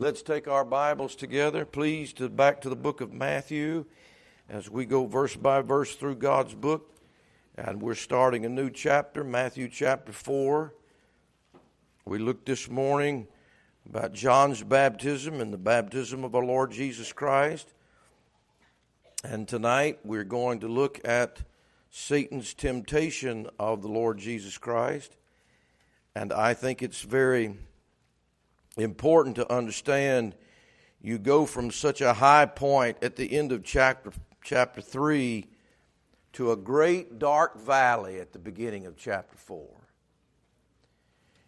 Let's 0.00 0.22
take 0.22 0.46
our 0.46 0.64
Bibles 0.64 1.16
together, 1.16 1.64
please, 1.64 2.12
to 2.14 2.28
back 2.28 2.60
to 2.60 2.68
the 2.68 2.76
book 2.76 3.00
of 3.00 3.12
Matthew 3.12 3.84
as 4.48 4.70
we 4.70 4.86
go 4.86 5.06
verse 5.06 5.34
by 5.34 5.60
verse 5.60 5.96
through 5.96 6.14
God's 6.14 6.54
book. 6.54 6.94
And 7.56 7.82
we're 7.82 7.96
starting 7.96 8.44
a 8.44 8.48
new 8.48 8.70
chapter, 8.70 9.24
Matthew 9.24 9.68
chapter 9.68 10.12
4. 10.12 10.72
We 12.04 12.18
looked 12.20 12.46
this 12.46 12.70
morning 12.70 13.26
about 13.88 14.12
John's 14.12 14.62
baptism 14.62 15.40
and 15.40 15.52
the 15.52 15.58
baptism 15.58 16.22
of 16.22 16.32
our 16.36 16.44
Lord 16.44 16.70
Jesus 16.70 17.12
Christ. 17.12 17.74
And 19.24 19.48
tonight 19.48 19.98
we're 20.04 20.22
going 20.22 20.60
to 20.60 20.68
look 20.68 21.00
at 21.04 21.40
Satan's 21.90 22.54
temptation 22.54 23.48
of 23.58 23.82
the 23.82 23.88
Lord 23.88 24.18
Jesus 24.18 24.58
Christ. 24.58 25.16
And 26.14 26.32
I 26.32 26.54
think 26.54 26.84
it's 26.84 27.02
very 27.02 27.56
important 28.78 29.36
to 29.36 29.52
understand 29.52 30.34
you 31.00 31.18
go 31.18 31.46
from 31.46 31.70
such 31.70 32.00
a 32.00 32.14
high 32.14 32.46
point 32.46 32.98
at 33.02 33.16
the 33.16 33.32
end 33.32 33.52
of 33.52 33.64
chapter 33.64 34.12
chapter 34.42 34.80
3 34.80 35.46
to 36.32 36.52
a 36.52 36.56
great 36.56 37.18
dark 37.18 37.60
valley 37.60 38.20
at 38.20 38.32
the 38.32 38.38
beginning 38.38 38.86
of 38.86 38.96
chapter 38.96 39.36
4. 39.36 39.68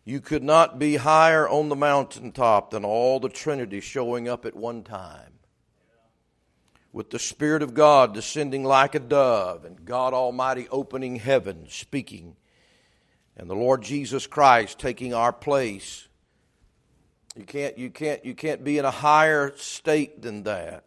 You 0.04 0.20
could 0.20 0.42
not 0.42 0.78
be 0.78 0.96
higher 0.96 1.48
on 1.48 1.68
the 1.68 1.76
mountaintop 1.76 2.70
than 2.70 2.84
all 2.84 3.20
the 3.20 3.28
Trinity 3.28 3.80
showing 3.80 4.28
up 4.28 4.44
at 4.44 4.56
one 4.56 4.82
time. 4.82 5.34
With 6.92 7.10
the 7.10 7.18
Spirit 7.18 7.62
of 7.62 7.74
God 7.74 8.14
descending 8.14 8.64
like 8.64 8.94
a 8.94 8.98
dove, 8.98 9.64
and 9.64 9.84
God 9.84 10.12
Almighty 10.12 10.66
opening 10.70 11.16
heaven, 11.16 11.66
speaking, 11.68 12.34
and 13.36 13.48
the 13.48 13.54
Lord 13.54 13.82
Jesus 13.82 14.26
Christ 14.26 14.78
taking 14.78 15.14
our 15.14 15.32
place 15.32 16.08
you 17.36 17.44
can't, 17.44 17.78
you 17.78 17.90
can't, 17.90 18.24
you 18.24 18.34
can't 18.34 18.64
be 18.64 18.78
in 18.78 18.84
a 18.84 18.90
higher 18.90 19.52
state 19.56 20.22
than 20.22 20.42
that. 20.44 20.84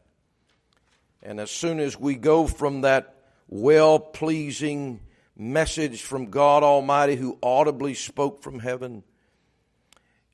And 1.22 1.40
as 1.40 1.50
soon 1.52 1.80
as 1.80 1.98
we 1.98 2.16
go 2.16 2.48
from 2.48 2.82
that 2.82 3.16
well 3.48 4.00
pleasing 4.00 5.00
message 5.38 6.02
from 6.02 6.30
God 6.30 6.64
Almighty 6.64 7.16
who 7.16 7.38
audibly 7.42 7.94
spoke 7.94 8.42
from 8.42 8.60
heaven, 8.60 9.04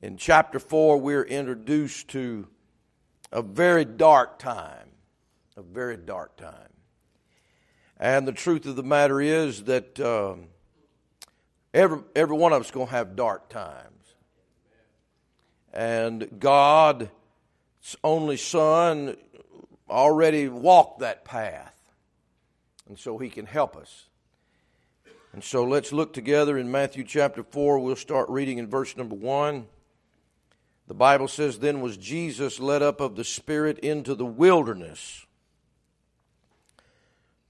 in 0.02 0.18
chapter 0.18 0.60
4, 0.60 0.98
we're 0.98 1.24
introduced 1.24 2.08
to 2.10 2.48
a 3.32 3.42
very 3.42 3.86
dark 3.86 4.40
time. 4.40 4.90
A 5.58 5.62
very 5.62 5.98
dark 5.98 6.38
time. 6.38 6.70
And 7.98 8.26
the 8.26 8.32
truth 8.32 8.66
of 8.66 8.78
the 8.78 8.84
matter 8.84 9.20
is 9.20 9.66
that 9.66 10.00
um, 10.00 10.48
every, 11.74 12.00
every 12.16 12.38
one 12.38 12.54
of 12.54 12.62
us 12.62 12.68
is 12.68 12.72
going 12.72 12.88
to 12.88 12.94
have 12.94 13.18
dark 13.18 13.50
times. 13.50 13.99
And 15.74 16.40
God's 16.40 17.08
only 18.04 18.38
Son 18.38 19.16
already 19.90 20.48
walked 20.48 21.00
that 21.00 21.26
path. 21.26 21.74
And 22.88 22.98
so 22.98 23.18
He 23.18 23.30
can 23.30 23.46
help 23.46 23.76
us. 23.76 24.06
And 25.34 25.44
so 25.44 25.64
let's 25.64 25.94
look 25.94 26.14
together 26.14 26.58
in 26.58 26.72
Matthew 26.72 27.04
chapter 27.04 27.44
4. 27.44 27.80
We'll 27.80 27.96
start 27.96 28.30
reading 28.30 28.58
in 28.58 28.68
verse 28.68 28.98
number 28.98 29.16
1. 29.16 29.68
The 30.88 30.96
Bible 30.96 31.28
says, 31.28 31.60
Then 31.60 31.82
was 31.82 31.98
Jesus 31.98 32.60
led 32.60 32.82
up 32.82 33.00
of 33.00 33.16
the 33.16 33.24
Spirit 33.24 33.78
into 33.80 34.16
the 34.16 34.26
wilderness 34.26 35.28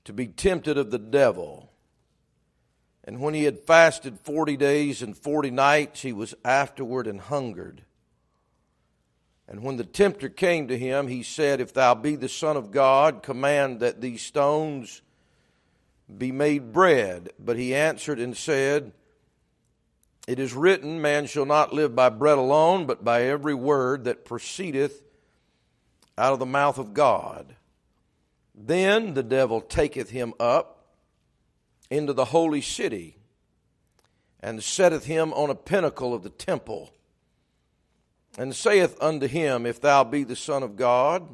to 0.04 0.14
be 0.14 0.28
tempted 0.28 0.78
of 0.78 0.92
the 0.92 1.00
devil. 1.00 1.72
And 3.04 3.22
when 3.22 3.34
he 3.34 3.46
had 3.46 3.60
fasted 3.60 4.20
forty 4.20 4.58
days 4.58 5.02
and 5.02 5.18
forty 5.18 5.52
nights, 5.52 6.02
he 6.02 6.12
was 6.12 6.36
afterward 6.44 7.08
and 7.08 7.22
hungered. 7.22 7.84
And 9.50 9.64
when 9.64 9.78
the 9.78 9.84
tempter 9.84 10.30
came 10.30 10.68
to 10.68 10.78
him, 10.78 11.08
he 11.08 11.24
said, 11.24 11.60
If 11.60 11.74
thou 11.74 11.96
be 11.96 12.16
the 12.16 12.30
Son 12.30 12.56
of 12.56 12.70
God, 12.70 13.24
command 13.24 13.80
that 13.80 14.00
these 14.00 14.22
stones 14.22 15.02
be 16.16 16.32
made 16.32 16.72
bread. 16.72 17.32
But 17.40 17.58
he 17.58 17.74
answered 17.74 18.20
and 18.20 18.38
said, 18.38 18.94
It 20.28 20.38
is 20.38 20.54
written, 20.54 21.02
Man 21.02 21.26
shall 21.26 21.48
not 21.48 21.74
live 21.74 21.96
by 21.96 22.10
bread 22.10 22.38
alone, 22.38 22.86
but 22.86 23.04
by 23.04 23.24
every 23.24 23.56
word 23.56 24.04
that 24.04 24.24
proceedeth 24.24 25.02
out 26.16 26.34
of 26.34 26.40
the 26.40 26.46
mouth 26.46 26.78
of 26.78 26.94
God. 26.94 27.56
Then 28.54 29.16
the 29.16 29.24
devil 29.24 29.62
taketh 29.62 30.12
him 30.12 30.36
up 30.40 30.94
into 31.90 32.14
the 32.14 32.26
holy 32.26 32.62
city, 32.62 33.18
and 34.42 34.64
setteth 34.64 35.06
him 35.06 35.34
on 35.34 35.50
a 35.50 35.56
pinnacle 35.56 36.14
of 36.14 36.22
the 36.22 36.30
temple 36.30 36.94
and 38.38 38.56
saith 38.56 38.98
unto 39.02 39.28
him, 39.28 39.66
If 39.66 39.82
thou 39.82 40.04
be 40.04 40.24
the 40.24 40.36
Son 40.36 40.64
of 40.64 40.76
God, 40.76 41.28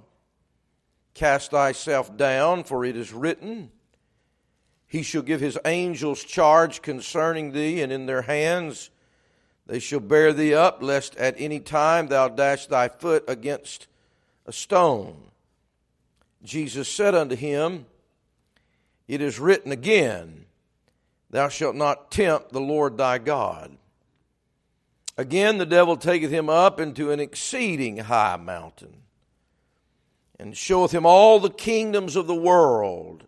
cast 1.14 1.52
thyself 1.52 2.16
down, 2.16 2.64
for 2.64 2.86
it 2.86 2.96
is 2.96 3.14
written, 3.14 3.72
He 4.88 5.04
shall 5.04 5.22
give 5.22 5.42
his 5.42 5.58
angels 5.66 6.24
charge 6.24 6.82
concerning 6.82 7.52
thee, 7.52 7.82
and 7.82 7.92
in 7.92 8.06
their 8.06 8.24
hands 8.24 8.90
they 9.68 9.80
shall 9.80 10.00
bear 10.00 10.32
thee 10.32 10.54
up, 10.54 10.82
lest 10.82 11.16
at 11.18 11.36
any 11.38 11.60
time 11.60 12.08
thou 12.08 12.28
dash 12.28 12.68
thy 12.68 12.88
foot 12.88 13.24
against 13.28 13.88
a 14.46 14.54
stone. 14.54 15.16
Jesus 16.44 16.88
said 16.88 17.16
unto 17.16 17.36
him, 17.36 17.88
It 19.08 19.22
is 19.22 19.40
written 19.40 19.72
again, 19.72 20.46
Thou 21.32 21.50
shalt 21.50 21.76
not 21.76 22.12
tempt 22.12 22.52
the 22.52 22.62
Lord 22.62 22.98
thy 22.98 23.18
God. 23.18 23.76
Again, 25.18 25.58
the 25.58 25.66
devil 25.66 25.96
taketh 25.96 26.32
him 26.32 26.50
up 26.50 26.80
into 26.80 27.12
an 27.12 27.20
exceeding 27.20 27.98
high 27.98 28.36
mountain, 28.36 29.04
and 30.38 30.56
showeth 30.56 30.92
him 30.92 31.06
all 31.06 31.40
the 31.40 31.50
kingdoms 31.50 32.16
of 32.16 32.28
the 32.28 32.36
world 32.36 33.26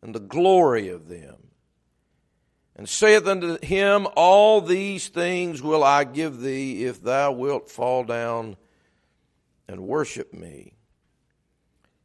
and 0.00 0.14
the 0.14 0.20
glory 0.20 0.88
of 0.88 1.08
them, 1.08 1.36
and 2.74 2.88
saith 2.88 3.26
unto 3.26 3.58
him, 3.64 4.06
All 4.16 4.60
these 4.60 5.08
things 5.08 5.60
will 5.60 5.84
I 5.84 6.04
give 6.04 6.40
thee 6.40 6.84
if 6.84 7.02
thou 7.02 7.32
wilt 7.32 7.70
fall 7.70 8.04
down 8.04 8.56
and 9.68 9.80
worship 9.86 10.32
me. 10.32 10.72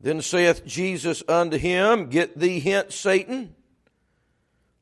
Then 0.02 0.22
saith 0.22 0.66
Jesus 0.66 1.24
unto 1.28 1.58
him, 1.58 2.10
Get 2.10 2.38
thee 2.38 2.60
hence, 2.60 2.96
Satan, 2.96 3.56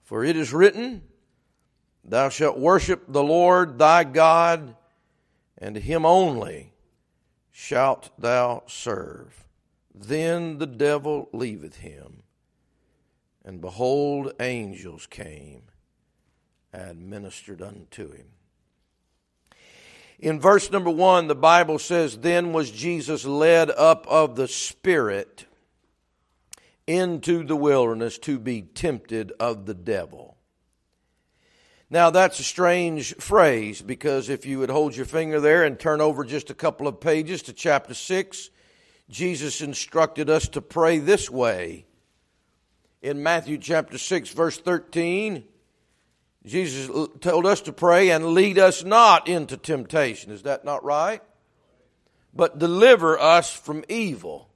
for 0.03 0.23
it 0.23 0.37
is 0.37 0.53
written, 0.53 1.03
Thou 2.09 2.29
shalt 2.29 2.57
worship 2.57 3.03
the 3.07 3.23
Lord 3.23 3.77
thy 3.77 4.03
God, 4.03 4.75
and 5.59 5.75
him 5.75 6.07
only 6.07 6.73
shalt 7.51 8.09
thou 8.17 8.63
serve. 8.65 9.45
Then 9.93 10.57
the 10.57 10.65
devil 10.65 11.29
leaveth 11.33 11.77
him, 11.77 12.23
and 13.45 13.61
behold, 13.61 14.33
angels 14.39 15.05
came 15.05 15.63
and 16.73 17.07
ministered 17.07 17.61
unto 17.61 18.11
him. 18.11 18.27
In 20.17 20.39
verse 20.39 20.71
number 20.71 20.89
one, 20.89 21.27
the 21.27 21.35
Bible 21.35 21.77
says, 21.77 22.17
Then 22.17 22.53
was 22.53 22.71
Jesus 22.71 23.23
led 23.23 23.69
up 23.69 24.07
of 24.07 24.35
the 24.35 24.47
Spirit 24.47 25.45
into 26.87 27.43
the 27.43 27.55
wilderness 27.55 28.17
to 28.17 28.39
be 28.39 28.63
tempted 28.63 29.31
of 29.39 29.67
the 29.67 29.75
devil. 29.75 30.28
Now, 31.91 32.11
that's 32.11 32.39
a 32.39 32.43
strange 32.43 33.15
phrase 33.15 33.81
because 33.81 34.29
if 34.29 34.45
you 34.45 34.59
would 34.59 34.69
hold 34.69 34.95
your 34.95 35.07
finger 35.07 35.39
there 35.39 35.63
and 35.63 35.79
turn 35.79 36.01
over 36.01 36.23
just 36.23 36.51
a 36.51 36.53
couple 36.55 36.87
of 36.87 36.99
pages 36.99 37.41
to 37.43 37.53
chapter 37.53 37.95
6, 37.95 38.51
Jesus 39.09 39.61
instructed 39.61 40.29
us 40.29 40.47
to 40.49 40.61
pray 40.61 40.99
this 40.99 41.31
way. 41.31 41.87
In 43.01 43.23
Matthew 43.23 43.57
chapter 43.57 43.97
6, 43.97 44.29
verse 44.29 44.57
13, 44.59 45.45
Jesus 46.45 47.07
told 47.21 47.47
us 47.47 47.61
to 47.61 47.73
pray 47.73 48.11
and 48.11 48.33
lead 48.33 48.59
us 48.59 48.83
not 48.83 49.27
into 49.27 49.57
temptation. 49.57 50.31
Is 50.31 50.43
that 50.43 50.63
not 50.63 50.83
right? 50.83 51.21
But 52.35 52.59
deliver 52.59 53.17
us 53.17 53.51
from 53.51 53.83
evil. 53.89 54.49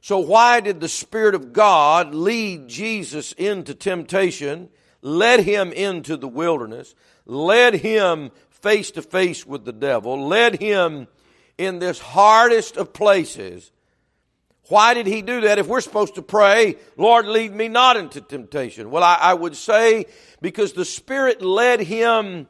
So, 0.00 0.18
why 0.18 0.58
did 0.58 0.80
the 0.80 0.88
Spirit 0.88 1.36
of 1.36 1.52
God 1.52 2.12
lead 2.12 2.66
Jesus 2.66 3.32
into 3.32 3.74
temptation? 3.74 4.68
Led 5.02 5.40
him 5.40 5.72
into 5.72 6.16
the 6.16 6.28
wilderness, 6.28 6.94
led 7.26 7.74
him 7.74 8.30
face 8.50 8.92
to 8.92 9.02
face 9.02 9.44
with 9.44 9.64
the 9.64 9.72
devil, 9.72 10.26
led 10.26 10.60
him 10.60 11.08
in 11.58 11.80
this 11.80 11.98
hardest 11.98 12.76
of 12.76 12.92
places. 12.92 13.70
Why 14.68 14.94
did 14.94 15.06
he 15.06 15.20
do 15.20 15.42
that 15.42 15.58
if 15.58 15.66
we're 15.66 15.80
supposed 15.80 16.14
to 16.14 16.22
pray, 16.22 16.76
Lord, 16.96 17.26
lead 17.26 17.52
me 17.52 17.68
not 17.68 17.96
into 17.96 18.20
temptation? 18.20 18.90
Well, 18.90 19.02
I, 19.02 19.18
I 19.20 19.34
would 19.34 19.56
say 19.56 20.06
because 20.40 20.72
the 20.72 20.84
Spirit 20.84 21.42
led 21.42 21.80
him 21.80 22.46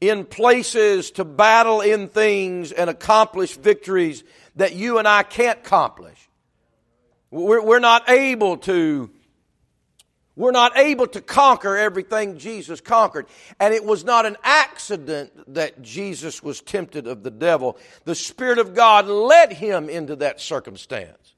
in 0.00 0.24
places 0.24 1.12
to 1.12 1.24
battle 1.24 1.80
in 1.80 2.08
things 2.08 2.72
and 2.72 2.90
accomplish 2.90 3.56
victories 3.56 4.24
that 4.56 4.74
you 4.74 4.98
and 4.98 5.08
I 5.08 5.22
can't 5.22 5.60
accomplish. 5.60 6.28
We're, 7.30 7.62
we're 7.62 7.78
not 7.78 8.08
able 8.08 8.58
to 8.58 9.10
We're 10.38 10.52
not 10.52 10.78
able 10.78 11.08
to 11.08 11.20
conquer 11.20 11.76
everything 11.76 12.38
Jesus 12.38 12.80
conquered. 12.80 13.26
And 13.58 13.74
it 13.74 13.84
was 13.84 14.04
not 14.04 14.24
an 14.24 14.36
accident 14.44 15.32
that 15.54 15.82
Jesus 15.82 16.44
was 16.44 16.60
tempted 16.60 17.08
of 17.08 17.24
the 17.24 17.30
devil. 17.32 17.76
The 18.04 18.14
Spirit 18.14 18.60
of 18.60 18.72
God 18.72 19.08
led 19.08 19.52
him 19.52 19.90
into 19.90 20.14
that 20.16 20.40
circumstance. 20.40 21.34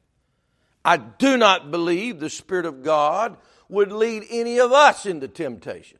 I 0.84 0.98
do 0.98 1.38
not 1.38 1.70
believe 1.70 2.20
the 2.20 2.28
Spirit 2.28 2.66
of 2.66 2.82
God 2.82 3.38
would 3.70 3.90
lead 3.90 4.24
any 4.28 4.60
of 4.60 4.70
us 4.70 5.06
into 5.06 5.28
temptation. 5.28 5.98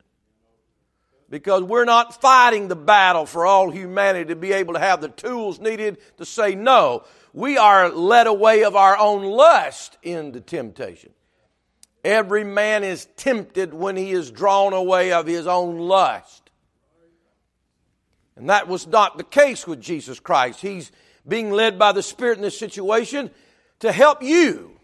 Because 1.27 1.63
we're 1.63 1.85
not 1.85 2.21
fighting 2.21 2.67
the 2.67 2.75
battle 2.75 3.25
for 3.25 3.47
all 3.47 3.71
humanity 3.71 4.25
to 4.25 4.35
be 4.35 4.53
able 4.53 4.75
to 4.75 4.79
have 4.79 5.01
the 5.01 5.09
tools 5.09 5.59
needed 5.59 5.97
to 6.17 6.25
say 6.25 6.53
no. 6.53 7.05
We 7.33 7.57
are 7.57 7.89
led 7.89 8.27
away 8.27 8.63
of 8.63 8.75
our 8.75 8.95
own 8.95 9.23
lust 9.23 9.97
into 10.03 10.39
temptation. 10.39 11.13
Every 12.03 12.43
man 12.43 12.83
is 12.83 13.05
tempted 13.15 13.73
when 13.73 13.95
he 13.95 14.11
is 14.11 14.31
drawn 14.31 14.73
away 14.73 15.11
of 15.11 15.27
his 15.27 15.45
own 15.45 15.77
lust. 15.77 16.49
And 18.35 18.49
that 18.49 18.67
was 18.67 18.87
not 18.87 19.17
the 19.17 19.23
case 19.23 19.67
with 19.67 19.81
Jesus 19.81 20.19
Christ. 20.19 20.61
He's 20.61 20.91
being 21.27 21.51
led 21.51 21.77
by 21.77 21.91
the 21.91 22.01
Spirit 22.01 22.37
in 22.37 22.41
this 22.41 22.57
situation 22.57 23.29
to 23.79 23.91
help 23.91 24.23
you, 24.23 24.79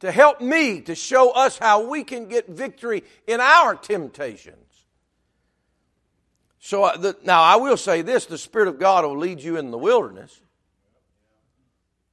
to 0.00 0.10
help 0.10 0.40
me, 0.40 0.80
to 0.82 0.94
show 0.94 1.30
us 1.32 1.58
how 1.58 1.88
we 1.88 2.04
can 2.04 2.28
get 2.28 2.48
victory 2.48 3.04
in 3.26 3.40
our 3.40 3.74
temptations. 3.74 4.56
So 6.58 6.84
uh, 6.84 6.96
the, 6.96 7.16
now 7.24 7.42
I 7.42 7.56
will 7.56 7.76
say 7.76 8.02
this 8.02 8.26
the 8.26 8.38
Spirit 8.38 8.68
of 8.68 8.78
God 8.78 9.04
will 9.04 9.18
lead 9.18 9.40
you 9.40 9.56
in 9.56 9.70
the 9.70 9.78
wilderness, 9.78 10.40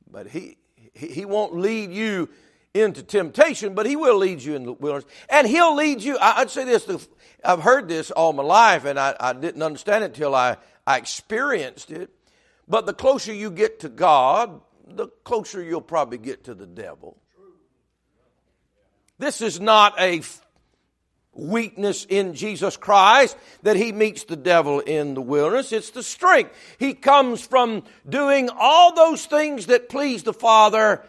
but 0.09 0.27
He, 0.27 0.57
He 0.93 1.25
won't 1.25 1.55
lead 1.55 1.91
you 1.91 2.29
into 2.75 3.01
temptation, 3.01 3.73
but 3.73 3.85
He 3.85 3.95
will 3.95 4.17
lead 4.17 4.41
you 4.41 4.55
in 4.55 4.65
the 4.65 4.73
wilderness. 4.73 5.09
And 5.29 5.47
He'll 5.47 5.75
lead 5.75 6.01
you, 6.01 6.17
I'd 6.19 6.49
say 6.49 6.65
this, 6.65 7.07
I've 7.43 7.61
heard 7.61 7.87
this 7.87 8.11
all 8.11 8.33
my 8.33 8.43
life, 8.43 8.85
and 8.85 8.99
I, 8.99 9.15
I 9.19 9.33
didn't 9.33 9.63
understand 9.63 10.03
it 10.03 10.07
until 10.07 10.35
I, 10.35 10.57
I 10.85 10.97
experienced 10.97 11.91
it. 11.91 12.11
But 12.67 12.85
the 12.85 12.93
closer 12.93 13.33
you 13.33 13.49
get 13.49 13.79
to 13.81 13.89
God, 13.89 14.61
the 14.87 15.07
closer 15.23 15.63
you'll 15.63 15.81
probably 15.81 16.17
get 16.17 16.45
to 16.45 16.53
the 16.53 16.67
devil. 16.67 17.17
This 19.17 19.41
is 19.41 19.59
not 19.61 19.99
a 19.99 20.21
weakness 21.33 22.05
in 22.05 22.33
Jesus 22.33 22.77
Christ 22.77 23.37
that 23.63 23.75
he 23.75 23.91
meets 23.91 24.23
the 24.23 24.35
devil 24.35 24.79
in 24.79 25.13
the 25.13 25.21
wilderness. 25.21 25.71
It's 25.71 25.91
the 25.91 26.03
strength. 26.03 26.51
He 26.79 26.93
comes 26.93 27.41
from 27.41 27.83
doing 28.07 28.49
all 28.57 28.93
those 28.93 29.25
things 29.25 29.67
that 29.67 29.89
please 29.89 30.23
the 30.23 30.33
Father 30.33 31.05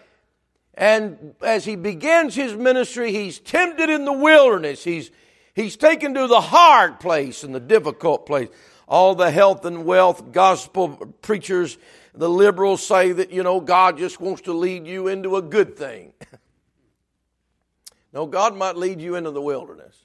and 0.77 1.35
as 1.41 1.65
he 1.65 1.75
begins 1.75 2.35
his 2.35 2.55
ministry, 2.55 3.13
he's 3.13 3.39
tempted 3.39 3.89
in 3.89 4.05
the 4.05 4.13
wilderness. 4.13 4.85
He's, 4.85 5.11
he's 5.55 5.77
taken 5.77 6.15
to 6.15 6.27
the 6.27 6.41
hard 6.41 7.01
place 7.01 7.43
and 7.43 7.55
the 7.55 7.61
difficult 7.61 8.27
place. 8.27 8.49
All 8.87 9.15
the 9.15 9.31
health 9.31 9.65
and 9.65 9.85
wealth 9.85 10.33
gospel 10.33 11.15
preachers, 11.23 11.79
the 12.15 12.29
liberals 12.29 12.87
say 12.87 13.13
that, 13.13 13.31
you 13.33 13.43
know, 13.43 13.61
God 13.61 13.97
just 13.97 14.21
wants 14.21 14.43
to 14.43 14.53
lead 14.53 14.87
you 14.87 15.09
into 15.09 15.37
a 15.37 15.43
good 15.43 15.77
thing. 15.77 16.13
no, 18.13 18.27
God 18.27 18.55
might 18.55 18.77
lead 18.77 19.01
you 19.01 19.15
into 19.15 19.31
the 19.31 19.43
wilderness. 19.43 19.97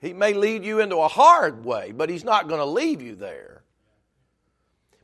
He 0.00 0.12
may 0.12 0.32
lead 0.32 0.64
you 0.64 0.78
into 0.78 0.96
a 0.98 1.08
hard 1.08 1.64
way, 1.64 1.92
but 1.92 2.08
He's 2.08 2.24
not 2.24 2.46
going 2.46 2.60
to 2.60 2.64
leave 2.64 3.02
you 3.02 3.16
there. 3.16 3.62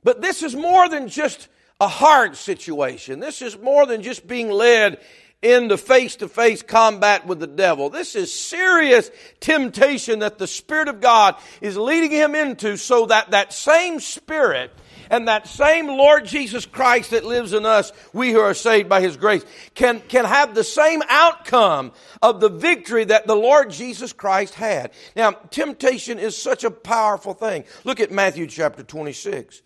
But 0.05 0.23
this 0.23 0.43
is 0.43 0.55
more 0.55 0.89
than 0.89 1.09
just 1.09 1.49
a 1.85 1.89
hard 1.89 2.35
situation. 2.35 3.21
This 3.21 3.43
is 3.43 3.59
more 3.59 3.85
than 3.85 4.03
just 4.03 4.27
being 4.27 4.51
led 4.51 5.01
into 5.43 5.77
face 5.77 6.17
to 6.17 6.29
face 6.29 6.63
combat 6.63 7.27
with 7.27 7.39
the 7.39 7.47
devil. 7.47 7.91
This 7.91 8.17
is 8.17 8.33
serious 8.33 9.11
temptation 9.41 10.21
that 10.21 10.39
the 10.39 10.47
Spirit 10.47 10.89
of 10.89 11.03
God 11.03 11.37
is 11.61 11.77
leading 11.77 12.11
him 12.11 12.35
into 12.35 12.79
so 12.79 13.05
that 13.07 13.33
that 13.33 13.53
same 13.53 14.01
Spirit 14.01 14.71
and 15.11 15.29
that 15.29 15.47
same 15.47 15.87
Lord 15.87 16.25
Jesus 16.25 16.65
Christ 16.65 17.11
that 17.11 17.27
lives 17.27 17.53
in 17.53 17.67
us, 17.67 17.93
we 18.15 18.33
who 18.33 18.41
are 18.41 18.55
saved 18.55 18.89
by 18.89 19.03
His 19.03 19.19
grace, 19.19 19.45
can, 19.75 20.01
can 20.01 20.25
have 20.25 20.55
the 20.55 20.65
same 20.65 21.03
outcome 21.11 21.93
of 22.23 22.41
the 22.41 22.49
victory 22.49 23.05
that 23.05 23.27
the 23.27 23.37
Lord 23.37 23.69
Jesus 23.71 24.15
Christ 24.15 24.55
had. 24.55 24.93
Now, 25.15 25.33
temptation 25.33 26.19
is 26.19 26.35
such 26.35 26.65
a 26.65 26.71
powerful 26.71 27.35
thing. 27.35 27.65
Look 27.85 28.01
at 28.01 28.11
Matthew 28.11 28.47
chapter 28.47 28.83
26. 28.83 29.61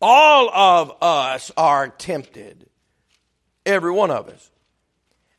All 0.00 0.48
of 0.50 0.92
us 1.02 1.50
are 1.56 1.88
tempted. 1.88 2.68
Every 3.66 3.90
one 3.90 4.10
of 4.10 4.28
us. 4.28 4.50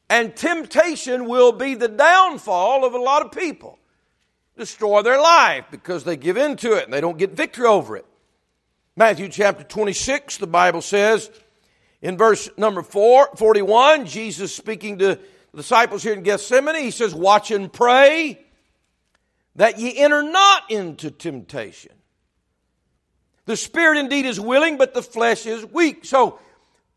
And 0.10 0.36
temptation 0.36 1.26
will 1.26 1.52
be 1.52 1.76
the 1.76 1.88
downfall 1.88 2.86
of 2.86 2.94
a 2.94 3.00
lot 3.00 3.26
of 3.26 3.32
people. 3.32 3.80
Destroy 4.58 5.02
their 5.02 5.20
life 5.20 5.66
because 5.72 6.04
they 6.04 6.18
give 6.18 6.38
in 6.38 6.58
to 6.58 6.74
it 6.74 6.84
and 6.84 6.94
they 6.94 7.02
don't 7.02 7.18
get 7.18 7.32
victory 7.32 7.66
over 7.66 7.96
it. 7.96 8.06
Matthew 8.96 9.30
chapter 9.30 9.64
26, 9.64 10.38
the 10.38 10.48
Bible 10.48 10.82
says 10.82 11.32
in 12.02 12.18
verse 12.18 12.50
number 12.58 12.84
4, 12.84 13.30
41, 13.38 14.06
Jesus 14.06 14.54
speaking 14.54 15.00
to 15.00 15.16
the 15.16 15.20
disciples 15.56 16.04
here 16.04 16.14
in 16.14 16.24
Gethsemane, 16.24 16.76
he 16.76 16.92
says, 16.92 17.16
Watch 17.16 17.52
and 17.52 17.72
pray 17.72 18.44
that 19.56 19.80
ye 19.80 19.98
enter 19.98 20.22
not 20.22 20.70
into 20.70 21.10
temptation. 21.10 21.94
The 23.52 23.58
spirit 23.58 23.98
indeed 23.98 24.26
is 24.26 24.40
willing, 24.40 24.78
but 24.78 24.94
the 24.94 25.02
flesh 25.02 25.46
is 25.46 25.66
weak. 25.66 26.06
So 26.06 26.40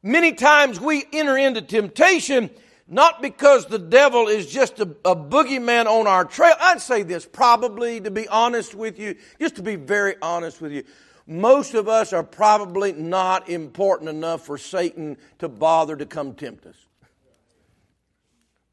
many 0.04 0.34
times 0.34 0.80
we 0.80 1.04
enter 1.12 1.36
into 1.36 1.60
temptation 1.60 2.48
not 2.86 3.20
because 3.20 3.66
the 3.66 3.80
devil 3.80 4.28
is 4.28 4.46
just 4.46 4.78
a, 4.78 4.84
a 5.04 5.16
boogeyman 5.16 5.86
on 5.86 6.06
our 6.06 6.24
trail. 6.24 6.54
I'd 6.60 6.80
say 6.80 7.02
this 7.02 7.26
probably, 7.26 8.00
to 8.02 8.12
be 8.12 8.28
honest 8.28 8.72
with 8.72 9.00
you, 9.00 9.16
just 9.40 9.56
to 9.56 9.64
be 9.64 9.74
very 9.74 10.14
honest 10.22 10.60
with 10.60 10.70
you. 10.70 10.84
Most 11.26 11.74
of 11.74 11.88
us 11.88 12.12
are 12.12 12.22
probably 12.22 12.92
not 12.92 13.48
important 13.48 14.08
enough 14.08 14.46
for 14.46 14.56
Satan 14.56 15.16
to 15.40 15.48
bother 15.48 15.96
to 15.96 16.06
come 16.06 16.34
tempt 16.34 16.66
us. 16.66 16.76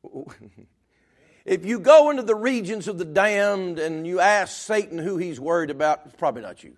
if 1.46 1.66
you 1.66 1.80
go 1.80 2.12
into 2.12 2.22
the 2.22 2.36
regions 2.36 2.88
of 2.88 3.00
the 3.00 3.06
damned 3.06 3.80
and 3.80 4.06
you 4.06 4.20
ask 4.20 4.56
Satan 4.56 5.00
who 5.00 5.18
he's 5.18 5.40
worried 5.40 5.72
about, 5.72 6.02
it's 6.06 6.16
probably 6.16 6.44
not 6.44 6.64
you. 6.64 6.76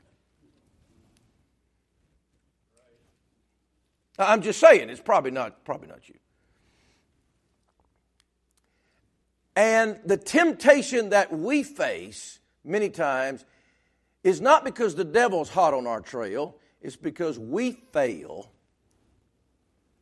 I'm 4.19 4.41
just 4.41 4.59
saying, 4.59 4.89
it's 4.89 5.01
probably 5.01 5.31
not, 5.31 5.65
probably 5.65 5.87
not 5.87 6.07
you. 6.07 6.15
And 9.55 9.99
the 10.05 10.17
temptation 10.17 11.09
that 11.09 11.31
we 11.31 11.63
face 11.63 12.39
many 12.63 12.89
times 12.89 13.45
is 14.23 14.41
not 14.41 14.63
because 14.63 14.95
the 14.95 15.03
devil's 15.03 15.49
hot 15.49 15.73
on 15.73 15.85
our 15.85 16.01
trail, 16.01 16.57
it's 16.81 16.95
because 16.95 17.37
we 17.37 17.71
fail 17.91 18.51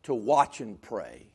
to 0.04 0.14
watch 0.14 0.62
and 0.62 0.82
pray. 0.82 1.28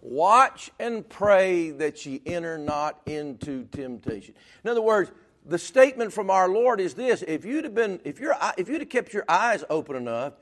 Watch 0.00 0.70
and 0.78 1.08
pray 1.08 1.70
that 1.70 2.04
ye 2.04 2.20
enter 2.26 2.58
not 2.58 3.00
into 3.06 3.64
temptation. 3.64 4.34
In 4.62 4.70
other 4.70 4.82
words, 4.82 5.10
the 5.44 5.58
statement 5.58 6.12
from 6.12 6.30
our 6.30 6.48
Lord 6.48 6.80
is 6.80 6.94
this 6.94 7.22
if 7.22 7.44
you'd 7.44 7.64
have 7.64 7.74
been, 7.74 8.00
if, 8.04 8.20
you 8.20 8.32
if 8.56 8.68
you'd 8.68 8.80
have 8.80 8.88
kept 8.88 9.12
your 9.12 9.24
eyes 9.28 9.64
open 9.68 9.96
enough, 9.96 10.34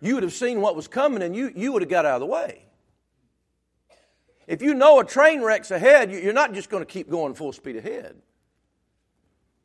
you 0.00 0.14
would 0.14 0.22
have 0.22 0.32
seen 0.32 0.60
what 0.60 0.76
was 0.76 0.88
coming 0.88 1.22
and 1.22 1.34
you, 1.34 1.52
you 1.54 1.72
would 1.72 1.82
have 1.82 1.88
got 1.88 2.04
out 2.04 2.14
of 2.14 2.20
the 2.20 2.26
way. 2.26 2.64
If 4.46 4.60
you 4.60 4.74
know 4.74 5.00
a 5.00 5.04
train 5.04 5.40
wreck's 5.40 5.70
ahead, 5.70 6.10
you're 6.10 6.32
not 6.32 6.52
just 6.52 6.68
going 6.68 6.82
to 6.82 6.90
keep 6.90 7.08
going 7.08 7.34
full 7.34 7.52
speed 7.52 7.76
ahead. 7.76 8.16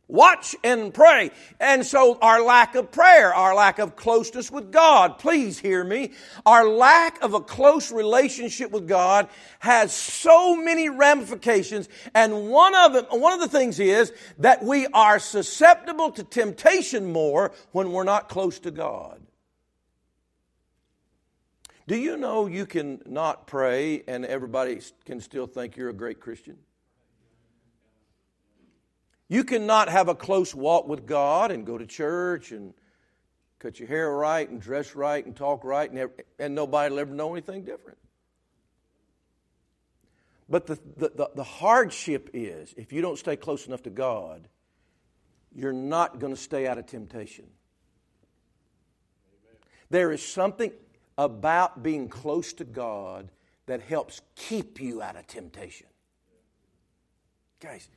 Watch 0.09 0.55
and 0.63 0.93
pray. 0.93 1.31
And 1.59 1.85
so 1.85 2.17
our 2.21 2.41
lack 2.41 2.75
of 2.75 2.91
prayer, 2.91 3.33
our 3.33 3.53
lack 3.53 3.77
of 3.77 3.97
closeness 3.97 4.49
with 4.49 4.71
God, 4.71 5.19
please 5.19 5.59
hear 5.59 5.83
me, 5.83 6.13
our 6.45 6.65
lack 6.65 7.21
of 7.21 7.33
a 7.33 7.41
close 7.41 7.91
relationship 7.91 8.71
with 8.71 8.87
God 8.87 9.27
has 9.59 9.93
so 9.93 10.55
many 10.55 10.87
ramifications. 10.87 11.89
And 12.15 12.49
one 12.49 12.73
of 12.73 12.93
them, 12.93 13.05
one 13.19 13.33
of 13.33 13.41
the 13.41 13.49
things 13.49 13.81
is 13.81 14.13
that 14.37 14.63
we 14.63 14.87
are 14.87 15.19
susceptible 15.19 16.11
to 16.11 16.23
temptation 16.23 17.11
more 17.11 17.51
when 17.73 17.91
we're 17.91 18.05
not 18.05 18.29
close 18.29 18.59
to 18.59 18.71
God. 18.71 19.21
Do 21.85 21.97
you 21.97 22.15
know 22.15 22.47
you 22.47 22.65
can 22.65 23.01
not 23.05 23.47
pray 23.47 24.03
and 24.07 24.25
everybody 24.25 24.79
can 25.05 25.19
still 25.19 25.47
think 25.47 25.75
you're 25.75 25.89
a 25.89 25.93
great 25.93 26.21
Christian? 26.21 26.57
You 29.29 29.43
cannot 29.43 29.89
have 29.89 30.07
a 30.07 30.15
close 30.15 30.55
walk 30.55 30.87
with 30.87 31.05
God 31.05 31.51
and 31.51 31.65
go 31.65 31.77
to 31.77 31.85
church 31.85 32.51
and 32.51 32.73
cut 33.59 33.79
your 33.79 33.87
hair 33.87 34.11
right 34.11 34.49
and 34.49 34.61
dress 34.61 34.95
right 34.95 35.25
and 35.25 35.35
talk 35.35 35.63
right, 35.63 35.91
and, 35.91 36.09
and 36.39 36.55
nobody 36.55 36.91
will 36.91 36.99
ever 36.99 37.13
know 37.13 37.33
anything 37.33 37.63
different. 37.63 37.97
But 40.49 40.67
the, 40.67 40.79
the, 40.95 41.09
the, 41.09 41.29
the 41.35 41.43
hardship 41.43 42.29
is 42.33 42.73
if 42.77 42.93
you 42.93 43.01
don't 43.01 43.19
stay 43.19 43.35
close 43.35 43.67
enough 43.67 43.83
to 43.83 43.89
God, 43.89 44.47
you're 45.53 45.73
not 45.73 46.19
going 46.19 46.33
to 46.33 46.39
stay 46.39 46.67
out 46.67 46.77
of 46.77 46.85
temptation. 46.85 47.45
There 49.89 50.11
is 50.11 50.23
something 50.25 50.71
about 51.17 51.83
being 51.83 52.07
close 52.07 52.53
to 52.53 52.63
God 52.63 53.29
that 53.65 53.81
helps 53.81 54.21
keep 54.35 54.79
you 54.79 55.01
out 55.01 55.17
of 55.17 55.27
temptation. 55.27 55.87
Guys, 57.59 57.89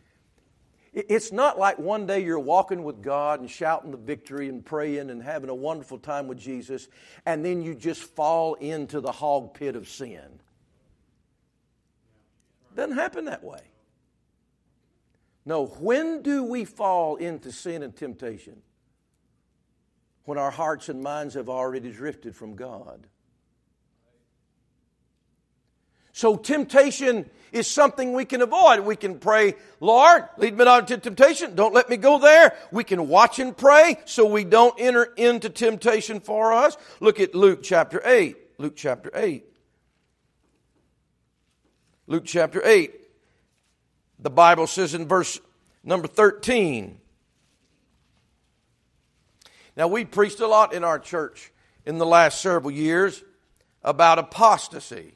it's 0.92 1.30
not 1.30 1.58
like 1.58 1.78
one 1.78 2.06
day 2.06 2.24
you're 2.24 2.38
walking 2.38 2.82
with 2.82 3.00
God 3.00 3.40
and 3.40 3.48
shouting 3.48 3.92
the 3.92 3.96
victory 3.96 4.48
and 4.48 4.64
praying 4.64 5.10
and 5.10 5.22
having 5.22 5.48
a 5.48 5.54
wonderful 5.54 5.98
time 5.98 6.26
with 6.26 6.38
Jesus, 6.38 6.88
and 7.26 7.44
then 7.44 7.62
you 7.62 7.74
just 7.74 8.02
fall 8.02 8.54
into 8.54 9.00
the 9.00 9.12
hog 9.12 9.54
pit 9.54 9.76
of 9.76 9.88
sin. 9.88 10.40
Doesn't 12.74 12.96
happen 12.96 13.26
that 13.26 13.44
way. 13.44 13.60
No, 15.44 15.66
when 15.66 16.22
do 16.22 16.44
we 16.44 16.64
fall 16.64 17.16
into 17.16 17.52
sin 17.52 17.82
and 17.82 17.94
temptation? 17.94 18.62
When 20.24 20.38
our 20.38 20.50
hearts 20.50 20.88
and 20.88 21.02
minds 21.02 21.34
have 21.34 21.48
already 21.48 21.90
drifted 21.90 22.36
from 22.36 22.54
God. 22.54 23.06
So, 26.12 26.36
temptation 26.36 27.30
is 27.52 27.66
something 27.66 28.12
we 28.12 28.24
can 28.24 28.42
avoid. 28.42 28.80
We 28.80 28.96
can 28.96 29.18
pray, 29.18 29.54
Lord, 29.80 30.28
lead 30.36 30.56
me 30.56 30.64
not 30.64 30.90
into 30.90 30.98
temptation. 30.98 31.54
Don't 31.54 31.74
let 31.74 31.88
me 31.88 31.96
go 31.96 32.18
there. 32.18 32.54
We 32.70 32.84
can 32.84 33.08
watch 33.08 33.38
and 33.38 33.56
pray 33.56 33.96
so 34.04 34.26
we 34.26 34.44
don't 34.44 34.74
enter 34.78 35.04
into 35.16 35.50
temptation 35.50 36.20
for 36.20 36.52
us. 36.52 36.76
Look 37.00 37.20
at 37.20 37.34
Luke 37.34 37.62
chapter 37.62 38.00
8. 38.04 38.36
Luke 38.58 38.74
chapter 38.76 39.10
8. 39.14 39.44
Luke 42.06 42.24
chapter 42.24 42.60
8. 42.64 42.94
The 44.18 44.30
Bible 44.30 44.66
says 44.66 44.94
in 44.94 45.08
verse 45.08 45.40
number 45.82 46.08
13. 46.08 46.98
Now, 49.76 49.88
we 49.88 50.04
preached 50.04 50.40
a 50.40 50.46
lot 50.46 50.74
in 50.74 50.84
our 50.84 50.98
church 50.98 51.52
in 51.86 51.98
the 51.98 52.06
last 52.06 52.40
several 52.40 52.70
years 52.70 53.22
about 53.82 54.18
apostasy. 54.18 55.14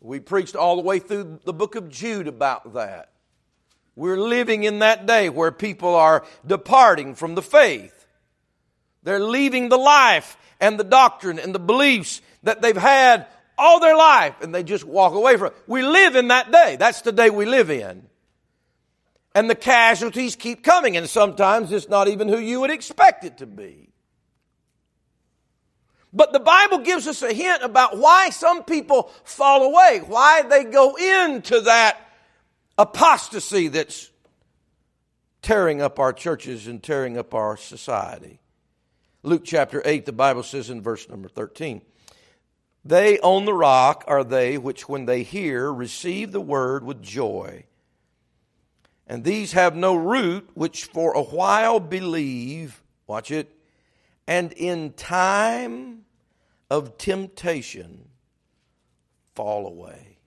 We 0.00 0.20
preached 0.20 0.56
all 0.56 0.76
the 0.76 0.82
way 0.82 0.98
through 0.98 1.40
the 1.44 1.52
book 1.52 1.74
of 1.74 1.90
Jude 1.90 2.26
about 2.26 2.74
that. 2.74 3.10
We're 3.96 4.16
living 4.16 4.64
in 4.64 4.78
that 4.78 5.06
day 5.06 5.28
where 5.28 5.52
people 5.52 5.94
are 5.94 6.24
departing 6.46 7.14
from 7.14 7.34
the 7.34 7.42
faith. 7.42 8.06
They're 9.02 9.20
leaving 9.20 9.68
the 9.68 9.76
life 9.76 10.36
and 10.58 10.78
the 10.78 10.84
doctrine 10.84 11.38
and 11.38 11.54
the 11.54 11.58
beliefs 11.58 12.22
that 12.42 12.62
they've 12.62 12.76
had 12.76 13.26
all 13.58 13.78
their 13.78 13.96
life 13.96 14.40
and 14.40 14.54
they 14.54 14.62
just 14.62 14.84
walk 14.84 15.12
away 15.12 15.36
from 15.36 15.48
it. 15.48 15.56
We 15.66 15.82
live 15.82 16.16
in 16.16 16.28
that 16.28 16.50
day. 16.50 16.76
That's 16.76 17.02
the 17.02 17.12
day 17.12 17.28
we 17.28 17.44
live 17.44 17.70
in. 17.70 18.06
And 19.34 19.48
the 19.48 19.54
casualties 19.54 20.34
keep 20.34 20.64
coming, 20.64 20.96
and 20.96 21.08
sometimes 21.08 21.70
it's 21.70 21.88
not 21.88 22.08
even 22.08 22.26
who 22.26 22.38
you 22.38 22.60
would 22.60 22.70
expect 22.70 23.24
it 23.24 23.38
to 23.38 23.46
be. 23.46 23.89
But 26.12 26.32
the 26.32 26.40
Bible 26.40 26.78
gives 26.78 27.06
us 27.06 27.22
a 27.22 27.32
hint 27.32 27.62
about 27.62 27.96
why 27.96 28.30
some 28.30 28.64
people 28.64 29.10
fall 29.24 29.62
away, 29.62 30.02
why 30.04 30.42
they 30.42 30.64
go 30.64 30.96
into 30.96 31.60
that 31.62 32.00
apostasy 32.76 33.68
that's 33.68 34.10
tearing 35.42 35.80
up 35.80 35.98
our 35.98 36.12
churches 36.12 36.66
and 36.66 36.82
tearing 36.82 37.16
up 37.16 37.34
our 37.34 37.56
society. 37.56 38.40
Luke 39.22 39.42
chapter 39.44 39.82
8, 39.84 40.06
the 40.06 40.12
Bible 40.12 40.42
says 40.42 40.70
in 40.70 40.82
verse 40.82 41.08
number 41.08 41.28
13, 41.28 41.82
They 42.84 43.18
on 43.20 43.44
the 43.44 43.54
rock 43.54 44.04
are 44.08 44.24
they 44.24 44.58
which, 44.58 44.88
when 44.88 45.06
they 45.06 45.22
hear, 45.22 45.72
receive 45.72 46.32
the 46.32 46.40
word 46.40 46.84
with 46.84 47.02
joy. 47.02 47.66
And 49.06 49.24
these 49.24 49.52
have 49.52 49.76
no 49.76 49.94
root, 49.94 50.48
which 50.54 50.84
for 50.84 51.12
a 51.12 51.22
while 51.22 51.80
believe, 51.80 52.82
watch 53.06 53.30
it, 53.30 53.54
and 54.30 54.52
in 54.52 54.92
time 54.92 56.04
of 56.70 56.96
temptation 56.96 58.08
fall 59.34 59.66
away. 59.66 60.18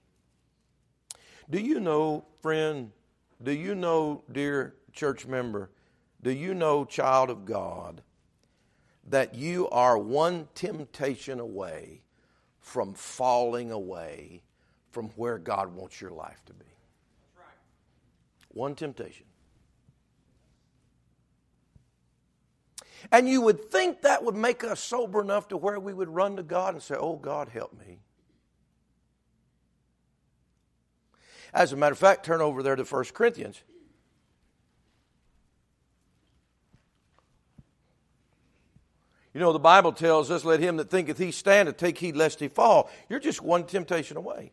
Do 1.50 1.58
you 1.58 1.80
know, 1.80 2.26
friend, 2.42 2.92
do 3.42 3.54
you 3.54 3.76
know, 3.76 4.26
dear 4.30 4.76
church 4.92 5.26
member, 5.26 5.70
do 6.22 6.32
you 6.32 6.54
know, 6.54 6.84
child 6.84 7.30
of 7.30 7.46
God, 7.46 8.02
that 9.08 9.36
you 9.36 9.70
are 9.70 9.98
one 9.98 10.50
temptation 10.54 11.40
away 11.40 12.02
from 12.60 12.94
falling 12.94 13.72
away 13.72 14.44
from 14.92 15.12
where 15.16 15.38
God 15.38 15.74
wants 15.74 16.02
your 16.02 16.12
life 16.12 16.44
to 16.48 16.54
be? 16.54 16.66
One 18.50 18.76
temptation. 18.76 19.28
And 23.12 23.28
you 23.28 23.42
would 23.42 23.72
think 23.72 24.02
that 24.02 24.24
would 24.24 24.36
make 24.36 24.64
us 24.64 24.80
sober 24.80 25.22
enough 25.22 25.50
to 25.50 25.58
where 25.58 25.80
we 25.80 25.94
would 25.94 26.10
run 26.10 26.38
to 26.38 26.44
God 26.44 26.74
and 26.74 26.84
say, 26.84 26.96
Oh, 26.98 27.16
God, 27.16 27.50
help 27.50 27.78
me. 27.78 28.00
As 31.54 31.72
a 31.72 31.76
matter 31.76 31.92
of 31.92 32.00
fact, 32.00 32.26
turn 32.26 32.42
over 32.42 32.64
there 32.64 32.76
to 32.76 32.84
1 32.84 33.04
Corinthians. 33.14 33.62
You 39.34 39.40
know, 39.40 39.52
the 39.52 39.60
Bible 39.60 39.92
tells 39.92 40.30
us, 40.32 40.46
Let 40.46 40.60
him 40.60 40.78
that 40.78 40.90
thinketh 40.90 41.18
he 41.18 41.32
standeth 41.32 41.78
take 41.78 41.98
heed 41.98 42.16
lest 42.16 42.40
he 42.40 42.48
fall. 42.48 42.90
You're 43.10 43.20
just 43.20 43.42
one 43.42 43.66
temptation 43.66 44.18
away. 44.18 44.52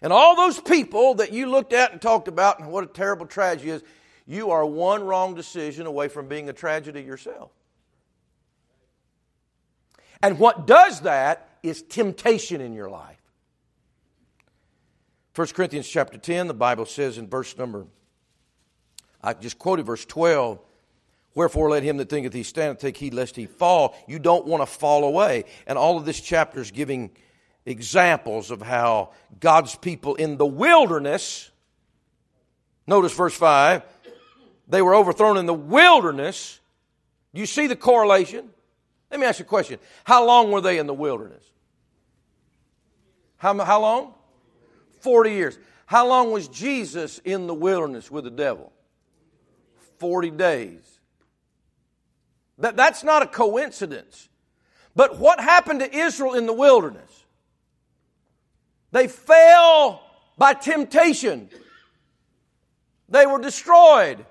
And 0.00 0.12
all 0.12 0.36
those 0.36 0.60
people 0.60 1.14
that 1.14 1.32
you 1.32 1.46
looked 1.46 1.72
at 1.72 1.92
and 1.92 2.00
talked 2.00 2.28
about 2.28 2.60
and 2.60 2.70
what 2.70 2.84
a 2.84 2.86
terrible 2.86 3.26
tragedy 3.26 3.70
is, 3.70 3.82
you 4.28 4.52
are 4.52 4.64
one 4.64 5.02
wrong 5.02 5.34
decision 5.34 5.86
away 5.86 6.06
from 6.06 6.28
being 6.28 6.48
a 6.48 6.52
tragedy 6.52 7.02
yourself. 7.02 7.50
And 10.22 10.38
what 10.38 10.66
does 10.66 11.00
that 11.00 11.48
is 11.62 11.82
temptation 11.82 12.60
in 12.60 12.72
your 12.72 12.90
life. 12.90 13.16
1 15.34 15.48
Corinthians 15.48 15.88
chapter 15.88 16.18
10, 16.18 16.48
the 16.48 16.54
Bible 16.54 16.86
says 16.86 17.18
in 17.18 17.28
verse 17.28 17.56
number, 17.56 17.86
I 19.22 19.34
just 19.34 19.58
quoted 19.58 19.86
verse 19.86 20.04
12, 20.04 20.60
Wherefore 21.34 21.70
let 21.70 21.84
him 21.84 21.98
that 21.98 22.08
thinketh 22.08 22.32
he 22.32 22.42
standeth 22.42 22.80
take 22.80 22.96
heed 22.96 23.14
lest 23.14 23.36
he 23.36 23.46
fall. 23.46 23.96
You 24.08 24.18
don't 24.18 24.46
want 24.46 24.60
to 24.60 24.66
fall 24.66 25.04
away. 25.04 25.44
And 25.68 25.78
all 25.78 25.96
of 25.96 26.04
this 26.04 26.20
chapter 26.20 26.60
is 26.60 26.72
giving 26.72 27.10
examples 27.64 28.50
of 28.50 28.60
how 28.60 29.12
God's 29.38 29.76
people 29.76 30.16
in 30.16 30.36
the 30.36 30.46
wilderness, 30.46 31.50
notice 32.88 33.14
verse 33.14 33.36
5, 33.36 33.82
they 34.68 34.82
were 34.82 34.94
overthrown 34.94 35.36
in 35.36 35.46
the 35.46 35.54
wilderness. 35.54 36.60
Do 37.34 37.40
you 37.40 37.46
see 37.46 37.66
the 37.66 37.76
correlation? 37.76 38.50
Let 39.10 39.20
me 39.20 39.26
ask 39.26 39.38
you 39.38 39.44
a 39.44 39.48
question. 39.48 39.78
How 40.04 40.26
long 40.26 40.50
were 40.50 40.60
they 40.60 40.78
in 40.78 40.86
the 40.86 40.94
wilderness? 40.94 41.44
How, 43.38 43.56
how 43.64 43.80
long? 43.80 44.14
40 45.00 45.30
years. 45.30 45.58
How 45.86 46.06
long 46.06 46.32
was 46.32 46.48
Jesus 46.48 47.18
in 47.24 47.46
the 47.46 47.54
wilderness 47.54 48.10
with 48.10 48.24
the 48.24 48.30
devil? 48.30 48.72
40 49.98 50.30
days. 50.32 51.00
That, 52.58 52.76
that's 52.76 53.02
not 53.02 53.22
a 53.22 53.26
coincidence. 53.26 54.28
But 54.94 55.18
what 55.18 55.40
happened 55.40 55.80
to 55.80 55.96
Israel 55.96 56.34
in 56.34 56.46
the 56.46 56.52
wilderness? 56.52 57.24
They 58.90 59.06
fell 59.08 60.02
by 60.36 60.54
temptation. 60.54 61.48
They 63.08 63.26
were 63.26 63.40
destroyed. 63.40 64.26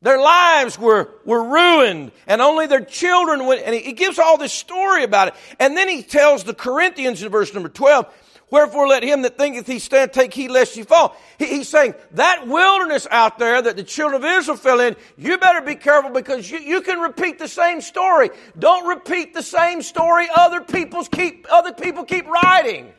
Their 0.00 0.20
lives 0.20 0.78
were, 0.78 1.10
were 1.24 1.42
ruined 1.42 2.12
and 2.26 2.40
only 2.40 2.66
their 2.66 2.84
children 2.84 3.46
went, 3.46 3.62
and 3.62 3.74
he, 3.74 3.80
he 3.80 3.92
gives 3.92 4.18
all 4.18 4.38
this 4.38 4.52
story 4.52 5.02
about 5.02 5.28
it. 5.28 5.34
And 5.58 5.76
then 5.76 5.88
he 5.88 6.02
tells 6.02 6.44
the 6.44 6.54
Corinthians 6.54 7.22
in 7.22 7.30
verse 7.30 7.52
number 7.52 7.68
12, 7.68 8.06
Wherefore 8.50 8.86
let 8.86 9.02
him 9.02 9.22
that 9.22 9.36
thinketh 9.36 9.66
he 9.66 9.78
stand 9.78 10.12
take 10.12 10.32
heed 10.32 10.50
lest 10.50 10.76
ye 10.76 10.82
fall. 10.82 11.16
He, 11.38 11.46
he's 11.46 11.68
saying 11.68 11.94
that 12.12 12.46
wilderness 12.46 13.06
out 13.10 13.38
there 13.38 13.60
that 13.60 13.76
the 13.76 13.84
children 13.84 14.22
of 14.22 14.28
Israel 14.28 14.56
fell 14.56 14.80
in, 14.80 14.96
you 15.18 15.36
better 15.36 15.60
be 15.60 15.74
careful 15.74 16.10
because 16.10 16.50
you, 16.50 16.58
you 16.58 16.80
can 16.80 16.98
repeat 16.98 17.38
the 17.38 17.48
same 17.48 17.80
story. 17.80 18.30
Don't 18.58 18.86
repeat 18.88 19.34
the 19.34 19.42
same 19.42 19.82
story 19.82 20.28
other 20.34 20.60
people's 20.62 21.08
keep 21.08 21.46
other 21.50 21.72
people 21.72 22.04
keep 22.04 22.26
writing. 22.26 22.92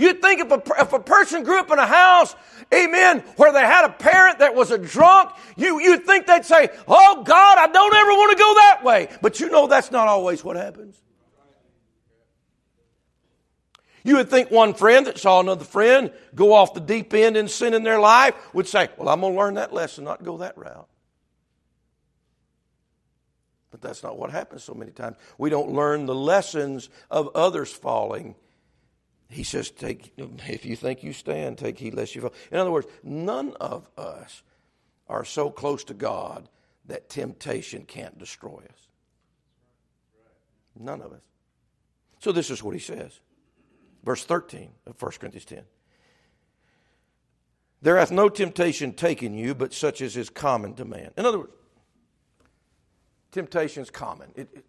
You'd 0.00 0.22
think 0.22 0.40
if 0.40 0.50
a, 0.50 0.62
if 0.80 0.94
a 0.94 0.98
person 0.98 1.44
grew 1.44 1.60
up 1.60 1.70
in 1.70 1.78
a 1.78 1.86
house, 1.86 2.34
amen, 2.72 3.20
where 3.36 3.52
they 3.52 3.60
had 3.60 3.84
a 3.84 3.90
parent 3.90 4.38
that 4.38 4.54
was 4.54 4.70
a 4.70 4.78
drunk, 4.78 5.30
you, 5.58 5.78
you'd 5.78 6.06
think 6.06 6.26
they'd 6.26 6.46
say, 6.46 6.70
Oh 6.88 7.22
God, 7.22 7.58
I 7.58 7.66
don't 7.66 7.94
ever 7.94 8.10
want 8.12 8.30
to 8.32 8.38
go 8.38 8.54
that 8.54 8.80
way. 8.82 9.08
But 9.20 9.40
you 9.40 9.50
know 9.50 9.66
that's 9.66 9.90
not 9.90 10.08
always 10.08 10.42
what 10.42 10.56
happens. 10.56 10.96
You 14.02 14.16
would 14.16 14.30
think 14.30 14.50
one 14.50 14.72
friend 14.72 15.06
that 15.06 15.18
saw 15.18 15.40
another 15.40 15.66
friend 15.66 16.10
go 16.34 16.54
off 16.54 16.72
the 16.72 16.80
deep 16.80 17.12
end 17.12 17.36
in 17.36 17.46
sin 17.46 17.74
in 17.74 17.82
their 17.82 18.00
life 18.00 18.34
would 18.54 18.66
say, 18.66 18.88
Well, 18.96 19.10
I'm 19.10 19.20
going 19.20 19.34
to 19.34 19.38
learn 19.38 19.54
that 19.54 19.74
lesson, 19.74 20.04
not 20.04 20.24
go 20.24 20.38
that 20.38 20.56
route. 20.56 20.88
But 23.70 23.82
that's 23.82 24.02
not 24.02 24.16
what 24.16 24.30
happens 24.30 24.64
so 24.64 24.72
many 24.72 24.92
times. 24.92 25.18
We 25.36 25.50
don't 25.50 25.72
learn 25.72 26.06
the 26.06 26.14
lessons 26.14 26.88
of 27.10 27.28
others 27.34 27.70
falling 27.70 28.34
he 29.30 29.44
says, 29.44 29.70
take, 29.70 30.12
if 30.16 30.64
you 30.64 30.74
think 30.74 31.02
you 31.04 31.12
stand, 31.12 31.56
take 31.56 31.78
heed 31.78 31.94
lest 31.94 32.14
you 32.14 32.20
fall. 32.20 32.34
In 32.50 32.58
other 32.58 32.72
words, 32.72 32.88
none 33.04 33.54
of 33.60 33.88
us 33.96 34.42
are 35.08 35.24
so 35.24 35.50
close 35.50 35.84
to 35.84 35.94
God 35.94 36.48
that 36.86 37.08
temptation 37.08 37.84
can't 37.84 38.18
destroy 38.18 38.58
us. 38.58 38.88
None 40.78 41.00
of 41.00 41.12
us. 41.12 41.22
So 42.18 42.32
this 42.32 42.50
is 42.50 42.62
what 42.62 42.74
he 42.74 42.80
says. 42.80 43.20
Verse 44.04 44.24
13 44.24 44.70
of 44.86 45.00
1 45.00 45.12
Corinthians 45.20 45.44
10. 45.44 45.62
There 47.82 47.96
hath 47.96 48.10
no 48.10 48.28
temptation 48.28 48.92
taken 48.92 49.34
you, 49.34 49.54
but 49.54 49.72
such 49.72 50.02
as 50.02 50.16
is 50.16 50.28
common 50.28 50.74
to 50.74 50.84
man. 50.84 51.12
In 51.16 51.24
other 51.24 51.38
words, 51.38 51.52
temptation 53.30 53.82
is 53.82 53.90
common. 53.90 54.32
It, 54.34 54.48
it, 54.52 54.64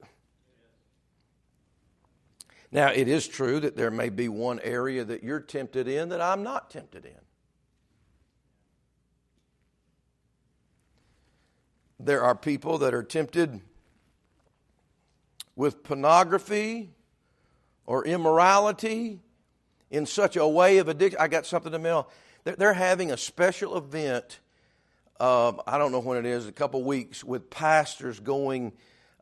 now, 2.72 2.90
it 2.92 3.10
is 3.10 3.28
true 3.28 3.60
that 3.60 3.76
there 3.76 3.92
may 3.92 4.08
be 4.08 4.30
one 4.30 4.60
area 4.62 5.04
that 5.04 5.24
you're 5.24 5.42
tempted 5.42 5.90
in 5.90 6.10
that 6.10 6.22
I'm 6.22 6.42
not 6.42 6.70
tempted 6.70 7.06
in. 7.06 7.20
There 12.00 12.24
are 12.24 12.34
people 12.34 12.78
that 12.80 12.94
are 12.94 13.04
tempted 13.04 13.60
with 15.56 15.84
pornography 15.84 16.92
or 17.86 18.06
immorality 18.06 19.20
in 19.92 20.06
such 20.06 20.38
a 20.38 20.48
way 20.48 20.78
of 20.78 20.88
addiction. 20.88 21.20
I 21.20 21.28
got 21.28 21.46
something 21.46 21.74
to 21.74 21.78
mail. 21.78 22.10
They're 22.46 22.74
having 22.74 23.12
a 23.12 23.18
special 23.18 23.78
event. 23.78 24.40
Uh, 25.20 25.52
I 25.68 25.78
don't 25.78 25.92
know 25.92 26.00
when 26.00 26.18
it 26.18 26.26
is, 26.26 26.48
a 26.48 26.54
couple 26.54 26.82
weeks, 26.84 27.22
with 27.22 27.50
pastors 27.50 28.20
going 28.22 28.72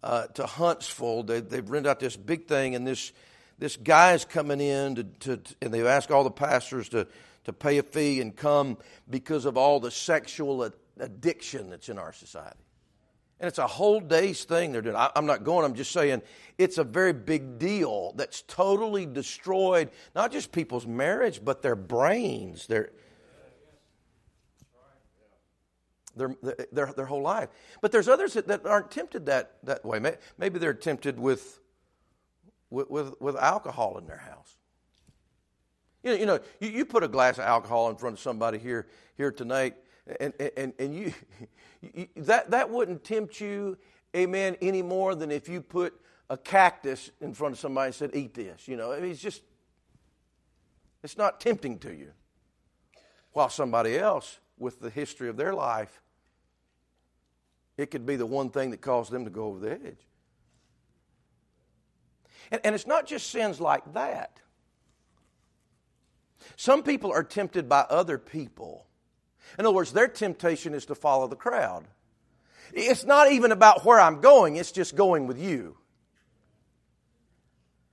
uh, 0.03 0.27
to 0.27 0.45
Huntsville. 0.45 1.23
They, 1.23 1.35
have 1.37 1.71
rented 1.71 1.87
out 1.87 1.99
this 1.99 2.15
big 2.15 2.47
thing, 2.47 2.75
and 2.75 2.87
this 2.87 3.11
this 3.59 3.75
guy 3.75 4.13
is 4.13 4.25
coming 4.25 4.61
in 4.61 4.95
to, 4.95 5.03
to, 5.03 5.39
and 5.61 5.73
they 5.73 5.85
ask 5.85 6.09
all 6.09 6.23
the 6.23 6.31
pastors 6.31 6.89
to 6.89 7.07
to 7.49 7.53
pay 7.53 7.77
a 7.79 7.83
fee 7.83 8.21
and 8.21 8.35
come 8.35 8.77
because 9.09 9.45
of 9.45 9.57
all 9.57 9.79
the 9.79 9.91
sexual 9.91 10.71
addiction 10.99 11.69
that's 11.69 11.89
in 11.89 11.97
our 11.97 12.13
society. 12.13 12.59
And 13.39 13.47
it's 13.47 13.57
a 13.57 13.67
whole 13.67 14.01
day's 14.01 14.43
thing 14.43 14.71
they're 14.71 14.81
doing. 14.81 14.97
I, 14.97 15.11
am 15.15 15.25
not 15.25 15.43
going, 15.43 15.65
I'm 15.65 15.73
just 15.73 15.91
saying 15.91 16.21
it's 16.57 16.77
a 16.77 16.83
very 16.83 17.13
big 17.13 17.57
deal 17.57 18.13
that's 18.17 18.41
totally 18.43 19.05
destroyed 19.05 19.89
not 20.13 20.31
just 20.31 20.51
people's 20.51 20.85
marriage, 20.85 21.41
but 21.43 21.61
their 21.61 21.77
brains, 21.77 22.67
their, 22.67 22.91
their, 26.17 26.35
their, 26.73 26.93
their 26.93 27.05
whole 27.05 27.21
life. 27.21 27.47
But 27.81 27.93
there's 27.93 28.09
others 28.09 28.33
that, 28.33 28.47
that 28.49 28.65
aren't 28.65 28.91
tempted 28.91 29.27
that, 29.27 29.53
that 29.63 29.85
way. 29.85 30.01
Maybe 30.37 30.59
they're 30.59 30.73
tempted 30.73 31.17
with, 31.17 31.58
with, 32.69 32.89
with, 32.89 33.19
with 33.19 33.35
alcohol 33.35 33.97
in 33.97 34.05
their 34.05 34.17
house. 34.17 34.55
You 36.03 36.11
know, 36.11 36.17
you, 36.17 36.25
know 36.25 36.39
you, 36.59 36.69
you 36.69 36.85
put 36.85 37.03
a 37.03 37.07
glass 37.07 37.37
of 37.37 37.45
alcohol 37.45 37.89
in 37.89 37.95
front 37.95 38.13
of 38.13 38.19
somebody 38.19 38.57
here, 38.57 38.87
here 39.17 39.31
tonight, 39.31 39.75
and, 40.19 40.33
and, 40.57 40.73
and 40.79 40.95
you, 40.95 41.13
you, 41.81 42.07
that, 42.17 42.51
that 42.51 42.69
wouldn't 42.69 43.03
tempt 43.03 43.41
you, 43.41 43.77
amen, 44.15 44.55
any 44.61 44.81
more 44.81 45.15
than 45.15 45.31
if 45.31 45.49
you 45.49 45.61
put 45.61 45.93
a 46.29 46.37
cactus 46.37 47.09
in 47.21 47.33
front 47.33 47.53
of 47.53 47.59
somebody 47.59 47.87
and 47.87 47.95
said, 47.95 48.11
eat 48.13 48.33
this. 48.33 48.67
You 48.67 48.77
know, 48.77 48.91
I 48.91 48.99
mean, 48.99 49.11
it's 49.11 49.21
just, 49.21 49.41
it's 51.03 51.17
not 51.17 51.39
tempting 51.39 51.79
to 51.79 51.93
you. 51.93 52.11
While 53.31 53.49
somebody 53.49 53.97
else, 53.97 54.39
with 54.59 54.81
the 54.81 54.89
history 54.89 55.29
of 55.29 55.37
their 55.37 55.53
life, 55.53 56.01
it 57.77 57.89
could 57.89 58.05
be 58.05 58.17
the 58.17 58.25
one 58.25 58.49
thing 58.49 58.71
that 58.71 58.81
caused 58.81 59.11
them 59.11 59.23
to 59.23 59.31
go 59.31 59.45
over 59.45 59.59
the 59.59 59.71
edge. 59.71 60.05
And, 62.51 62.61
and 62.63 62.75
it's 62.75 62.87
not 62.87 63.05
just 63.05 63.29
sins 63.29 63.59
like 63.59 63.93
that. 63.93 64.39
Some 66.55 66.83
people 66.83 67.11
are 67.11 67.23
tempted 67.23 67.69
by 67.69 67.81
other 67.81 68.17
people 68.17 68.85
in 69.57 69.65
other 69.65 69.73
words, 69.73 69.91
their 69.91 70.07
temptation 70.07 70.73
is 70.73 70.85
to 70.87 70.95
follow 70.95 71.27
the 71.27 71.35
crowd. 71.35 71.85
It's 72.73 73.03
not 73.03 73.31
even 73.31 73.51
about 73.51 73.83
where 73.83 73.99
I'm 73.99 74.21
going, 74.21 74.57
it's 74.57 74.71
just 74.71 74.95
going 74.95 75.25
with 75.25 75.39
you. 75.39 75.75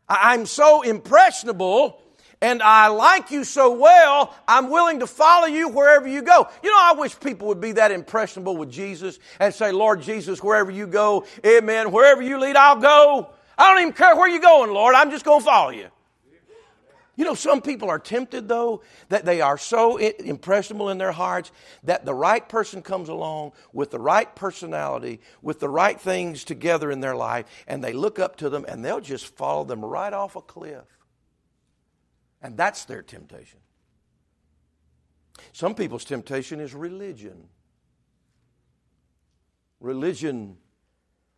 I'm 0.09 0.47
so 0.47 0.83
impressionable 0.83 2.01
and 2.43 2.63
I 2.63 2.89
like 2.89 3.31
you 3.31 3.45
so 3.45 3.73
well, 3.79 4.35
I'm 4.47 4.71
willing 4.71 5.01
to 5.01 5.07
follow 5.07 5.47
you 5.47 5.71
wherever 5.71 6.07
you 6.07 6.21
go. 6.21 6.47
You 6.63 6.71
know, 6.71 6.79
I 6.79 6.93
wish 6.93 7.19
people 7.19 7.49
would 7.49 7.63
be 7.63 7.73
that 7.73 7.91
impressionable 7.91 8.59
with 8.59 8.71
Jesus 8.71 9.19
and 9.41 9.55
say, 9.55 9.73
Lord 9.73 10.03
Jesus, 10.03 10.43
wherever 10.43 10.71
you 10.71 10.87
go, 10.87 11.25
amen, 11.45 11.93
wherever 11.93 12.21
you 12.21 12.39
lead, 12.39 12.57
I'll 12.57 12.79
go. 12.79 13.31
I 13.59 13.73
don't 13.73 13.83
even 13.83 13.93
care 13.95 14.15
where 14.17 14.29
you're 14.29 14.41
going, 14.41 14.71
Lord, 14.73 14.95
I'm 14.95 15.11
just 15.11 15.25
going 15.25 15.41
to 15.41 15.47
follow 15.47 15.71
you. 15.71 15.89
You 17.19 17.25
know, 17.25 17.35
some 17.35 17.63
people 17.63 17.89
are 17.89 17.99
tempted, 17.99 18.47
though, 18.47 18.83
that 19.09 19.25
they 19.25 19.41
are 19.41 19.57
so 19.57 19.97
impressionable 19.97 20.91
in 20.91 20.99
their 20.99 21.13
hearts 21.13 21.51
that 21.85 22.05
the 22.05 22.13
right 22.13 22.47
person 22.47 22.83
comes 22.83 23.09
along 23.09 23.53
with 23.73 23.91
the 23.91 23.99
right 23.99 24.33
personality, 24.37 25.21
with 25.41 25.59
the 25.59 25.69
right 25.69 25.99
things 25.99 26.45
together 26.45 26.91
in 26.91 27.01
their 27.01 27.17
life, 27.17 27.47
and 27.67 27.83
they 27.83 27.95
look 27.95 28.19
up 28.19 28.37
to 28.37 28.51
them 28.51 28.67
and 28.69 28.85
they'll 28.85 29.01
just 29.01 29.35
follow 29.35 29.65
them 29.65 29.83
right 29.83 30.13
off 30.13 30.37
a 30.37 30.43
cliff. 30.43 30.85
And 32.43 32.55
that's 32.55 32.85
their 32.85 33.03
temptation. 33.03 33.61
Some 35.53 35.75
people's 35.75 36.05
temptation 36.05 36.61
is 36.61 36.75
religion. 36.75 37.49
Religion 39.81 40.59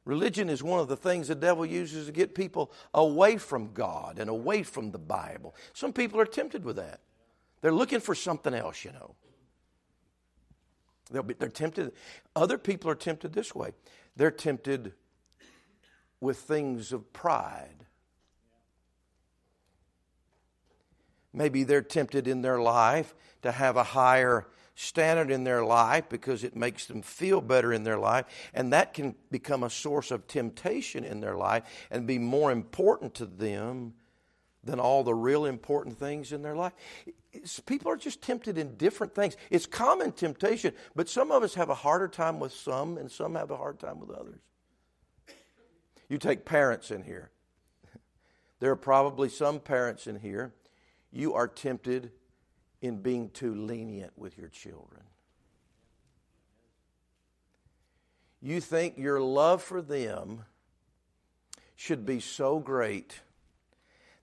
Religion 0.09 0.49
is 0.49 0.63
one 0.63 0.81
of 0.81 0.89
the 0.89 0.97
things 0.97 1.29
the 1.29 1.35
devil 1.35 1.67
uses 1.67 2.07
to 2.07 2.13
get 2.13 2.35
people 2.35 2.73
away 2.95 3.37
from 3.37 3.75
God 3.75 4.19
and 4.19 4.31
away 4.31 4.63
from 4.63 4.91
the 4.91 4.99
Bible. 4.99 5.55
Some 5.75 5.93
people 5.93 6.19
are 6.19 6.25
tempted 6.25 6.65
with 6.65 6.77
that. 6.77 7.01
They're 7.61 7.75
looking 7.75 8.01
for 8.01 8.15
something 8.15 8.55
else, 8.55 8.87
you 8.87 8.93
know. 8.93 9.15
Be, 11.23 11.35
they're 11.35 11.51
tempted. 11.51 11.93
Other 12.35 12.57
people 12.57 12.91
are 12.91 12.95
tempted 12.95 13.35
this 13.35 13.55
way. 13.55 13.73
They're 14.17 14.31
tempted 14.31 14.95
with 16.23 16.39
things 16.39 16.91
of 16.91 17.13
pride. 17.13 17.85
Maybe 21.35 21.65
they're 21.65 21.83
tempted 21.83 22.27
in 22.27 22.41
their 22.41 22.63
life 22.63 23.15
to 23.43 23.53
have 23.53 23.77
a 23.77 23.85
higher 23.85 24.47
standard 24.81 25.29
in 25.29 25.43
their 25.43 25.65
life 25.65 26.09
because 26.09 26.45
it 26.45 26.55
makes 26.55 26.87
them 26.87 27.03
feel 27.03 27.41
better 27.41 27.73
in 27.73 27.83
their 27.83 27.99
life. 27.99 28.27
And 28.55 28.73
that 28.73 28.95
can 28.95 29.17
become 29.29 29.65
a 29.65 29.71
source 29.71 30.13
of 30.13 30.29
temptation 30.29 31.03
in 31.03 31.21
their 31.21 31.35
life 31.37 31.65
and 31.91 32.07
be 32.07 32.21
more 32.21 32.53
important 32.53 33.13
to 33.15 33.27
them 33.27 33.95
than 34.63 34.79
all 34.79 35.03
the 35.03 35.15
real 35.15 35.47
important 35.47 35.99
things 35.99 36.31
in 36.31 36.43
their 36.43 36.55
life. 36.55 36.75
It's, 37.33 37.59
people 37.59 37.91
are 37.91 37.97
just 37.97 38.23
tempted 38.23 38.57
in 38.57 38.77
different 38.77 39.17
things. 39.17 39.37
It's 39.51 39.67
common 39.67 40.13
temptation, 40.13 40.73
but 40.95 41.09
some 41.09 41.33
of 41.33 41.43
us 41.43 41.55
have 41.55 41.71
a 41.71 41.75
harder 41.75 42.07
time 42.07 42.39
with 42.39 42.53
some 42.53 42.99
and 42.99 43.11
some 43.11 43.35
have 43.35 43.51
a 43.51 43.57
hard 43.57 43.81
time 43.81 43.99
with 43.99 44.11
others. 44.11 44.39
You 46.09 46.19
take 46.19 46.45
parents 46.45 46.93
in 46.93 47.03
here. 47.03 47.31
There 48.61 48.71
are 48.71 48.77
probably 48.77 49.29
some 49.29 49.59
parents 49.59 50.07
in 50.07 50.21
here. 50.21 50.53
You 51.13 51.35
are 51.35 51.49
tempted 51.49 52.13
in 52.81 53.03
being 53.03 53.31
too 53.31 53.55
lenient 53.55 54.13
with 54.17 54.39
your 54.39 54.49
children. 54.49 55.03
You 58.41 58.61
think 58.61 58.97
your 58.97 59.21
love 59.21 59.63
for 59.63 59.83
them 59.83 60.45
should 61.75 62.07
be 62.07 62.21
so 62.21 62.59
great 62.59 63.21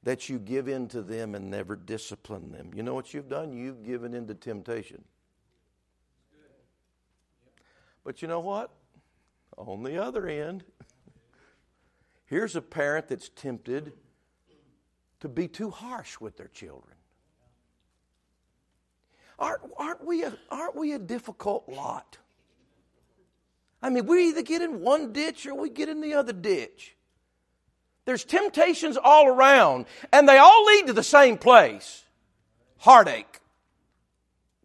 that 0.04 0.30
you 0.30 0.39
give 0.39 0.68
in 0.68 0.88
to 0.89 1.02
them 1.02 1.36
and 1.36 1.50
never 1.50 1.76
discipline 1.76 2.52
them. 2.52 2.72
You 2.74 2.84
know 2.84 2.94
what 2.94 3.13
you've 3.13 3.28
done? 3.28 3.52
You've 3.52 3.84
given 3.84 4.13
in 4.13 4.28
to 4.28 4.36
temptation. 4.36 5.04
But 8.04 8.22
you 8.22 8.28
know 8.28 8.39
what? 8.39 8.72
On 9.58 9.84
the 9.84 10.02
other 10.02 10.28
end, 10.28 10.63
here's 12.26 12.56
a 12.56 12.62
parent 12.62 13.08
that's 13.08 13.30
tempted 13.30 13.94
to 15.22 15.28
be 15.28 15.48
too 15.48 15.72
harsh 15.72 16.20
with 16.20 16.38
their 16.38 16.50
children. 16.50 16.96
Aren't, 19.38 19.62
aren't, 19.78 20.06
we 20.06 20.24
a, 20.24 20.34
aren't 20.50 20.76
we 20.76 20.93
a 20.93 21.00
difficult 21.00 21.67
lot? 21.67 22.17
I 23.82 23.89
mean, 23.89 24.06
we 24.06 24.30
either 24.30 24.41
get 24.41 24.62
in 24.62 24.82
one 24.82 25.12
ditch 25.12 25.45
or 25.45 25.56
we 25.56 25.69
get 25.69 25.89
in 25.89 26.02
the 26.02 26.13
other 26.13 26.34
ditch. 26.34 26.95
There's 28.06 28.24
temptations 28.24 28.98
all 28.98 29.28
around, 29.28 29.86
and 30.13 30.30
they 30.30 30.38
all 30.38 30.65
lead 30.65 30.88
to 30.88 30.93
the 30.93 31.04
same 31.04 31.38
place 31.38 32.04
heartache. 32.78 33.39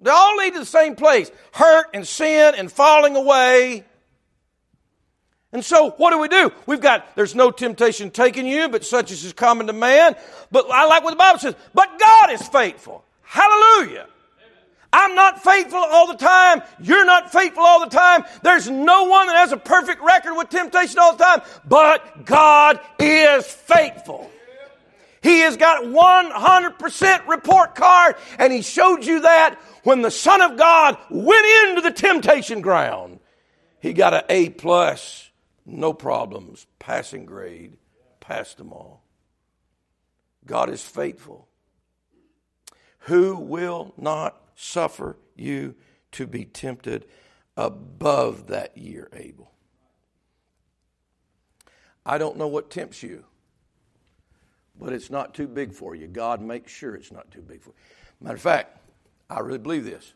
They 0.01 0.11
all 0.11 0.37
lead 0.37 0.55
to 0.55 0.61
the 0.61 0.67
same 0.67 0.95
place 0.95 1.31
hurt 1.53 1.87
and 1.95 2.07
sin 2.07 2.55
and 2.57 2.71
falling 2.71 3.17
away. 3.17 3.85
And 5.53 5.65
so, 5.65 5.91
what 5.91 6.11
do 6.11 6.19
we 6.19 6.29
do? 6.29 6.53
We've 6.67 6.81
got, 6.81 7.17
there's 7.17 7.35
no 7.35 7.51
temptation 7.51 8.11
taking 8.11 8.47
you, 8.47 8.69
but 8.69 8.85
such 8.85 9.11
as 9.11 9.25
is 9.25 9.33
common 9.33 9.67
to 9.67 9.73
man. 9.73 10.15
But 10.51 10.71
I 10.71 10.87
like 10.87 11.03
what 11.03 11.11
the 11.11 11.17
Bible 11.17 11.41
says, 11.41 11.57
but 11.75 11.99
God 11.99 12.31
is 12.31 12.47
faithful. 12.49 13.05
Hallelujah. 13.23 14.07
I'm 14.93 15.15
not 15.15 15.43
faithful 15.43 15.79
all 15.79 16.09
the 16.09 16.17
time. 16.17 16.63
You're 16.81 17.05
not 17.05 17.31
faithful 17.31 17.63
all 17.63 17.81
the 17.81 17.95
time. 17.95 18.25
There's 18.43 18.69
no 18.69 19.05
one 19.05 19.29
that 19.29 19.37
has 19.37 19.53
a 19.53 19.57
perfect 19.57 20.03
record 20.03 20.35
with 20.35 20.49
temptation 20.49 20.99
all 20.99 21.17
the 21.17 21.25
time. 21.25 21.43
But 21.65 22.25
God 22.25 22.81
is 22.99 23.47
faithful. 23.47 24.31
He 25.23 25.41
has 25.41 25.57
got 25.57 25.85
100% 25.85 27.29
report 27.29 27.75
card, 27.75 28.17
and 28.39 28.53
He 28.53 28.63
showed 28.63 29.05
you 29.05 29.21
that 29.21 29.61
when 29.85 30.03
the 30.03 30.11
Son 30.11 30.41
of 30.41 30.57
God 30.57 30.97
went 31.11 31.47
into 31.69 31.83
the 31.83 31.93
temptation 31.93 32.61
ground. 32.61 33.21
He 33.81 33.93
got 33.93 34.15
an 34.15 34.23
A 34.29 34.51
plus, 34.51 35.31
no 35.65 35.93
problems, 35.93 36.67
passing 36.79 37.27
grade. 37.27 37.77
passed 38.21 38.59
them 38.59 38.73
all. 38.73 39.03
God 40.47 40.71
is 40.71 40.83
faithful, 40.83 41.49
who 43.01 43.37
will 43.37 43.93
not 43.97 44.50
suffer 44.61 45.17
you 45.37 45.75
to 46.13 46.27
be 46.27 46.45
tempted 46.45 47.07
above 47.57 48.49
that 48.49 48.77
year 48.77 49.09
able. 49.15 49.51
I 52.05 52.19
don't 52.19 52.37
know 52.37 52.49
what 52.49 52.71
tempts 52.71 53.03
you, 53.03 53.25
but 54.79 54.93
it's 54.93 55.11
not 55.11 55.35
too 55.35 55.49
big 55.49 55.73
for 55.73 55.95
you. 55.95 56.07
God 56.07 56.43
makes 56.43 56.73
sure 56.73 56.95
it's 56.95 57.13
not 57.13 57.31
too 57.31 57.41
big 57.41 57.63
for 57.63 57.71
you. 57.71 57.75
Matter 58.21 58.37
of 58.37 58.43
fact, 58.43 58.79
I 59.31 59.41
really 59.41 59.59
believe 59.59 59.85
this. 59.85 60.13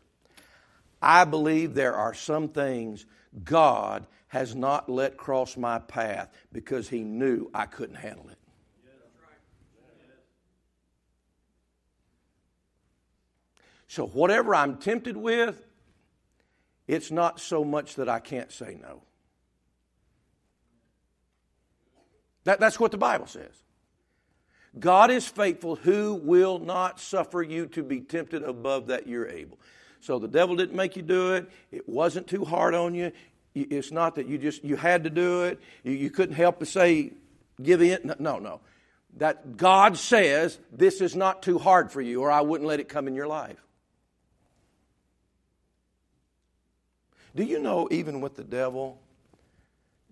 I 1.01 1.25
believe 1.25 1.73
there 1.73 1.95
are 1.95 2.13
some 2.13 2.49
things 2.49 3.05
God 3.43 4.05
has 4.27 4.55
not 4.55 4.89
let 4.89 5.17
cross 5.17 5.57
my 5.57 5.79
path 5.79 6.29
because 6.51 6.89
He 6.89 7.03
knew 7.03 7.49
I 7.53 7.65
couldn't 7.65 7.95
handle 7.95 8.29
it. 8.29 8.37
So, 13.87 14.07
whatever 14.07 14.55
I'm 14.55 14.77
tempted 14.77 15.15
with, 15.15 15.63
it's 16.87 17.11
not 17.11 17.39
so 17.39 17.63
much 17.63 17.95
that 17.95 18.09
I 18.09 18.19
can't 18.19 18.51
say 18.51 18.77
no. 18.81 19.01
That, 22.45 22.59
that's 22.59 22.79
what 22.79 22.91
the 22.91 22.97
Bible 22.97 23.27
says. 23.27 23.51
God 24.77 25.09
is 25.09 25.27
faithful 25.27 25.75
who 25.75 26.15
will 26.15 26.59
not 26.59 26.99
suffer 26.99 27.41
you 27.41 27.67
to 27.67 27.83
be 27.83 28.01
tempted 28.01 28.43
above 28.43 28.87
that 28.87 29.07
you're 29.07 29.27
able. 29.27 29.59
So 30.01 30.19
the 30.19 30.27
devil 30.27 30.55
didn't 30.55 30.75
make 30.75 30.95
you 30.95 31.01
do 31.01 31.33
it. 31.33 31.49
It 31.71 31.87
wasn't 31.87 32.27
too 32.27 32.45
hard 32.45 32.75
on 32.75 32.93
you. 32.93 33.11
It's 33.55 33.91
not 33.91 34.15
that 34.15 34.27
you 34.27 34.37
just 34.37 34.63
you 34.63 34.75
had 34.75 35.05
to 35.05 35.09
do 35.09 35.43
it. 35.43 35.59
You, 35.83 35.93
you 35.93 36.09
couldn't 36.09 36.35
help 36.35 36.59
but 36.59 36.67
say 36.67 37.13
give 37.61 37.81
in. 37.81 38.13
No, 38.19 38.37
no. 38.37 38.59
That 39.17 39.55
God 39.55 39.97
says 39.97 40.59
this 40.71 40.99
is 40.99 41.15
not 41.15 41.41
too 41.41 41.57
hard 41.57 41.91
for 41.91 42.01
you 42.01 42.21
or 42.21 42.29
I 42.29 42.41
wouldn't 42.41 42.67
let 42.67 42.81
it 42.81 42.89
come 42.89 43.07
in 43.07 43.15
your 43.15 43.27
life. 43.27 43.64
Do 47.35 47.43
you 47.43 47.59
know, 47.59 47.87
even 47.91 48.21
with 48.21 48.35
the 48.35 48.43
devil, 48.43 49.01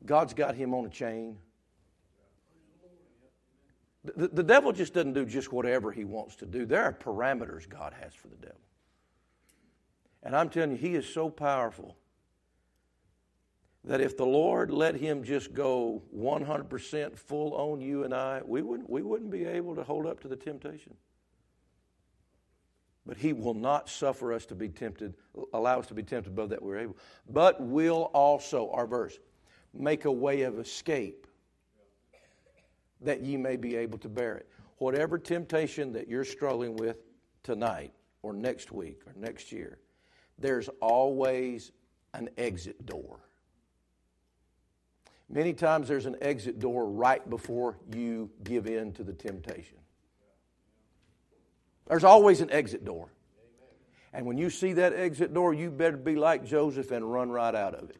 God's 0.06 0.34
got 0.34 0.56
him 0.56 0.74
on 0.74 0.86
a 0.86 0.90
chain? 0.90 1.38
The, 4.04 4.28
the 4.28 4.44
devil 4.44 4.74
just 4.74 4.94
doesn't 4.94 5.14
do 5.14 5.26
just 5.26 5.54
whatever 5.54 5.92
he 5.92 6.04
wants 6.04 6.36
to 6.38 6.46
do. 6.46 6.66
There 6.66 6.84
are 6.84 6.92
parameters 6.92 7.68
God 7.70 7.94
has 8.02 8.14
for 8.14 8.28
the 8.28 8.36
devil. 8.36 8.60
And 10.24 10.36
I'm 10.36 10.50
telling 10.50 10.72
you, 10.72 10.78
he 10.78 10.96
is 10.96 11.08
so 11.08 11.30
powerful 11.30 11.96
that 13.86 14.02
if 14.02 14.18
the 14.18 14.26
Lord 14.26 14.72
let 14.72 14.96
him 14.96 15.24
just 15.24 15.54
go 15.54 16.02
100% 16.18 17.18
full 17.18 17.54
on 17.54 17.82
you 17.82 18.04
and 18.04 18.14
I, 18.14 18.42
we 18.46 18.62
wouldn't, 18.62 18.90
we 18.90 19.02
wouldn't 19.02 19.32
be 19.32 19.46
able 19.46 19.76
to 19.76 19.84
hold 19.84 20.06
up 20.06 20.22
to 20.22 20.28
the 20.28 20.36
temptation. 20.36 20.96
But 23.06 23.18
he 23.18 23.34
will 23.34 23.54
not 23.54 23.90
suffer 23.90 24.32
us 24.32 24.46
to 24.46 24.56
be 24.56 24.70
tempted, 24.70 25.14
allow 25.54 25.80
us 25.80 25.88
to 25.88 25.94
be 25.94 26.04
tempted 26.04 26.32
above 26.32 26.50
that 26.50 26.62
we're 26.62 26.78
able, 26.78 26.98
but 27.30 27.60
will 27.62 28.12
also, 28.14 28.72
our 28.72 28.88
verse, 28.88 29.20
make 29.74 30.06
a 30.06 30.12
way 30.12 30.44
of 30.44 30.58
escape 30.58 31.28
that 33.02 33.22
ye 33.22 33.36
may 33.36 33.58
be 33.58 33.76
able 33.76 33.98
to 34.00 34.10
bear 34.10 34.36
it. 34.38 34.48
Whatever 34.78 35.18
temptation 35.18 35.92
that 35.94 36.08
you're 36.08 36.24
struggling 36.24 36.76
with 36.76 36.98
tonight 37.44 37.92
or 38.22 38.34
next 38.34 38.72
week 38.72 39.02
or 39.06 39.14
next 39.18 39.52
year, 39.52 39.80
there's 40.40 40.70
always 40.82 41.72
an 42.14 42.30
exit 42.38 42.86
door. 42.86 43.20
Many 45.30 45.54
times 45.54 45.88
there's 45.88 46.06
an 46.06 46.16
exit 46.22 46.60
door 46.60 46.90
right 46.90 47.28
before 47.30 47.78
you 47.94 48.30
give 48.44 48.68
in 48.68 48.94
to 48.94 49.04
the 49.04 49.14
temptation. 49.14 49.78
There's 51.88 52.04
always 52.04 52.42
an 52.42 52.52
exit 52.52 52.86
door. 52.86 53.10
And 54.14 54.26
when 54.26 54.38
you 54.38 54.50
see 54.50 54.74
that 54.74 54.94
exit 54.94 55.34
door, 55.34 55.54
you 55.54 55.72
better 55.72 55.98
be 55.98 56.16
like 56.16 56.46
Joseph 56.46 56.92
and 56.92 57.12
run 57.12 57.30
right 57.32 57.54
out 57.54 57.74
of 57.74 57.90
it. 57.90 57.98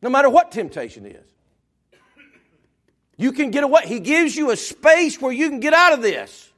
No 0.00 0.08
matter 0.08 0.30
what 0.30 0.52
temptation 0.52 1.04
is. 1.04 1.26
You 3.16 3.32
can 3.32 3.50
get 3.50 3.64
away. 3.64 3.82
He 3.84 3.98
gives 3.98 4.36
you 4.36 4.52
a 4.52 4.56
space 4.56 5.20
where 5.20 5.32
you 5.32 5.48
can 5.48 5.58
get 5.58 5.74
out 5.74 5.92
of 5.92 6.02
this. 6.02 6.52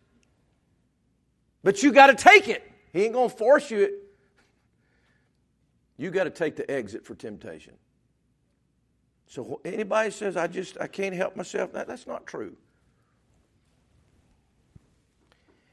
But 1.62 1.82
you 1.82 1.90
got 1.90 2.08
to 2.08 2.14
take 2.14 2.48
it. 2.48 2.70
He 2.92 3.04
ain't 3.04 3.14
going 3.14 3.30
to 3.30 3.36
force 3.36 3.70
you. 3.70 3.96
You 5.96 6.10
got 6.10 6.24
to 6.24 6.30
take 6.30 6.56
the 6.56 6.70
exit 6.70 7.04
for 7.04 7.14
temptation. 7.14 7.74
So 9.26 9.60
anybody 9.64 10.10
says 10.10 10.36
I 10.36 10.48
just 10.48 10.76
I 10.80 10.86
can't 10.86 11.14
help 11.14 11.36
myself, 11.36 11.72
that, 11.72 11.86
that's 11.86 12.06
not 12.06 12.26
true. 12.26 12.56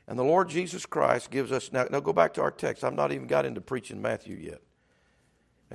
And 0.07 0.17
the 0.17 0.23
Lord 0.23 0.49
Jesus 0.49 0.85
Christ 0.85 1.31
gives 1.31 1.51
us 1.51 1.71
now. 1.71 1.85
Now 1.89 1.99
go 1.99 2.13
back 2.13 2.33
to 2.35 2.41
our 2.41 2.51
text. 2.51 2.83
I've 2.83 2.93
not 2.93 3.11
even 3.11 3.27
got 3.27 3.45
into 3.45 3.61
preaching 3.61 4.01
Matthew 4.01 4.37
yet, 4.37 4.61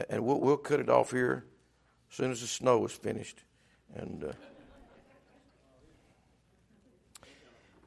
and 0.08 0.24
we'll 0.24 0.40
we'll 0.40 0.56
cut 0.56 0.80
it 0.80 0.88
off 0.88 1.10
here 1.10 1.44
as 2.10 2.16
soon 2.16 2.30
as 2.30 2.40
the 2.40 2.46
snow 2.46 2.84
is 2.86 2.92
finished, 2.92 3.42
and. 3.94 4.24
Uh, 4.24 4.32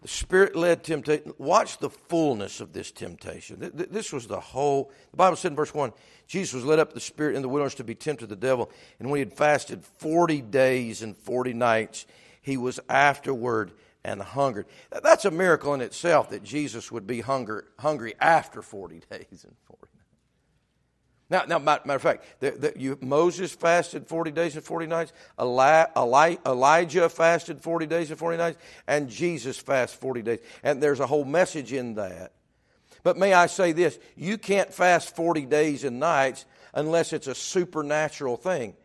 the 0.05 0.11
spirit 0.11 0.55
led 0.55 0.83
temptation. 0.83 1.33
Watch 1.39 1.79
the 1.79 1.89
fullness 1.89 2.59
of 2.59 2.73
this 2.73 2.91
temptation. 2.91 3.71
This 3.73 4.13
was 4.13 4.27
the 4.27 4.39
whole. 4.39 4.91
The 5.09 5.17
Bible 5.17 5.35
said 5.35 5.53
in 5.53 5.55
verse 5.55 5.73
1 5.73 5.93
Jesus 6.27 6.53
was 6.53 6.63
led 6.63 6.77
up 6.77 6.93
the 6.93 6.99
spirit 6.99 7.35
in 7.35 7.41
the 7.41 7.49
wilderness 7.49 7.73
to 7.73 7.83
be 7.83 7.95
tempted 7.95 8.29
the 8.29 8.35
devil. 8.35 8.69
And 8.99 9.09
when 9.09 9.17
he 9.17 9.21
had 9.21 9.33
fasted 9.33 9.83
40 9.83 10.41
days 10.41 11.01
and 11.01 11.17
40 11.17 11.53
nights, 11.53 12.05
he 12.39 12.55
was 12.55 12.79
afterward 12.87 13.71
and 14.05 14.21
hungered. 14.21 14.67
That's 15.03 15.25
a 15.25 15.31
miracle 15.31 15.73
in 15.73 15.81
itself 15.81 16.29
that 16.29 16.43
Jesus 16.43 16.91
would 16.91 17.07
be 17.07 17.21
hunger, 17.21 17.65
hungry 17.79 18.13
after 18.19 18.61
40 18.61 19.01
days 19.11 19.43
and 19.43 19.55
40 19.65 19.81
nights. 19.81 20.05
Now, 21.27 21.45
now 21.45 21.57
matter 21.57 21.95
of 21.95 22.01
fact, 22.03 22.23
the, 22.39 22.51
the, 22.51 22.73
you, 22.77 22.99
Moses 23.01 23.51
fasted 23.51 24.07
40 24.07 24.29
days 24.29 24.55
and 24.55 24.63
40 24.63 24.85
nights, 24.85 25.11
Eli, 25.41 25.85
Eli, 25.97 26.35
Elijah 26.45 27.09
fasted 27.09 27.61
40 27.61 27.87
days 27.87 28.11
and 28.11 28.19
40 28.19 28.37
nights, 28.37 28.59
and 28.87 29.09
Jesus 29.09 29.57
fasted 29.57 29.99
40 29.99 30.21
days. 30.21 30.39
And 30.61 30.81
there's 30.81 30.99
a 30.99 31.07
whole 31.07 31.25
message 31.25 31.73
in 31.73 31.95
that. 31.95 32.31
But 33.01 33.17
may 33.17 33.33
I 33.33 33.47
say 33.47 33.71
this 33.71 33.97
you 34.15 34.37
can't 34.37 34.71
fast 34.71 35.15
40 35.15 35.47
days 35.47 35.83
and 35.83 35.99
nights 35.99 36.45
unless 36.75 37.11
it's 37.11 37.27
a 37.27 37.35
supernatural 37.35 38.37
thing. 38.37 38.75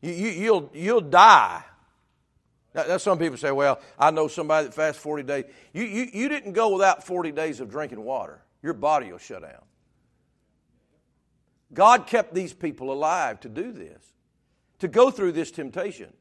You, 0.00 0.12
you, 0.12 0.28
you'll, 0.30 0.70
you'll 0.74 1.00
die 1.00 1.62
now, 2.76 2.96
some 2.98 3.18
people 3.18 3.38
say, 3.38 3.50
well, 3.50 3.80
I 3.98 4.10
know 4.10 4.28
somebody 4.28 4.66
that 4.66 4.74
fasts 4.74 5.00
40 5.00 5.22
days. 5.22 5.44
You, 5.72 5.84
you, 5.84 6.08
you 6.12 6.28
didn't 6.28 6.52
go 6.52 6.72
without 6.72 7.04
40 7.04 7.32
days 7.32 7.60
of 7.60 7.70
drinking 7.70 8.02
water. 8.02 8.42
Your 8.62 8.74
body 8.74 9.10
will 9.10 9.18
shut 9.18 9.42
down. 9.42 9.62
God 11.72 12.06
kept 12.06 12.34
these 12.34 12.52
people 12.52 12.92
alive 12.92 13.40
to 13.40 13.48
do 13.48 13.72
this, 13.72 14.02
to 14.78 14.88
go 14.88 15.10
through 15.10 15.32
this 15.32 15.50
temptation. 15.50 16.12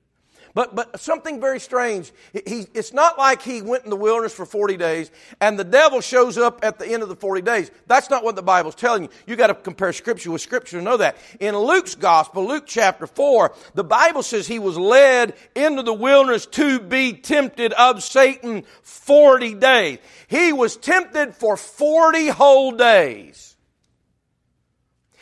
But, 0.53 0.75
but 0.75 0.99
something 0.99 1.41
very 1.41 1.59
strange. 1.59 2.11
He, 2.33 2.67
it's 2.73 2.93
not 2.93 3.17
like 3.17 3.41
he 3.41 3.61
went 3.61 3.83
in 3.83 3.89
the 3.89 3.95
wilderness 3.95 4.33
for 4.33 4.45
40 4.45 4.77
days 4.77 5.11
and 5.41 5.59
the 5.59 5.63
devil 5.63 6.01
shows 6.01 6.37
up 6.37 6.63
at 6.63 6.79
the 6.79 6.87
end 6.87 7.03
of 7.03 7.09
the 7.09 7.15
40 7.15 7.41
days. 7.41 7.71
That's 7.87 8.09
not 8.09 8.23
what 8.23 8.35
the 8.35 8.43
Bible's 8.43 8.75
telling 8.75 9.03
you. 9.03 9.09
You 9.27 9.35
got 9.35 9.47
to 9.47 9.55
compare 9.55 9.91
Scripture 9.93 10.31
with 10.31 10.41
Scripture 10.41 10.77
to 10.77 10.83
know 10.83 10.97
that. 10.97 11.17
In 11.39 11.57
Luke's 11.57 11.95
Gospel, 11.95 12.47
Luke 12.47 12.65
chapter 12.65 13.07
4, 13.07 13.53
the 13.73 13.83
Bible 13.83 14.23
says 14.23 14.47
he 14.47 14.59
was 14.59 14.77
led 14.77 15.33
into 15.55 15.83
the 15.83 15.93
wilderness 15.93 16.45
to 16.47 16.79
be 16.79 17.13
tempted 17.13 17.73
of 17.73 18.03
Satan 18.03 18.63
40 18.81 19.55
days. 19.55 19.99
He 20.27 20.53
was 20.53 20.77
tempted 20.77 21.35
for 21.35 21.57
40 21.57 22.27
whole 22.27 22.71
days. 22.71 23.55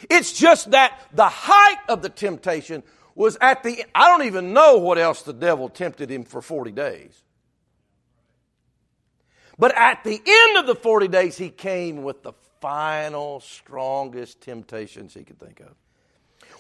It's 0.10 0.34
just 0.34 0.72
that 0.72 1.00
the 1.14 1.30
height 1.30 1.80
of 1.88 2.02
the 2.02 2.10
temptation 2.10 2.84
was 3.16 3.38
at 3.42 3.64
the, 3.64 3.86
I 3.94 4.08
don't 4.10 4.26
even 4.26 4.54
know 4.54 4.78
what 4.78 4.98
else 4.98 5.22
the 5.22 5.34
devil 5.34 5.70
tempted 5.70 6.10
him 6.10 6.24
for 6.24 6.42
40 6.42 6.72
days. 6.72 7.24
But 9.58 9.78
at 9.78 10.04
the 10.04 10.20
end 10.26 10.58
of 10.58 10.66
the 10.66 10.76
40 10.76 11.08
days, 11.08 11.38
he 11.38 11.50
came 11.50 12.04
with 12.04 12.24
the 12.24 12.34
final, 12.60 13.40
strongest 13.40 14.42
temptations 14.42 15.14
he 15.14 15.24
could 15.24 15.40
think 15.40 15.60
of. 15.60 15.76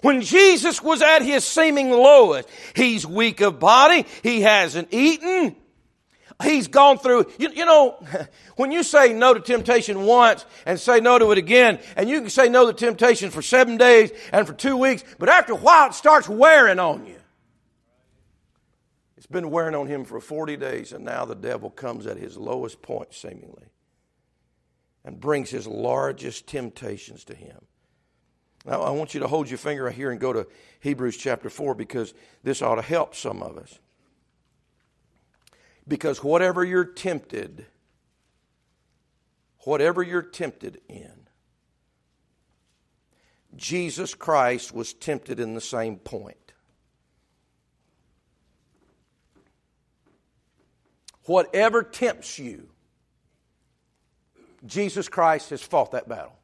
When 0.01 0.21
Jesus 0.21 0.81
was 0.81 1.01
at 1.01 1.21
his 1.21 1.45
seeming 1.45 1.89
lowest, 1.89 2.49
he's 2.75 3.05
weak 3.05 3.41
of 3.41 3.59
body, 3.59 4.05
he 4.21 4.41
hasn't 4.41 4.89
eaten, 4.91 5.55
He's 6.41 6.67
gone 6.67 6.97
through, 6.97 7.27
you, 7.37 7.49
you, 7.51 7.65
know, 7.65 8.03
when 8.55 8.71
you 8.71 8.83
say 8.83 9.13
no 9.13 9.33
to 9.33 9.39
temptation 9.39 10.03
once 10.03 10.45
and 10.65 10.79
say 10.79 10.99
no 10.99 11.19
to 11.19 11.31
it 11.31 11.37
again, 11.37 11.79
and 11.95 12.09
you 12.09 12.21
can 12.21 12.29
say 12.29 12.49
no 12.49 12.65
to 12.65 12.73
temptation 12.73 13.29
for 13.29 13.41
seven 13.41 13.77
days 13.77 14.11
and 14.31 14.47
for 14.47 14.53
two 14.53 14.77
weeks, 14.77 15.03
but 15.19 15.29
after 15.29 15.53
a 15.53 15.57
while 15.57 15.89
it 15.89 15.93
starts 15.93 16.27
wearing 16.27 16.79
on 16.79 17.05
you. 17.05 17.17
It's 19.15 19.27
been 19.27 19.51
wearing 19.51 19.75
on 19.75 19.87
him 19.87 20.03
for 20.03 20.19
40 20.19 20.57
days, 20.57 20.91
and 20.91 21.05
now 21.05 21.23
the 21.23 21.35
devil 21.35 21.69
comes 21.69 22.07
at 22.07 22.17
his 22.17 22.35
lowest 22.35 22.81
point, 22.81 23.13
seemingly, 23.13 23.67
and 25.05 25.19
brings 25.19 25.49
his 25.49 25.65
largest 25.65 26.47
temptations 26.47 27.23
to 27.25 27.35
him. 27.35 27.65
Now, 28.65 28.81
I 28.81 28.89
want 28.91 29.13
you 29.13 29.19
to 29.21 29.27
hold 29.27 29.49
your 29.49 29.57
finger 29.57 29.83
right 29.83 29.95
here 29.95 30.11
and 30.11 30.19
go 30.19 30.33
to 30.33 30.47
Hebrews 30.79 31.17
chapter 31.17 31.49
4 31.49 31.75
because 31.75 32.13
this 32.43 32.61
ought 32.61 32.75
to 32.75 32.81
help 32.81 33.13
some 33.15 33.41
of 33.43 33.57
us. 33.57 33.79
Because 35.87 36.23
whatever 36.23 36.63
you're 36.63 36.85
tempted, 36.85 37.65
whatever 39.59 40.01
you're 40.01 40.21
tempted 40.21 40.81
in, 40.87 41.11
Jesus 43.55 44.15
Christ 44.15 44.73
was 44.73 44.93
tempted 44.93 45.39
in 45.39 45.53
the 45.53 45.61
same 45.61 45.97
point. 45.97 46.37
Whatever 51.25 51.83
tempts 51.83 52.37
you, 52.39 52.69
Jesus 54.65 55.07
Christ 55.07 55.51
has 55.51 55.61
fought 55.61 55.91
that 55.91 56.07
battle. 56.07 56.37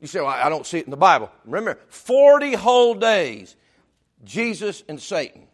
You 0.00 0.06
say, 0.06 0.20
well, 0.20 0.28
I 0.28 0.48
don't 0.48 0.66
see 0.66 0.78
it 0.78 0.84
in 0.84 0.90
the 0.90 0.96
Bible. 0.96 1.30
Remember, 1.44 1.80
40 1.88 2.54
whole 2.54 2.94
days, 2.94 3.56
Jesus 4.24 4.82
and 4.88 5.00
Satan. 5.00 5.46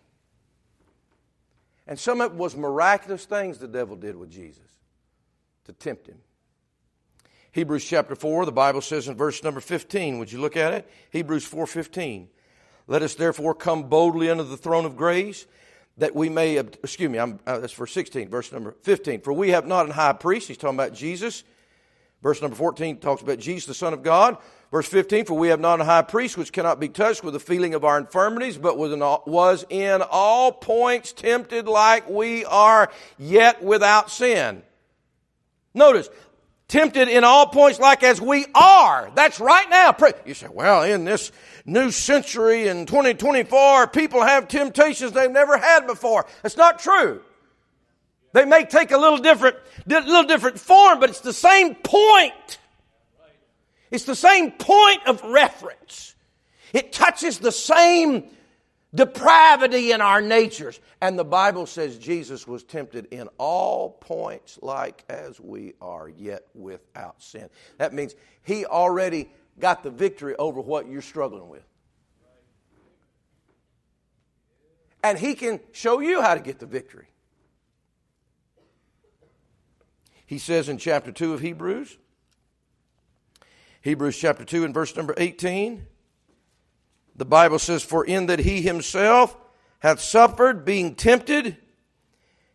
And 1.87 1.99
some 1.99 2.21
of 2.21 2.33
it 2.33 2.38
was 2.38 2.57
miraculous 2.57 3.25
things 3.25 3.59
the 3.59 3.68
devil 3.68 3.97
did 3.97 4.16
with 4.16 4.31
Jesus 4.31 4.79
to 5.64 5.73
tempt 5.73 6.07
him. 6.07 6.18
Hebrews 7.53 7.85
chapter 7.85 8.14
4, 8.14 8.47
the 8.47 8.53
Bible 8.53 8.81
says 8.81 9.09
in 9.09 9.16
verse 9.16 9.42
number 9.42 9.61
15, 9.61 10.18
would 10.18 10.33
you 10.33 10.40
look 10.40 10.57
at 10.57 10.73
it? 10.73 10.88
Hebrews 11.11 11.45
4:15. 11.45 12.29
Let 12.87 13.03
us 13.03 13.14
therefore 13.14 13.55
come 13.55 13.85
boldly 13.85 14.31
unto 14.31 14.42
the 14.42 14.57
throne 14.57 14.85
of 14.85 14.97
grace 14.97 15.47
that 15.99 16.14
we 16.14 16.29
may, 16.29 16.57
excuse 16.57 17.11
me, 17.11 17.18
I'm, 17.18 17.38
uh, 17.47 17.59
that's 17.59 17.75
verse 17.75 17.92
16, 17.92 18.29
verse 18.29 18.51
number 18.51 18.75
15. 18.83 19.21
For 19.21 19.33
we 19.33 19.51
have 19.51 19.66
not 19.66 19.87
an 19.87 19.92
high 19.92 20.14
priest, 20.14 20.49
he's 20.49 20.57
talking 20.57 20.77
about 20.77 20.95
Jesus. 20.95 21.45
Verse 22.23 22.41
number 22.41 22.57
14 22.57 22.99
talks 22.99 23.21
about 23.21 23.39
Jesus, 23.41 23.67
the 23.67 23.75
Son 23.75 23.93
of 23.93 24.03
God. 24.03 24.39
Verse 24.71 24.87
15, 24.89 25.27
for 25.27 25.35
we 25.35 25.49
have 25.49 25.61
not 25.61 25.81
a 25.81 25.85
high 25.85 26.03
priest 26.03 26.39
which 26.39 26.53
cannot 26.53 26.81
be 26.81 26.89
touched 26.89 27.23
with 27.23 27.35
the 27.35 27.41
feeling 27.41 27.75
of 27.75 27.85
our 27.85 27.99
infirmities, 27.99 28.57
but 28.57 28.79
was 28.79 29.67
in 29.69 30.03
all 30.03 30.53
points 30.53 31.13
tempted 31.13 31.67
like 31.67 32.09
we 32.09 32.45
are, 32.47 32.91
yet 33.19 33.63
without 33.63 34.11
sin. 34.11 34.63
Notice, 35.75 36.09
tempted 36.69 37.09
in 37.09 37.23
all 37.25 37.49
points 37.49 37.81
like 37.81 38.03
as 38.03 38.19
we 38.19 38.47
are. 38.55 39.11
That's 39.15 39.41
right 39.41 39.69
now. 39.69 39.95
You 40.25 40.33
say, 40.33 40.49
well, 40.51 40.85
in 40.85 41.05
this 41.05 41.33
new 41.67 41.91
century 41.91 42.69
in 42.69 42.87
2024, 42.87 43.89
people 43.89 44.23
have 44.23 44.49
temptations 44.49 45.13
they've 45.13 45.31
never 45.31 45.59
had 45.59 45.87
before. 45.87 46.25
It's 46.45 46.57
not 46.57 46.79
true. 46.79 47.21
They 48.33 48.45
may 48.45 48.64
take 48.64 48.90
a 48.90 48.99
little 48.99 49.18
different, 49.18 49.57
little 49.87 50.25
different 50.25 50.59
form, 50.59 51.01
but 51.01 51.11
it's 51.11 51.21
the 51.21 51.33
same 51.33 51.75
point. 51.75 52.59
It's 53.90 54.05
the 54.05 54.16
same 54.16 54.53
point 54.53 55.07
of 55.07 55.23
reference. 55.23 56.14
It 56.73 56.92
touches 56.92 57.38
the 57.38 57.53
same 57.53 58.25
depravity 58.95 59.92
in 59.92 60.01
our 60.01 60.23
natures. 60.23 60.81
And 61.01 61.18
the 61.18 61.25
Bible 61.25 61.66
says 61.66 61.99
Jesus 61.99 62.47
was 62.47 62.64
tempted 62.64 63.09
in 63.11 63.29
all 63.37 63.90
points 63.90 64.59
like 64.62 65.05
as 65.11 65.38
we 65.38 65.75
are, 65.81 66.09
yet 66.09 66.47
without 66.55 67.23
sin. 67.23 67.51
That 67.77 67.92
means 67.92 68.14
he 68.42 68.64
already 68.64 69.31
got 69.59 69.83
the 69.83 69.90
victory 69.90 70.35
over 70.38 70.61
what 70.61 70.88
you're 70.88 71.03
struggling 71.03 71.49
with. 71.49 71.64
And 75.05 75.18
he 75.18 75.35
can 75.35 75.61
show 75.73 76.01
you 76.01 76.23
how 76.23 76.35
to 76.35 76.40
get 76.40 76.59
the 76.61 76.66
victory. 76.66 77.09
He 80.33 80.38
says 80.38 80.71
in 80.71 80.79
chapter 80.79 81.12
2 81.12 81.35
of 81.35 81.40
Hebrews, 81.40 81.99
Hebrews 83.83 84.16
chapter 84.16 84.47
2 84.47 84.64
and 84.64 84.73
verse 84.73 84.97
number 84.97 85.12
18, 85.14 85.85
the 87.14 87.27
Bible 87.27 87.59
says, 87.59 87.83
For 87.83 88.03
in 88.03 88.25
that 88.29 88.38
he 88.38 88.62
himself 88.62 89.37
hath 89.81 90.01
suffered 90.01 90.64
being 90.64 90.95
tempted, 90.95 91.59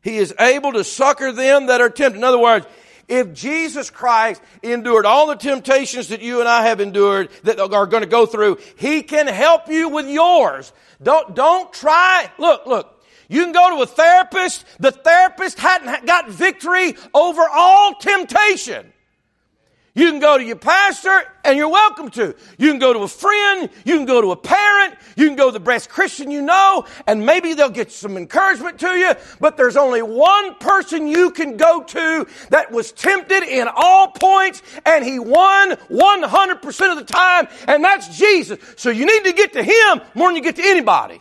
he 0.01 0.17
is 0.17 0.33
able 0.39 0.73
to 0.73 0.83
succor 0.83 1.31
them 1.31 1.67
that 1.67 1.79
are 1.79 1.91
tempted. 1.91 2.17
In 2.17 2.23
other 2.23 2.39
words, 2.39 2.65
if 3.07 3.31
Jesus 3.35 3.91
Christ 3.91 4.41
endured 4.63 5.05
all 5.05 5.27
the 5.27 5.35
temptations 5.35 6.07
that 6.07 6.23
you 6.23 6.39
and 6.39 6.49
I 6.49 6.63
have 6.63 6.81
endured 6.81 7.29
that 7.43 7.59
are 7.59 7.85
going 7.85 8.01
to 8.01 8.09
go 8.09 8.25
through, 8.25 8.57
He 8.75 9.03
can 9.03 9.27
help 9.27 9.69
you 9.69 9.89
with 9.89 10.09
yours. 10.09 10.73
Don't, 11.03 11.35
don't 11.35 11.71
try. 11.71 12.31
Look, 12.39 12.65
look. 12.65 12.96
You 13.29 13.43
can 13.43 13.51
go 13.51 13.75
to 13.75 13.81
a 13.83 13.85
therapist. 13.85 14.65
The 14.79 14.91
therapist 14.91 15.59
hadn't 15.59 16.05
got 16.05 16.29
victory 16.29 16.95
over 17.13 17.41
all 17.41 17.95
temptation. 17.95 18.93
You 19.97 20.11
can 20.11 20.19
go 20.19 20.37
to 20.37 20.43
your 20.43 20.57
pastor, 20.57 21.23
and 21.43 21.57
you're 21.57 21.69
welcome 21.69 22.11
to. 22.11 22.35
You 22.59 22.69
can 22.69 22.77
go 22.77 22.93
to 22.93 22.99
a 22.99 23.07
friend, 23.07 23.67
you 23.83 23.95
can 23.95 24.05
go 24.05 24.21
to 24.21 24.29
a 24.29 24.35
parent, 24.35 24.93
you 25.15 25.25
can 25.25 25.35
go 25.35 25.47
to 25.47 25.51
the 25.51 25.59
best 25.59 25.89
Christian 25.89 26.29
you 26.29 26.43
know, 26.43 26.85
and 27.07 27.25
maybe 27.25 27.55
they'll 27.55 27.71
get 27.71 27.91
some 27.91 28.15
encouragement 28.15 28.79
to 28.81 28.89
you, 28.89 29.13
but 29.39 29.57
there's 29.57 29.75
only 29.75 30.03
one 30.03 30.53
person 30.59 31.07
you 31.07 31.31
can 31.31 31.57
go 31.57 31.81
to 31.81 32.27
that 32.51 32.71
was 32.71 32.91
tempted 32.91 33.41
in 33.41 33.67
all 33.75 34.09
points, 34.09 34.61
and 34.85 35.03
he 35.03 35.17
won 35.17 35.71
100% 35.71 36.91
of 36.91 36.97
the 36.97 37.03
time, 37.03 37.47
and 37.67 37.83
that's 37.83 38.15
Jesus. 38.15 38.59
So 38.75 38.91
you 38.91 39.07
need 39.07 39.23
to 39.23 39.33
get 39.33 39.53
to 39.53 39.63
him 39.63 40.01
more 40.13 40.29
than 40.29 40.35
you 40.35 40.43
get 40.43 40.57
to 40.57 40.63
anybody. 40.63 41.17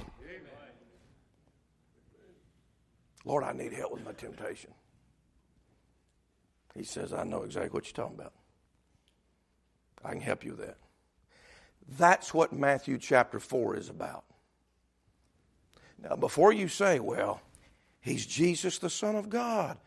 Lord, 3.27 3.43
I 3.45 3.53
need 3.53 3.73
help 3.73 3.93
with 3.93 4.05
my 4.05 4.13
temptation. 4.13 4.71
He 6.75 6.85
says, 6.85 7.13
I 7.13 7.25
know 7.25 7.43
exactly 7.43 7.71
what 7.71 7.87
you're 7.87 8.05
talking 8.05 8.19
about. 8.19 8.33
I 10.05 10.13
can 10.13 10.21
help 10.21 10.45
you 10.45 10.53
with 10.53 10.61
that. 10.61 10.79
That's 11.99 12.33
what 12.33 12.53
Matthew 12.53 12.99
chapter 12.99 13.41
4 13.41 13.77
is 13.77 13.89
about. 13.89 14.25
Now, 16.03 16.15
before 16.15 16.53
you 16.53 16.69
say, 16.69 17.01
well, 17.01 17.41
he's 18.01 18.27
Jesus, 18.27 18.79
the 18.79 18.91
Son 18.91 19.17
of 19.17 19.29
God, 19.29 19.79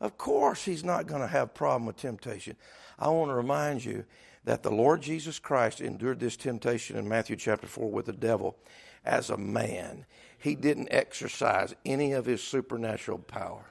of 0.00 0.18
course 0.18 0.64
he's 0.64 0.84
not 0.84 1.06
going 1.06 1.22
to 1.22 1.28
have 1.28 1.54
problem 1.54 1.86
with 1.86 1.96
temptation. 1.96 2.56
I 2.98 3.08
want 3.08 3.30
to 3.30 3.34
remind 3.34 3.84
you 3.84 4.04
that 4.44 4.62
the 4.62 4.70
Lord 4.70 5.00
Jesus 5.00 5.38
Christ 5.38 5.80
endured 5.80 6.20
this 6.20 6.36
temptation 6.36 6.96
in 6.96 7.08
Matthew 7.08 7.36
chapter 7.36 7.66
4 7.66 7.90
with 7.90 8.06
the 8.06 8.12
devil 8.12 8.58
as 9.04 9.30
a 9.30 9.38
man. 9.38 10.04
He 10.46 10.54
didn't 10.54 10.90
exercise 10.92 11.74
any 11.84 12.12
of 12.12 12.24
his 12.24 12.40
supernatural 12.40 13.18
power. 13.18 13.64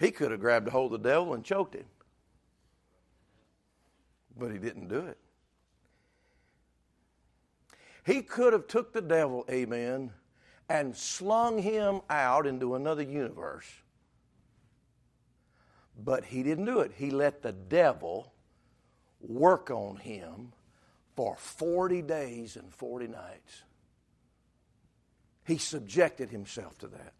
He 0.00 0.10
could 0.10 0.30
have 0.30 0.40
grabbed 0.40 0.68
a 0.68 0.70
hold 0.70 0.94
of 0.94 1.02
the 1.02 1.10
devil 1.10 1.34
and 1.34 1.44
choked 1.44 1.74
him. 1.74 1.84
But 4.38 4.52
he 4.52 4.58
didn't 4.58 4.88
do 4.88 5.00
it. 5.00 5.18
He 8.06 8.22
could 8.22 8.54
have 8.54 8.66
took 8.68 8.94
the 8.94 9.02
devil, 9.02 9.44
amen, 9.50 10.14
and 10.70 10.96
slung 10.96 11.58
him 11.58 12.00
out 12.08 12.46
into 12.46 12.74
another 12.74 13.02
universe. 13.02 13.70
But 16.02 16.24
he 16.24 16.42
didn't 16.42 16.64
do 16.64 16.80
it. 16.80 16.92
He 16.96 17.10
let 17.10 17.42
the 17.42 17.52
devil 17.52 18.32
work 19.20 19.70
on 19.70 19.96
him 19.96 20.54
for 21.18 21.34
40 21.34 22.02
days 22.02 22.54
and 22.54 22.72
40 22.72 23.08
nights. 23.08 23.64
He 25.44 25.58
subjected 25.58 26.30
himself 26.30 26.78
to 26.78 26.86
that. 26.86 27.12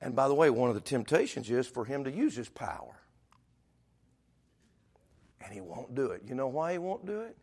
And 0.00 0.16
by 0.16 0.26
the 0.26 0.34
way, 0.34 0.50
one 0.50 0.68
of 0.68 0.74
the 0.74 0.80
temptations 0.80 1.48
is 1.48 1.68
for 1.68 1.84
him 1.84 2.02
to 2.02 2.10
use 2.10 2.34
his 2.34 2.48
power. 2.48 2.98
And 5.44 5.54
he 5.54 5.60
won't 5.60 5.94
do 5.94 6.06
it. 6.06 6.22
You 6.26 6.34
know 6.34 6.48
why 6.48 6.72
he 6.72 6.78
won't 6.78 7.06
do 7.06 7.20
it? 7.20 7.36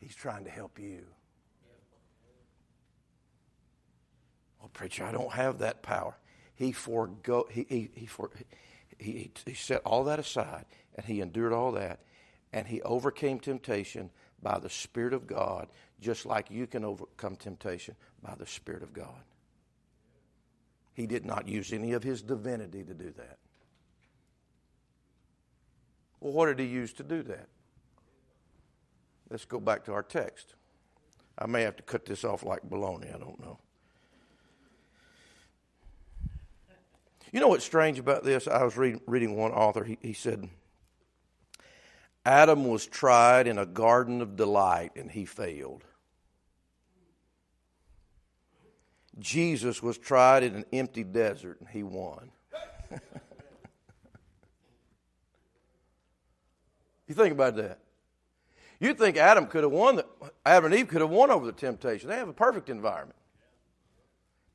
He's 0.00 0.16
trying 0.16 0.42
to 0.42 0.50
help 0.50 0.80
you. 0.80 1.04
Well, 4.58 4.70
preacher, 4.72 5.04
I 5.04 5.12
don't 5.12 5.32
have 5.34 5.58
that 5.58 5.82
power. 5.84 6.16
He 6.56 6.72
forego 6.72 7.46
he 7.48 7.64
he 7.68 7.90
he, 7.94 8.06
for, 8.06 8.32
he, 8.98 9.30
he 9.46 9.54
set 9.54 9.82
all 9.82 10.02
that 10.02 10.18
aside 10.18 10.64
and 10.96 11.06
he 11.06 11.20
endured 11.20 11.52
all 11.52 11.70
that 11.72 12.00
and 12.52 12.66
he 12.66 12.80
overcame 12.82 13.40
temptation 13.40 14.10
by 14.42 14.58
the 14.58 14.70
Spirit 14.70 15.12
of 15.12 15.26
God, 15.26 15.68
just 16.00 16.26
like 16.26 16.50
you 16.50 16.66
can 16.66 16.84
overcome 16.84 17.36
temptation 17.36 17.94
by 18.22 18.34
the 18.36 18.46
Spirit 18.46 18.82
of 18.82 18.92
God. 18.92 19.22
He 20.94 21.06
did 21.06 21.24
not 21.24 21.46
use 21.46 21.72
any 21.72 21.92
of 21.92 22.02
his 22.02 22.22
divinity 22.22 22.82
to 22.82 22.94
do 22.94 23.12
that. 23.16 23.38
Well, 26.20 26.32
what 26.32 26.46
did 26.46 26.58
he 26.58 26.66
use 26.66 26.92
to 26.94 27.04
do 27.04 27.22
that? 27.24 27.46
Let's 29.30 29.44
go 29.44 29.60
back 29.60 29.84
to 29.84 29.92
our 29.92 30.02
text. 30.02 30.54
I 31.38 31.46
may 31.46 31.62
have 31.62 31.76
to 31.76 31.82
cut 31.82 32.04
this 32.04 32.24
off 32.24 32.42
like 32.42 32.68
baloney, 32.68 33.14
I 33.14 33.18
don't 33.18 33.38
know. 33.40 33.58
You 37.32 37.40
know 37.40 37.48
what's 37.48 37.64
strange 37.64 37.98
about 37.98 38.24
this? 38.24 38.48
I 38.48 38.64
was 38.64 38.76
reading, 38.76 39.00
reading 39.06 39.36
one 39.36 39.52
author, 39.52 39.84
he, 39.84 39.98
he 40.00 40.14
said, 40.14 40.48
Adam 42.24 42.66
was 42.66 42.86
tried 42.86 43.46
in 43.46 43.58
a 43.58 43.66
garden 43.66 44.20
of 44.20 44.36
delight 44.36 44.92
and 44.96 45.10
he 45.10 45.24
failed. 45.24 45.84
Jesus 49.18 49.82
was 49.82 49.98
tried 49.98 50.42
in 50.42 50.54
an 50.54 50.64
empty 50.72 51.02
desert 51.04 51.58
and 51.60 51.68
he 51.68 51.82
won. 51.82 52.30
you 57.06 57.14
think 57.14 57.32
about 57.32 57.56
that. 57.56 57.80
You 58.80 58.94
think 58.94 59.16
Adam 59.16 59.46
could 59.46 59.64
have 59.64 59.72
won, 59.72 59.96
the, 59.96 60.06
Adam 60.46 60.66
and 60.66 60.74
Eve 60.80 60.86
could 60.88 61.00
have 61.00 61.10
won 61.10 61.30
over 61.30 61.46
the 61.46 61.52
temptation. 61.52 62.08
They 62.08 62.16
have 62.16 62.28
a 62.28 62.32
perfect 62.32 62.70
environment. 62.70 63.18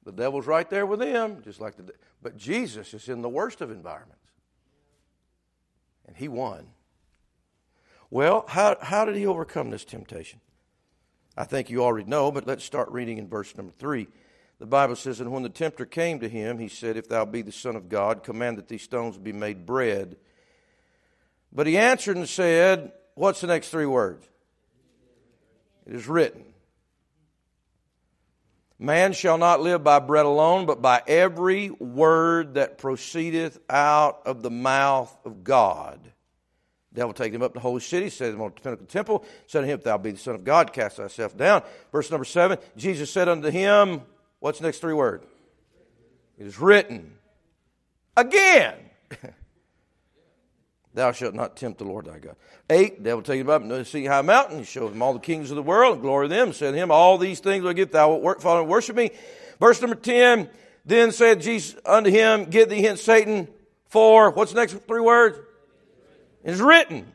The 0.06 0.12
devil's 0.12 0.48
right 0.48 0.70
there 0.70 0.86
with 0.86 1.00
them, 1.00 1.42
just 1.44 1.60
like 1.62 1.76
the. 1.78 1.94
But 2.22 2.38
Jesus 2.38 2.94
is 2.94 3.10
in 3.10 3.22
the 3.22 3.30
worst 3.30 3.62
of 3.62 3.72
environments, 3.72 4.32
and 6.06 6.16
he 6.16 6.28
won. 6.28 6.68
Well, 8.14 8.46
how 8.48 8.78
how 8.80 9.06
did 9.06 9.16
he 9.16 9.26
overcome 9.26 9.72
this 9.72 9.84
temptation? 9.84 10.40
I 11.36 11.46
think 11.46 11.72
you 11.72 11.84
already 11.84 12.08
know, 12.08 12.32
but 12.32 12.46
let's 12.46 12.64
start 12.64 12.92
reading 12.92 13.18
in 13.18 13.28
verse 13.28 13.58
number 13.58 13.72
three. 13.72 14.08
The 14.60 14.68
Bible 14.68 14.96
says, 14.96 15.20
And 15.20 15.32
when 15.32 15.42
the 15.42 15.50
tempter 15.50 15.84
came 15.88 16.20
to 16.20 16.30
him, 16.30 16.60
he 16.60 16.68
said, 16.68 16.96
If 16.96 17.10
thou 17.10 17.26
be 17.26 17.42
the 17.42 17.52
Son 17.52 17.76
of 17.76 17.90
God, 17.90 18.22
command 18.22 18.60
that 18.60 18.68
these 18.68 18.84
stones 18.84 19.18
be 19.18 19.34
made 19.34 19.66
bread. 19.66 20.18
But 21.52 21.66
he 21.66 21.76
answered 21.76 22.16
and 22.16 22.30
said, 22.30 22.92
What's 23.16 23.42
the 23.42 23.48
next 23.48 23.70
three 23.70 23.88
words? 23.88 24.30
It 25.88 25.96
is 25.96 26.08
written. 26.08 26.46
Man 28.78 29.14
shall 29.14 29.40
not 29.40 29.60
live 29.60 29.84
by 29.84 29.98
bread 29.98 30.28
alone, 30.28 30.68
but 30.68 30.84
by 30.84 31.02
every 31.08 31.72
word 31.72 32.54
that 32.54 32.78
proceedeth 32.78 33.60
out 33.72 34.22
of 34.28 34.44
the 34.44 34.52
mouth 34.52 35.18
of 35.26 35.44
God. 35.44 36.13
Devil 36.94 37.14
take 37.14 37.34
him 37.34 37.42
up 37.42 37.54
to 37.54 37.56
the 37.56 37.60
holy 37.60 37.82
city, 37.82 38.10
set 38.10 38.34
him 38.34 38.42
on 38.42 38.52
the 38.54 38.62
pinnacle 38.62 38.86
temple, 38.86 39.26
said 39.48 39.62
to 39.62 39.68
him, 39.68 39.80
If 39.80 39.84
thou 39.84 39.98
be 39.98 40.12
the 40.12 40.18
Son 40.18 40.36
of 40.36 40.44
God, 40.44 40.74
cast 40.74 40.98
thyself 40.98 41.36
down. 41.36 41.64
Verse 41.92 42.12
number 42.12 42.26
seven, 42.26 42.60
Jesus 42.78 43.10
said 43.10 43.28
unto 43.28 43.50
him, 43.50 44.02
What's 44.40 44.62
next 44.62 44.80
three 44.80 44.94
word? 44.94 45.24
It 46.38 46.46
is 46.46 46.60
written. 46.60 47.14
Again. 48.16 48.76
Thou 50.94 51.12
shalt 51.12 51.34
not 51.34 51.58
tempt 51.58 51.80
the 51.80 51.86
Lord 51.86 52.06
thy 52.06 52.20
God. 52.20 52.36
Eight, 52.70 52.98
the 52.98 53.04
devil 53.06 53.24
take 53.24 53.42
him 53.42 53.50
up 53.50 53.68
the 53.68 53.84
sea 53.84 54.06
high 54.06 54.22
mountain. 54.22 54.60
He 54.60 54.64
showed 54.64 54.92
him 54.92 55.02
all 55.02 55.14
the 55.14 55.20
kings 55.20 55.50
of 55.50 55.56
the 55.56 55.64
world, 55.64 55.94
and 55.94 56.02
glory 56.02 56.28
them. 56.28 56.54
Said 56.54 56.72
to 56.72 56.78
him, 56.78 56.92
All 56.92 57.18
these 57.18 57.40
things 57.40 57.64
will 57.64 57.74
give 57.74 57.92
thou 57.92 58.16
work, 58.16 58.42
follow 58.42 58.62
and 58.62 58.70
worship 58.70 58.96
me. 58.96 59.10
Verse 59.60 59.82
number 59.82 59.96
10, 59.96 60.50
then 60.86 61.12
said 61.12 61.42
Jesus 61.42 61.76
unto 61.86 62.12
him, 62.12 62.46
Get 62.46 62.70
thee 62.70 62.84
hence, 62.84 63.02
Satan, 63.02 63.48
for, 63.88 64.30
what's 64.32 64.52
the 64.54 64.60
next 64.60 64.74
three 64.88 65.02
words? 65.02 65.40
Is 66.44 66.62
written. 66.62 67.12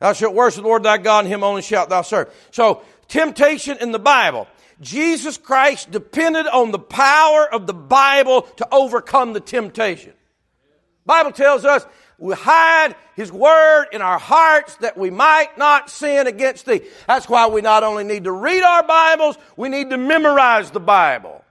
Thou 0.00 0.12
shalt 0.12 0.34
worship 0.34 0.62
the 0.62 0.68
Lord 0.68 0.82
thy 0.82 0.98
God, 0.98 1.24
and 1.24 1.32
him 1.32 1.44
only 1.44 1.62
shalt 1.62 1.88
thou 1.88 2.02
serve. 2.02 2.34
So, 2.50 2.82
temptation 3.06 3.78
in 3.80 3.92
the 3.92 4.00
Bible. 4.00 4.48
Jesus 4.80 5.38
Christ 5.38 5.92
depended 5.92 6.48
on 6.48 6.72
the 6.72 6.78
power 6.78 7.46
of 7.52 7.68
the 7.68 7.74
Bible 7.74 8.42
to 8.56 8.66
overcome 8.72 9.32
the 9.32 9.40
temptation. 9.40 10.12
Bible 11.06 11.30
tells 11.30 11.64
us 11.64 11.86
we 12.18 12.34
hide 12.34 12.94
His 13.16 13.32
Word 13.32 13.86
in 13.92 14.02
our 14.02 14.18
hearts 14.18 14.76
that 14.76 14.96
we 14.96 15.10
might 15.10 15.58
not 15.58 15.90
sin 15.90 16.26
against 16.26 16.66
Thee. 16.66 16.82
That's 17.08 17.28
why 17.28 17.48
we 17.48 17.60
not 17.60 17.82
only 17.82 18.04
need 18.04 18.24
to 18.24 18.32
read 18.32 18.62
our 18.62 18.84
Bibles, 18.84 19.36
we 19.56 19.68
need 19.68 19.90
to 19.90 19.96
memorize 19.96 20.70
the 20.70 20.80
Bible. 20.80 21.44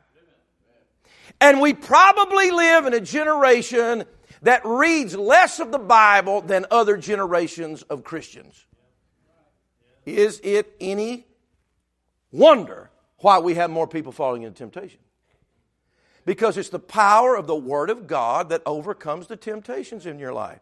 And 1.41 1.59
we 1.59 1.73
probably 1.73 2.51
live 2.51 2.85
in 2.85 2.93
a 2.93 3.01
generation 3.01 4.05
that 4.41 4.65
reads 4.65 5.15
less 5.15 5.59
of 5.59 5.71
the 5.71 5.79
Bible 5.79 6.41
than 6.41 6.65
other 6.71 6.97
generations 6.97 7.83
of 7.83 8.03
Christians. 8.03 8.65
Is 10.05 10.41
it 10.43 10.75
any 10.79 11.27
wonder 12.31 12.89
why 13.19 13.39
we 13.39 13.55
have 13.55 13.69
more 13.69 13.87
people 13.87 14.11
falling 14.11 14.43
into 14.43 14.57
temptation? 14.57 14.99
Because 16.25 16.57
it's 16.57 16.69
the 16.69 16.79
power 16.79 17.35
of 17.35 17.47
the 17.47 17.55
Word 17.55 17.89
of 17.89 18.07
God 18.07 18.49
that 18.49 18.61
overcomes 18.65 19.27
the 19.27 19.35
temptations 19.35 20.05
in 20.05 20.19
your 20.19 20.33
life. 20.33 20.61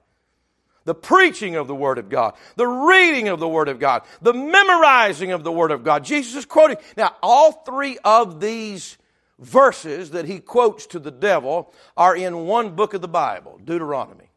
The 0.86 0.96
preaching 0.96 1.56
of 1.56 1.68
the 1.68 1.76
Word 1.76 1.98
of 1.98 2.10
God, 2.10 2.36
the 2.56 2.66
reading 2.66 3.28
of 3.28 3.40
the 3.40 3.48
Word 3.48 3.68
of 3.68 3.80
God, 3.80 4.04
the 4.22 4.34
memorizing 4.34 5.32
of 5.32 5.44
the 5.44 5.52
Word 5.52 5.72
of 5.72 5.84
God. 5.84 6.04
Jesus 6.04 6.36
is 6.36 6.46
quoting. 6.46 6.78
Now, 6.98 7.16
all 7.22 7.52
three 7.52 7.98
of 8.04 8.40
these 8.40 8.98
verses 9.40 10.12
that 10.12 10.26
he 10.26 10.40
quotes 10.40 10.86
to 10.88 11.00
the 11.00 11.12
devil 11.12 11.74
are 11.96 12.16
in 12.16 12.46
one 12.46 12.76
book 12.76 12.94
of 12.94 13.02
the 13.02 13.08
Bible, 13.08 13.60
Deuteronomy. 13.64 14.30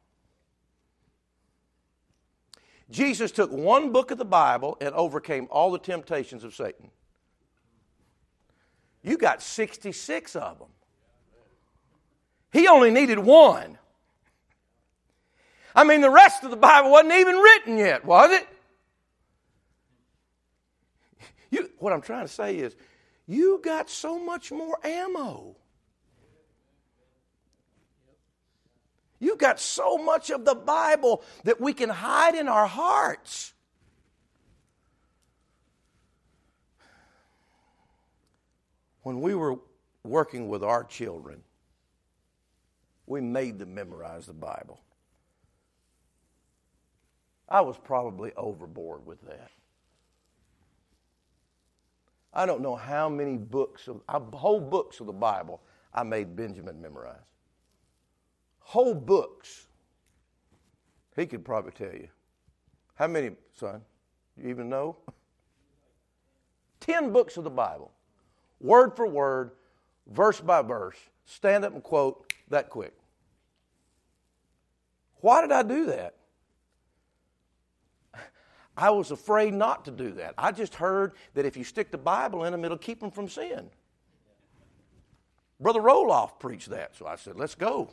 Jesus 2.91 3.33
took 3.33 3.51
one 3.51 3.91
book 3.91 4.11
of 4.11 4.19
the 4.19 4.25
Bible 4.25 4.77
and 4.81 4.95
overcame 4.95 5.49
all 5.51 5.71
the 5.71 5.79
temptations 5.79 6.45
of 6.45 6.55
Satan. 6.55 6.91
You 9.03 9.17
got 9.17 9.43
66 9.43 10.37
of 10.37 10.59
them. 10.59 10.69
He 12.53 12.69
only 12.69 12.91
needed 12.91 13.19
one. 13.19 13.79
I 15.75 15.85
mean, 15.85 16.03
the 16.03 16.11
rest 16.11 16.45
of 16.45 16.51
the 16.51 16.57
Bible 16.57 16.91
wasn't 16.91 17.15
even 17.15 17.37
written 17.37 17.79
yet, 17.79 18.05
was 18.05 18.31
it? 18.31 18.47
You, 21.51 21.71
what 21.79 21.93
I'm 21.93 22.03
trying 22.03 22.27
to 22.27 22.33
say 22.33 22.57
is, 22.57 22.77
you 23.27 23.61
got 23.63 23.89
so 23.89 24.19
much 24.19 24.51
more 24.51 24.79
ammo. 24.85 25.57
You've 29.19 29.39
got 29.39 29.61
so 29.61 29.99
much 29.99 30.31
of 30.31 30.45
the 30.45 30.57
Bible 30.57 31.23
that 31.45 31.61
we 31.61 31.73
can 31.73 31.89
hide 31.89 32.35
in 32.35 32.49
our 32.49 32.67
hearts. 32.67 33.55
When 39.03 39.21
we 39.21 39.35
were 39.35 39.59
working 40.03 40.49
with 40.49 40.65
our 40.65 40.83
children, 40.83 41.43
we 43.07 43.21
made 43.21 43.61
them 43.61 43.75
memorize 43.75 44.27
the 44.27 44.33
Bible. 44.33 44.81
I 47.49 47.61
was 47.61 47.77
probably 47.79 48.33
overboard 48.37 49.07
with 49.07 49.21
that. 49.23 49.51
I 52.35 52.47
don't 52.47 52.63
know 52.63 52.77
how 52.77 53.09
many 53.09 53.37
books 53.37 53.89
of 53.89 54.01
whole 54.33 54.61
books 54.61 55.01
of 55.01 55.07
the 55.07 55.13
Bible 55.13 55.61
I 55.93 56.03
made 56.03 56.35
Benjamin 56.35 56.81
memorize. 56.81 57.17
Whole 58.61 58.95
books. 58.95 59.67
He 61.15 61.27
could 61.27 61.45
probably 61.45 61.73
tell 61.73 61.93
you. 61.93 62.09
How 62.95 63.07
many, 63.07 63.33
son? 63.53 63.83
You 64.37 64.49
even 64.49 64.69
know? 64.69 64.97
Ten 66.81 67.13
books 67.13 67.37
of 67.37 67.45
the 67.45 67.51
Bible, 67.51 67.93
word 68.61 68.97
for 68.97 69.07
word, 69.07 69.53
verse 70.07 70.41
by 70.41 70.63
verse, 70.63 70.97
stand 71.27 71.65
up 71.65 71.75
and 71.75 71.83
quote 71.83 72.33
that 72.49 72.71
quick. 72.71 72.95
Why 75.17 75.43
did 75.43 75.53
I 75.53 75.63
do 75.63 75.87
that? 75.87 76.17
I 78.77 78.91
was 78.91 79.11
afraid 79.11 79.53
not 79.53 79.85
to 79.85 79.91
do 79.91 80.13
that. 80.13 80.35
I 80.39 80.53
just 80.53 80.75
heard 80.75 81.13
that 81.35 81.45
if 81.45 81.57
you 81.57 81.65
stick 81.65 81.91
the 81.91 81.99
Bible 81.99 82.45
in 82.45 82.53
them, 82.53 82.65
it'll 82.65 82.79
keep 82.79 83.01
them 83.01 83.11
from 83.11 83.29
sin. 83.29 83.69
Brother 85.61 85.81
Roloff 85.81 86.39
preached 86.41 86.71
that, 86.71 86.97
so 86.97 87.07
I 87.07 87.17
said, 87.17 87.37
let's 87.37 87.55
go. 87.55 87.91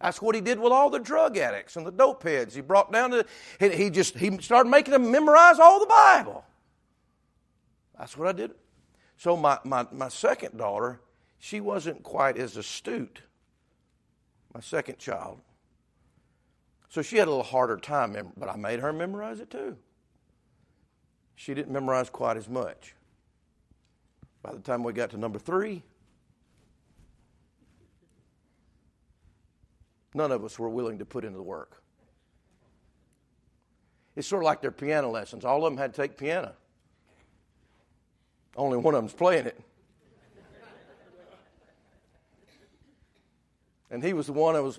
That's 0.00 0.20
what 0.20 0.34
he 0.34 0.40
did 0.40 0.58
with 0.58 0.72
all 0.72 0.90
the 0.90 0.98
drug 0.98 1.36
addicts 1.36 1.76
and 1.76 1.86
the 1.86 1.92
dope 1.92 2.24
heads. 2.24 2.54
He 2.54 2.60
brought 2.60 2.90
down 2.90 3.10
the, 3.10 3.26
he 3.60 3.88
just, 3.88 4.16
he 4.16 4.36
started 4.38 4.68
making 4.68 4.92
them 4.92 5.12
memorize 5.12 5.60
all 5.60 5.78
the 5.78 5.86
Bible. 5.86 6.44
That's 7.96 8.16
what 8.16 8.26
I 8.26 8.32
did. 8.32 8.50
So 9.16 9.36
my, 9.36 9.58
my, 9.62 9.86
my 9.92 10.08
second 10.08 10.58
daughter, 10.58 11.00
she 11.38 11.60
wasn't 11.60 12.02
quite 12.02 12.36
as 12.36 12.56
astute. 12.56 13.20
My 14.52 14.60
second 14.60 14.98
child. 14.98 15.38
So 16.92 17.00
she 17.00 17.16
had 17.16 17.26
a 17.26 17.30
little 17.30 17.42
harder 17.42 17.78
time, 17.78 18.14
but 18.36 18.50
I 18.50 18.56
made 18.56 18.80
her 18.80 18.92
memorize 18.92 19.40
it 19.40 19.48
too. 19.48 19.78
She 21.36 21.54
didn't 21.54 21.72
memorize 21.72 22.10
quite 22.10 22.36
as 22.36 22.50
much. 22.50 22.94
By 24.42 24.52
the 24.52 24.58
time 24.58 24.82
we 24.82 24.92
got 24.92 25.08
to 25.12 25.16
number 25.16 25.38
three, 25.38 25.82
none 30.12 30.30
of 30.32 30.44
us 30.44 30.58
were 30.58 30.68
willing 30.68 30.98
to 30.98 31.06
put 31.06 31.24
in 31.24 31.32
the 31.32 31.40
work. 31.40 31.82
It's 34.14 34.28
sort 34.28 34.42
of 34.42 34.44
like 34.44 34.60
their 34.60 34.70
piano 34.70 35.10
lessons. 35.10 35.46
All 35.46 35.64
of 35.64 35.72
them 35.72 35.78
had 35.78 35.94
to 35.94 36.02
take 36.02 36.18
piano. 36.18 36.52
Only 38.54 38.76
one 38.76 38.94
of 38.94 39.00
them's 39.00 39.14
playing 39.14 39.46
it. 39.46 39.58
And 43.90 44.04
he 44.04 44.12
was 44.12 44.26
the 44.26 44.34
one 44.34 44.52
that 44.52 44.62
was 44.62 44.78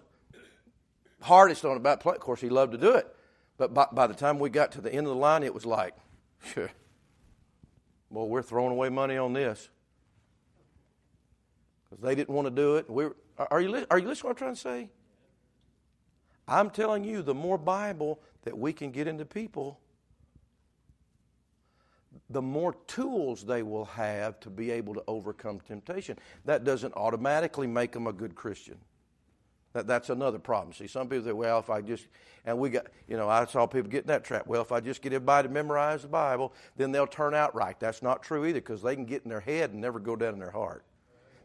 hardest 1.23 1.65
on 1.65 1.77
about 1.77 1.99
play. 1.99 2.15
Of 2.15 2.21
course, 2.21 2.41
he 2.41 2.49
loved 2.49 2.73
to 2.73 2.77
do 2.77 2.91
it. 2.91 3.07
But 3.57 3.73
by, 3.73 3.87
by, 3.91 4.07
the 4.07 4.13
time 4.13 4.39
we 4.39 4.49
got 4.49 4.71
to 4.73 4.81
the 4.81 4.91
end 4.91 5.07
of 5.07 5.13
the 5.13 5.19
line, 5.19 5.43
it 5.43 5.53
was 5.53 5.65
like, 5.65 5.95
sure, 6.43 6.71
well, 8.09 8.27
we're 8.27 8.41
throwing 8.41 8.71
away 8.71 8.89
money 8.89 9.17
on 9.17 9.33
this. 9.33 9.69
Because 11.83 12.03
they 12.03 12.15
didn't 12.15 12.33
want 12.33 12.47
to 12.47 12.51
do 12.51 12.75
it. 12.75 12.89
We 12.89 13.07
are, 13.37 13.61
you, 13.61 13.85
are 13.89 13.99
you 13.99 14.07
listening 14.07 14.15
to 14.15 14.25
what 14.25 14.29
I'm 14.31 14.35
trying 14.35 14.55
to 14.55 14.59
say? 14.59 14.89
I'm 16.47 16.69
telling 16.69 17.03
you, 17.03 17.21
the 17.21 17.33
more 17.33 17.57
Bible 17.57 18.19
that 18.43 18.57
we 18.57 18.73
can 18.73 18.91
get 18.91 19.07
into 19.07 19.25
people, 19.25 19.79
the 22.29 22.41
more 22.41 22.75
tools 22.87 23.45
they 23.45 23.63
will 23.63 23.85
have 23.85 24.39
to 24.41 24.49
be 24.49 24.71
able 24.71 24.93
to 24.95 25.03
overcome 25.07 25.59
temptation. 25.59 26.17
That 26.45 26.63
doesn't 26.63 26.93
automatically 26.95 27.67
make 27.67 27.91
them 27.91 28.07
a 28.07 28.13
good 28.13 28.35
Christian. 28.35 28.77
That, 29.73 29.87
that's 29.87 30.09
another 30.09 30.39
problem. 30.39 30.73
See, 30.73 30.87
some 30.87 31.09
people 31.09 31.25
say, 31.25 31.33
well, 31.33 31.59
if 31.59 31.69
I 31.69 31.81
just, 31.81 32.07
and 32.45 32.59
we 32.59 32.69
got, 32.69 32.85
you 33.07 33.17
know, 33.17 33.27
I 33.27 33.45
saw 33.45 33.65
people 33.65 33.89
get 33.89 34.03
in 34.03 34.07
that 34.07 34.23
trap. 34.23 34.45
Well, 34.45 34.61
if 34.61 34.71
I 34.71 34.79
just 34.79 35.01
get 35.01 35.13
everybody 35.13 35.47
to 35.47 35.53
memorize 35.53 36.03
the 36.03 36.07
Bible, 36.07 36.53
then 36.77 36.91
they'll 36.91 37.07
turn 37.07 37.33
out 37.33 37.55
right. 37.55 37.79
That's 37.79 38.03
not 38.03 38.21
true 38.21 38.45
either 38.45 38.59
because 38.59 38.83
they 38.83 38.95
can 38.95 39.05
get 39.05 39.23
in 39.23 39.29
their 39.29 39.39
head 39.39 39.71
and 39.71 39.81
never 39.81 39.99
go 39.99 40.15
down 40.15 40.33
in 40.33 40.39
their 40.39 40.51
heart. 40.51 40.85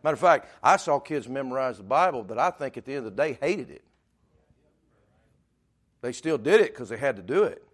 Matter 0.04 0.14
of 0.14 0.20
fact, 0.20 0.48
I 0.62 0.76
saw 0.76 0.98
kids 1.00 1.28
memorize 1.28 1.78
the 1.78 1.82
Bible 1.82 2.22
that 2.24 2.38
I 2.38 2.50
think 2.50 2.76
at 2.76 2.84
the 2.84 2.92
end 2.92 3.06
of 3.06 3.16
the 3.16 3.22
day 3.22 3.38
hated 3.40 3.70
it. 3.70 3.82
They 6.00 6.12
still 6.12 6.38
did 6.38 6.60
it 6.60 6.72
because 6.72 6.90
they 6.90 6.96
had 6.96 7.16
to 7.16 7.22
do 7.22 7.44
it, 7.44 7.66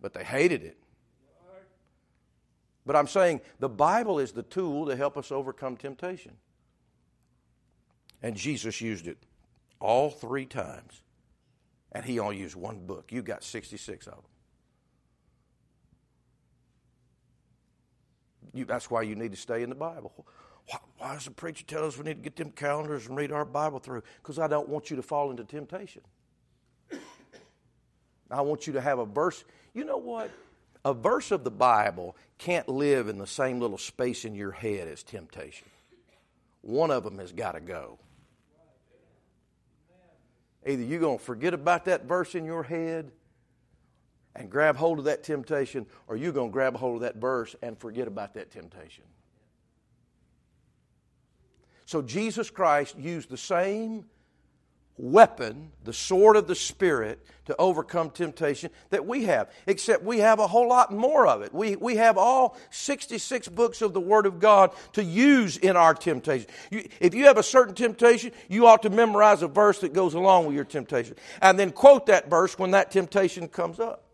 but 0.00 0.12
they 0.12 0.22
hated 0.22 0.62
it. 0.62 0.76
But 2.84 2.94
I'm 2.94 3.08
saying 3.08 3.40
the 3.58 3.68
Bible 3.68 4.20
is 4.20 4.30
the 4.30 4.44
tool 4.44 4.86
to 4.86 4.94
help 4.94 5.16
us 5.16 5.32
overcome 5.32 5.76
temptation. 5.76 6.32
And 8.22 8.36
Jesus 8.36 8.80
used 8.80 9.06
it 9.06 9.18
all 9.80 10.10
three 10.10 10.46
times. 10.46 11.02
And 11.92 12.04
he 12.04 12.18
only 12.18 12.38
used 12.38 12.56
one 12.56 12.86
book. 12.86 13.12
You 13.12 13.22
got 13.22 13.42
66 13.42 14.06
of 14.06 14.14
them. 14.14 14.22
You, 18.52 18.64
that's 18.64 18.90
why 18.90 19.02
you 19.02 19.14
need 19.14 19.32
to 19.32 19.38
stay 19.38 19.62
in 19.62 19.68
the 19.68 19.76
Bible. 19.76 20.12
Why, 20.68 20.78
why, 20.98 21.14
does 21.14 21.26
the 21.26 21.30
preacher 21.30 21.64
tell 21.66 21.86
us 21.86 21.96
we 21.96 22.04
need 22.04 22.16
to 22.16 22.22
get 22.22 22.36
them 22.36 22.50
calendars 22.50 23.06
and 23.06 23.16
read 23.16 23.32
our 23.32 23.44
Bible 23.44 23.78
through? 23.78 24.02
Because 24.22 24.38
I 24.38 24.48
don't 24.48 24.68
want 24.68 24.90
you 24.90 24.96
to 24.96 25.02
fall 25.02 25.30
into 25.30 25.44
temptation. 25.44 26.02
I 28.30 28.40
want 28.40 28.66
you 28.66 28.72
to 28.72 28.80
have 28.80 28.98
a 28.98 29.06
verse. 29.06 29.44
You 29.74 29.84
know 29.84 29.98
what? 29.98 30.30
A 30.84 30.94
verse 30.94 31.30
of 31.30 31.44
the 31.44 31.50
Bible 31.50 32.16
can't 32.38 32.68
live 32.68 33.08
in 33.08 33.18
the 33.18 33.26
same 33.26 33.60
little 33.60 33.78
space 33.78 34.24
in 34.24 34.34
your 34.34 34.52
head 34.52 34.88
as 34.88 35.02
temptation. 35.02 35.68
One 36.62 36.90
of 36.90 37.04
them 37.04 37.18
has 37.18 37.32
got 37.32 37.52
to 37.52 37.60
go. 37.60 37.98
Either 40.66 40.82
you're 40.82 41.00
going 41.00 41.18
to 41.18 41.24
forget 41.24 41.54
about 41.54 41.84
that 41.84 42.04
verse 42.04 42.34
in 42.34 42.44
your 42.44 42.64
head 42.64 43.12
and 44.34 44.50
grab 44.50 44.76
hold 44.76 44.98
of 44.98 45.04
that 45.06 45.22
temptation, 45.22 45.86
or 46.08 46.16
you're 46.16 46.32
going 46.32 46.50
to 46.50 46.52
grab 46.52 46.76
hold 46.76 46.96
of 46.96 47.00
that 47.02 47.16
verse 47.16 47.54
and 47.62 47.78
forget 47.78 48.06
about 48.06 48.34
that 48.34 48.50
temptation. 48.50 49.04
So 51.86 52.02
Jesus 52.02 52.50
Christ 52.50 52.98
used 52.98 53.30
the 53.30 53.36
same 53.36 54.04
weapon, 54.98 55.72
the 55.84 55.92
sword 55.92 56.36
of 56.36 56.46
the 56.46 56.54
Spirit, 56.54 57.24
to 57.46 57.56
overcome 57.58 58.10
temptation 58.10 58.70
that 58.90 59.06
we 59.06 59.24
have. 59.24 59.50
Except 59.66 60.02
we 60.02 60.18
have 60.18 60.38
a 60.38 60.46
whole 60.46 60.68
lot 60.68 60.92
more 60.92 61.26
of 61.26 61.42
it. 61.42 61.52
We, 61.52 61.76
we 61.76 61.96
have 61.96 62.18
all 62.18 62.56
66 62.70 63.48
books 63.48 63.82
of 63.82 63.92
the 63.92 64.00
Word 64.00 64.26
of 64.26 64.40
God 64.40 64.72
to 64.92 65.04
use 65.04 65.56
in 65.56 65.76
our 65.76 65.94
temptation. 65.94 66.48
You, 66.70 66.88
if 67.00 67.14
you 67.14 67.26
have 67.26 67.38
a 67.38 67.42
certain 67.42 67.74
temptation, 67.74 68.32
you 68.48 68.66
ought 68.66 68.82
to 68.82 68.90
memorize 68.90 69.42
a 69.42 69.48
verse 69.48 69.80
that 69.80 69.92
goes 69.92 70.14
along 70.14 70.46
with 70.46 70.56
your 70.56 70.64
temptation. 70.64 71.16
And 71.40 71.58
then 71.58 71.72
quote 71.72 72.06
that 72.06 72.30
verse 72.30 72.58
when 72.58 72.72
that 72.72 72.90
temptation 72.90 73.48
comes 73.48 73.78
up. 73.80 74.04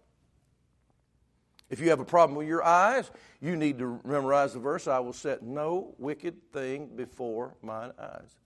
If 1.71 1.81
you 1.81 1.89
have 1.89 2.01
a 2.01 2.05
problem 2.05 2.37
with 2.37 2.47
your 2.47 2.63
eyes, 2.63 3.11
you 3.41 3.57
need 3.57 3.79
to 3.79 3.99
memorize 4.05 4.53
the 4.53 4.61
verse 4.61 4.87
I 4.87 4.99
will 4.99 5.15
set 5.15 5.43
no 5.43 5.95
wicked 5.97 6.53
thing 6.53 6.91
before 6.95 7.55
mine 7.63 7.93
eyes. 7.99 8.42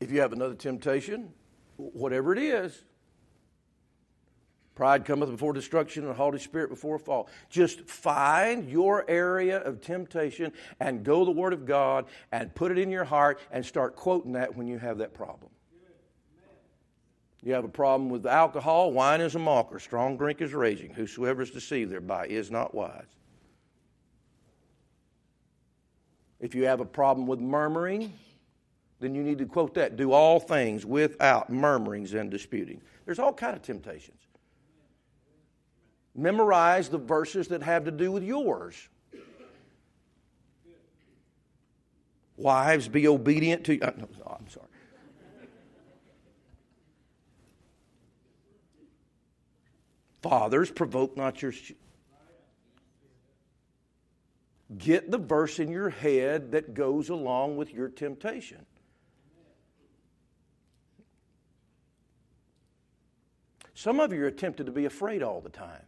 If 0.00 0.10
you 0.10 0.20
have 0.20 0.32
another 0.32 0.54
temptation, 0.54 1.30
whatever 1.76 2.32
it 2.32 2.38
is, 2.38 2.84
pride 4.74 5.04
cometh 5.04 5.30
before 5.30 5.52
destruction 5.52 6.04
and 6.04 6.12
a 6.12 6.14
haughty 6.14 6.38
spirit 6.38 6.70
before 6.70 6.96
a 6.96 6.98
fall. 6.98 7.28
Just 7.50 7.80
find 7.86 8.68
your 8.68 9.04
area 9.08 9.58
of 9.58 9.82
temptation 9.82 10.52
and 10.80 11.04
go 11.04 11.26
the 11.26 11.30
Word 11.30 11.52
of 11.52 11.66
God 11.66 12.06
and 12.32 12.54
put 12.54 12.72
it 12.72 12.78
in 12.78 12.90
your 12.90 13.04
heart 13.04 13.40
and 13.50 13.64
start 13.64 13.94
quoting 13.94 14.32
that 14.32 14.56
when 14.56 14.66
you 14.66 14.78
have 14.78 14.98
that 14.98 15.12
problem. 15.12 15.50
You 17.42 17.52
have 17.54 17.64
a 17.64 17.68
problem 17.68 18.10
with 18.10 18.26
alcohol, 18.26 18.92
wine 18.92 19.20
is 19.20 19.34
a 19.34 19.38
mocker, 19.38 19.78
strong 19.78 20.16
drink 20.16 20.40
is 20.40 20.52
raging. 20.52 20.92
Whosoever 20.92 21.42
is 21.42 21.50
deceived 21.50 21.90
thereby 21.90 22.26
is 22.26 22.50
not 22.50 22.74
wise. 22.74 23.04
If 26.38 26.54
you 26.54 26.64
have 26.64 26.80
a 26.80 26.86
problem 26.86 27.26
with 27.26 27.38
murmuring, 27.38 28.12
then 29.00 29.14
you 29.14 29.22
need 29.22 29.38
to 29.38 29.46
quote 29.46 29.74
that 29.74 29.96
do 29.96 30.12
all 30.12 30.38
things 30.38 30.84
without 30.84 31.50
murmurings 31.50 32.12
and 32.12 32.30
disputing. 32.30 32.80
There's 33.06 33.18
all 33.18 33.32
kind 33.32 33.56
of 33.56 33.62
temptations. 33.62 34.20
Memorize 36.14 36.88
the 36.90 36.98
verses 36.98 37.48
that 37.48 37.62
have 37.62 37.84
to 37.84 37.90
do 37.90 38.12
with 38.12 38.22
yours. 38.22 38.88
Wives 42.36 42.88
be 42.88 43.08
obedient 43.08 43.64
to 43.64 43.80
uh, 43.80 43.92
no, 43.96 44.08
i'm 44.26 44.48
sorry. 44.48 44.66
Fathers 50.22 50.70
provoke 50.70 51.16
not 51.16 51.40
your 51.40 51.52
get 54.78 55.10
the 55.10 55.18
verse 55.18 55.58
in 55.58 55.70
your 55.70 55.90
head 55.90 56.52
that 56.52 56.74
goes 56.74 57.08
along 57.08 57.56
with 57.56 57.72
your 57.72 57.88
temptation 57.88 58.64
Some 63.80 63.98
of 63.98 64.12
you 64.12 64.22
are 64.26 64.30
tempted 64.30 64.66
to 64.66 64.72
be 64.72 64.84
afraid 64.84 65.22
all 65.22 65.40
the 65.40 65.48
time. 65.48 65.86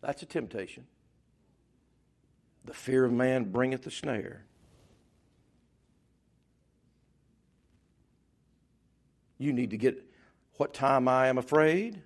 That's 0.00 0.22
a 0.22 0.26
temptation. 0.26 0.86
The 2.64 2.72
fear 2.72 3.04
of 3.04 3.12
man 3.12 3.50
bringeth 3.50 3.82
the 3.82 3.90
snare. 3.90 4.44
You 9.38 9.52
need 9.52 9.70
to 9.70 9.76
get 9.76 10.08
what 10.52 10.72
time 10.72 11.08
I 11.08 11.26
am 11.26 11.38
afraid, 11.38 12.00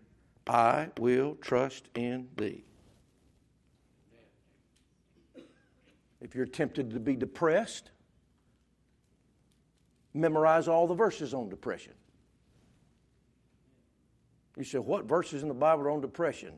I 0.47 0.89
will 0.99 1.35
trust 1.35 1.91
in 1.95 2.29
thee. 2.39 2.65
If 6.23 6.35
you're 6.35 6.47
tempted 6.47 6.93
to 6.93 6.99
be 6.99 7.15
depressed, 7.15 7.91
memorize 10.15 10.67
all 10.67 10.87
the 10.87 10.95
verses 10.95 11.35
on 11.35 11.51
depression. 11.51 11.93
You 14.57 14.65
say, 14.65 14.79
what 14.79 15.05
verses 15.05 15.43
in 15.43 15.49
the 15.49 15.55
Bible 15.55 15.85
are 15.85 15.91
on 15.91 16.01
depression? 16.01 16.55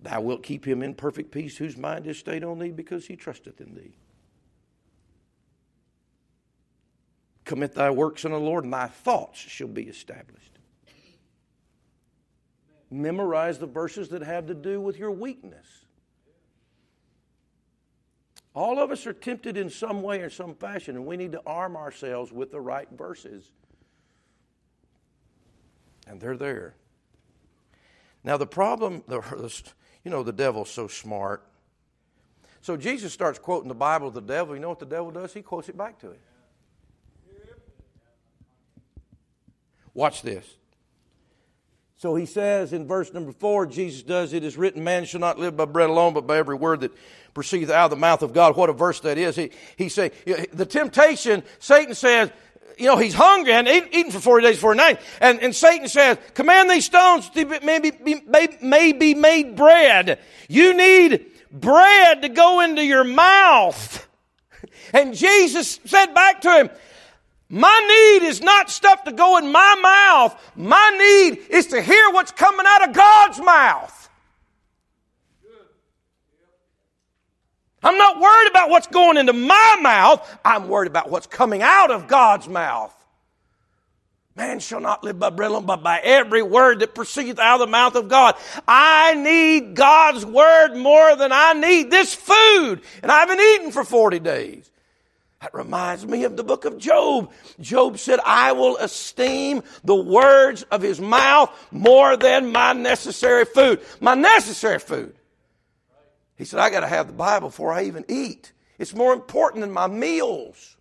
Thou 0.00 0.20
wilt 0.20 0.42
keep 0.42 0.64
him 0.64 0.82
in 0.82 0.94
perfect 0.94 1.32
peace 1.32 1.56
whose 1.56 1.76
mind 1.76 2.06
is 2.06 2.18
stayed 2.18 2.44
on 2.44 2.58
thee 2.58 2.70
because 2.70 3.06
he 3.06 3.16
trusteth 3.16 3.60
in 3.60 3.74
thee. 3.74 3.96
Commit 7.44 7.74
thy 7.74 7.90
works 7.90 8.24
unto 8.24 8.38
the 8.38 8.44
Lord, 8.44 8.64
and 8.64 8.72
thy 8.72 8.86
thoughts 8.86 9.38
shall 9.38 9.68
be 9.68 9.84
established. 9.84 10.58
Memorize 12.90 13.58
the 13.58 13.66
verses 13.66 14.08
that 14.10 14.22
have 14.22 14.46
to 14.46 14.54
do 14.54 14.80
with 14.80 14.98
your 14.98 15.10
weakness. 15.10 15.66
All 18.54 18.78
of 18.78 18.90
us 18.90 19.06
are 19.06 19.12
tempted 19.12 19.56
in 19.56 19.70
some 19.70 20.02
way 20.02 20.20
or 20.20 20.30
some 20.30 20.54
fashion, 20.54 20.96
and 20.96 21.06
we 21.06 21.16
need 21.16 21.32
to 21.32 21.42
arm 21.46 21.76
ourselves 21.76 22.32
with 22.32 22.50
the 22.50 22.60
right 22.60 22.88
verses 22.96 23.52
and 26.08 26.20
they're 26.20 26.36
there. 26.36 26.74
Now, 28.24 28.36
the 28.36 28.46
problem, 28.46 29.02
you 30.04 30.10
know, 30.10 30.22
the 30.22 30.32
devil's 30.32 30.70
so 30.70 30.88
smart. 30.88 31.44
So 32.60 32.76
Jesus 32.76 33.12
starts 33.12 33.38
quoting 33.38 33.68
the 33.68 33.74
Bible 33.74 34.10
to 34.10 34.20
the 34.20 34.26
devil. 34.26 34.54
You 34.54 34.60
know 34.60 34.68
what 34.68 34.80
the 34.80 34.86
devil 34.86 35.10
does? 35.10 35.32
He 35.32 35.42
quotes 35.42 35.68
it 35.68 35.76
back 35.76 35.98
to 36.00 36.08
him. 36.08 36.18
Watch 39.94 40.22
this. 40.22 40.46
So 41.96 42.14
he 42.14 42.26
says 42.26 42.72
in 42.72 42.86
verse 42.86 43.12
number 43.12 43.32
four, 43.32 43.66
Jesus 43.66 44.02
does, 44.04 44.32
It 44.32 44.44
is 44.44 44.56
written, 44.56 44.84
man 44.84 45.04
shall 45.04 45.18
not 45.18 45.40
live 45.40 45.56
by 45.56 45.64
bread 45.64 45.90
alone, 45.90 46.14
but 46.14 46.28
by 46.28 46.38
every 46.38 46.54
word 46.54 46.80
that 46.80 46.92
proceedeth 47.34 47.70
out 47.70 47.86
of 47.86 47.90
the 47.90 47.96
mouth 47.96 48.22
of 48.22 48.32
God. 48.32 48.56
What 48.56 48.70
a 48.70 48.72
verse 48.72 49.00
that 49.00 49.18
is. 49.18 49.34
He, 49.34 49.50
he 49.76 49.88
say, 49.88 50.12
the 50.52 50.66
temptation, 50.66 51.42
Satan 51.58 51.94
says, 51.94 52.30
you 52.78 52.86
know, 52.86 52.96
he's 52.96 53.14
hungry 53.14 53.52
and 53.52 53.68
eating 53.68 54.10
for 54.10 54.20
40 54.20 54.46
days, 54.46 54.58
40 54.58 54.76
nights. 54.76 55.04
And, 55.20 55.40
and 55.40 55.54
Satan 55.54 55.88
says, 55.88 56.18
command 56.34 56.70
these 56.70 56.84
stones 56.84 57.28
to 57.30 57.60
maybe 57.62 57.90
be, 57.90 58.22
may 58.62 58.92
be 58.92 59.14
made 59.14 59.56
bread. 59.56 60.18
You 60.48 60.74
need 60.74 61.26
bread 61.50 62.22
to 62.22 62.28
go 62.28 62.60
into 62.60 62.84
your 62.84 63.04
mouth. 63.04 64.04
And 64.90 65.14
Jesus 65.14 65.78
said 65.84 66.14
back 66.14 66.40
to 66.40 66.50
him, 66.50 66.70
my 67.50 68.18
need 68.20 68.26
is 68.26 68.40
not 68.42 68.70
stuff 68.70 69.04
to 69.04 69.12
go 69.12 69.38
in 69.38 69.52
my 69.52 69.74
mouth. 69.82 70.52
My 70.56 70.96
need 70.98 71.38
is 71.50 71.68
to 71.68 71.82
hear 71.82 72.10
what's 72.10 72.32
coming 72.32 72.64
out 72.66 72.88
of 72.88 72.94
God's 72.94 73.38
mouth. 73.38 74.07
I'm 77.82 77.96
not 77.96 78.20
worried 78.20 78.50
about 78.50 78.70
what's 78.70 78.88
going 78.88 79.16
into 79.16 79.32
my 79.32 79.78
mouth. 79.80 80.38
I'm 80.44 80.68
worried 80.68 80.88
about 80.88 81.10
what's 81.10 81.26
coming 81.26 81.62
out 81.62 81.90
of 81.90 82.08
God's 82.08 82.48
mouth. 82.48 82.94
Man 84.38 84.60
shall 84.60 84.80
not 84.80 85.02
live 85.02 85.18
by 85.18 85.30
bread 85.30 85.50
alone, 85.50 85.66
but 85.66 85.82
by 85.82 85.98
every 85.98 86.42
word 86.42 86.78
that 86.80 86.94
proceedeth 86.94 87.40
out 87.40 87.60
of 87.60 87.66
the 87.66 87.70
mouth 87.72 87.96
of 87.96 88.08
God. 88.08 88.36
I 88.68 89.14
need 89.14 89.74
God's 89.74 90.24
word 90.24 90.76
more 90.76 91.16
than 91.16 91.32
I 91.32 91.54
need 91.54 91.90
this 91.90 92.14
food. 92.14 92.80
And 93.02 93.10
I 93.10 93.18
haven't 93.18 93.40
eaten 93.40 93.72
for 93.72 93.82
40 93.82 94.20
days. 94.20 94.70
That 95.40 95.54
reminds 95.54 96.06
me 96.06 96.22
of 96.22 96.36
the 96.36 96.44
book 96.44 96.64
of 96.64 96.78
Job. 96.78 97.32
Job 97.60 97.98
said, 97.98 98.20
I 98.24 98.52
will 98.52 98.76
esteem 98.76 99.64
the 99.82 99.96
words 99.96 100.62
of 100.64 100.82
his 100.82 101.00
mouth 101.00 101.50
more 101.72 102.16
than 102.16 102.52
my 102.52 102.74
necessary 102.74 103.44
food. 103.44 103.80
My 104.00 104.14
necessary 104.14 104.78
food. 104.78 105.17
He 106.38 106.44
said, 106.44 106.60
I 106.60 106.70
got 106.70 106.80
to 106.80 106.86
have 106.86 107.08
the 107.08 107.12
Bible 107.12 107.48
before 107.48 107.72
I 107.72 107.82
even 107.82 108.04
eat. 108.08 108.52
It's 108.78 108.94
more 108.94 109.12
important 109.12 109.60
than 109.60 109.72
my 109.72 109.88
meals. 109.88 110.76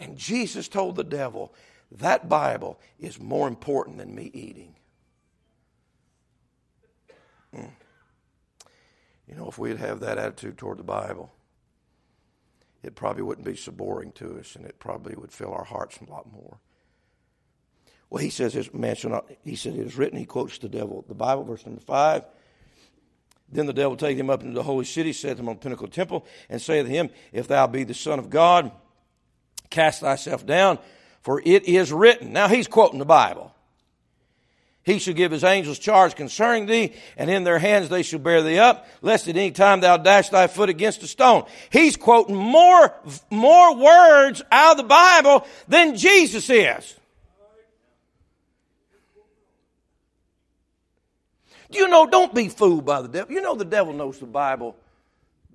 And 0.00 0.18
Jesus 0.18 0.66
told 0.66 0.96
the 0.96 1.04
devil, 1.04 1.54
that 1.92 2.28
Bible 2.28 2.80
is 2.98 3.20
more 3.20 3.46
important 3.46 3.98
than 3.98 4.14
me 4.14 4.30
eating. 4.34 4.74
Mm. 7.54 7.70
You 9.28 9.36
know, 9.36 9.48
if 9.48 9.58
we'd 9.58 9.78
have 9.78 10.00
that 10.00 10.18
attitude 10.18 10.58
toward 10.58 10.78
the 10.78 10.84
Bible, 10.84 11.32
it 12.82 12.96
probably 12.96 13.22
wouldn't 13.22 13.46
be 13.46 13.54
so 13.54 13.70
boring 13.70 14.10
to 14.12 14.38
us 14.40 14.56
and 14.56 14.66
it 14.66 14.80
probably 14.80 15.14
would 15.14 15.32
fill 15.32 15.52
our 15.52 15.64
hearts 15.64 15.98
a 16.00 16.10
lot 16.10 16.30
more. 16.32 16.58
Well, 18.10 18.22
he 18.22 18.30
says, 18.30 18.54
his 18.54 18.74
man 18.74 18.96
shall 18.96 19.10
not, 19.10 19.30
he 19.44 19.54
said, 19.54 19.74
it 19.74 19.86
is 19.86 19.96
written, 19.96 20.18
he 20.18 20.26
quotes 20.26 20.58
the 20.58 20.68
devil, 20.68 21.04
the 21.06 21.14
Bible, 21.14 21.44
verse 21.44 21.64
number 21.64 21.80
five. 21.80 22.24
Then 23.50 23.66
the 23.66 23.72
devil 23.72 23.96
take 23.96 24.18
him 24.18 24.30
up 24.30 24.42
into 24.42 24.54
the 24.54 24.62
holy 24.62 24.84
city, 24.84 25.12
set 25.12 25.38
him 25.38 25.48
on 25.48 25.54
the 25.54 25.60
pinnacle 25.60 25.88
temple, 25.88 26.26
and 26.48 26.60
saith 26.60 26.86
to 26.86 26.92
him, 26.92 27.10
If 27.32 27.46
thou 27.48 27.66
be 27.66 27.84
the 27.84 27.94
Son 27.94 28.18
of 28.18 28.28
God, 28.28 28.72
Cast 29.70 30.00
thyself 30.00 30.46
down, 30.46 30.78
for 31.22 31.42
it 31.44 31.64
is 31.64 31.92
written. 31.92 32.32
Now 32.32 32.48
he's 32.48 32.68
quoting 32.68 32.98
the 32.98 33.04
Bible. 33.04 33.52
He 34.84 35.00
shall 35.00 35.14
give 35.14 35.32
his 35.32 35.42
angels 35.42 35.80
charge 35.80 36.14
concerning 36.14 36.66
thee, 36.66 36.92
and 37.16 37.28
in 37.28 37.42
their 37.42 37.58
hands 37.58 37.88
they 37.88 38.04
shall 38.04 38.20
bear 38.20 38.42
thee 38.42 38.58
up, 38.58 38.86
lest 39.02 39.26
at 39.26 39.36
any 39.36 39.50
time 39.50 39.80
thou 39.80 39.96
dash 39.96 40.28
thy 40.28 40.46
foot 40.46 40.68
against 40.68 41.02
a 41.02 41.08
stone. 41.08 41.44
He's 41.70 41.96
quoting 41.96 42.36
more, 42.36 42.94
more 43.30 43.76
words 43.76 44.42
out 44.52 44.72
of 44.72 44.76
the 44.76 44.84
Bible 44.84 45.44
than 45.66 45.96
Jesus 45.96 46.48
is. 46.48 46.94
You 51.70 51.88
know, 51.88 52.06
don't 52.06 52.34
be 52.34 52.48
fooled 52.48 52.84
by 52.84 53.02
the 53.02 53.08
devil. 53.08 53.34
You 53.34 53.40
know 53.40 53.54
the 53.54 53.64
devil 53.64 53.92
knows 53.92 54.18
the 54.18 54.26
Bible 54.26 54.76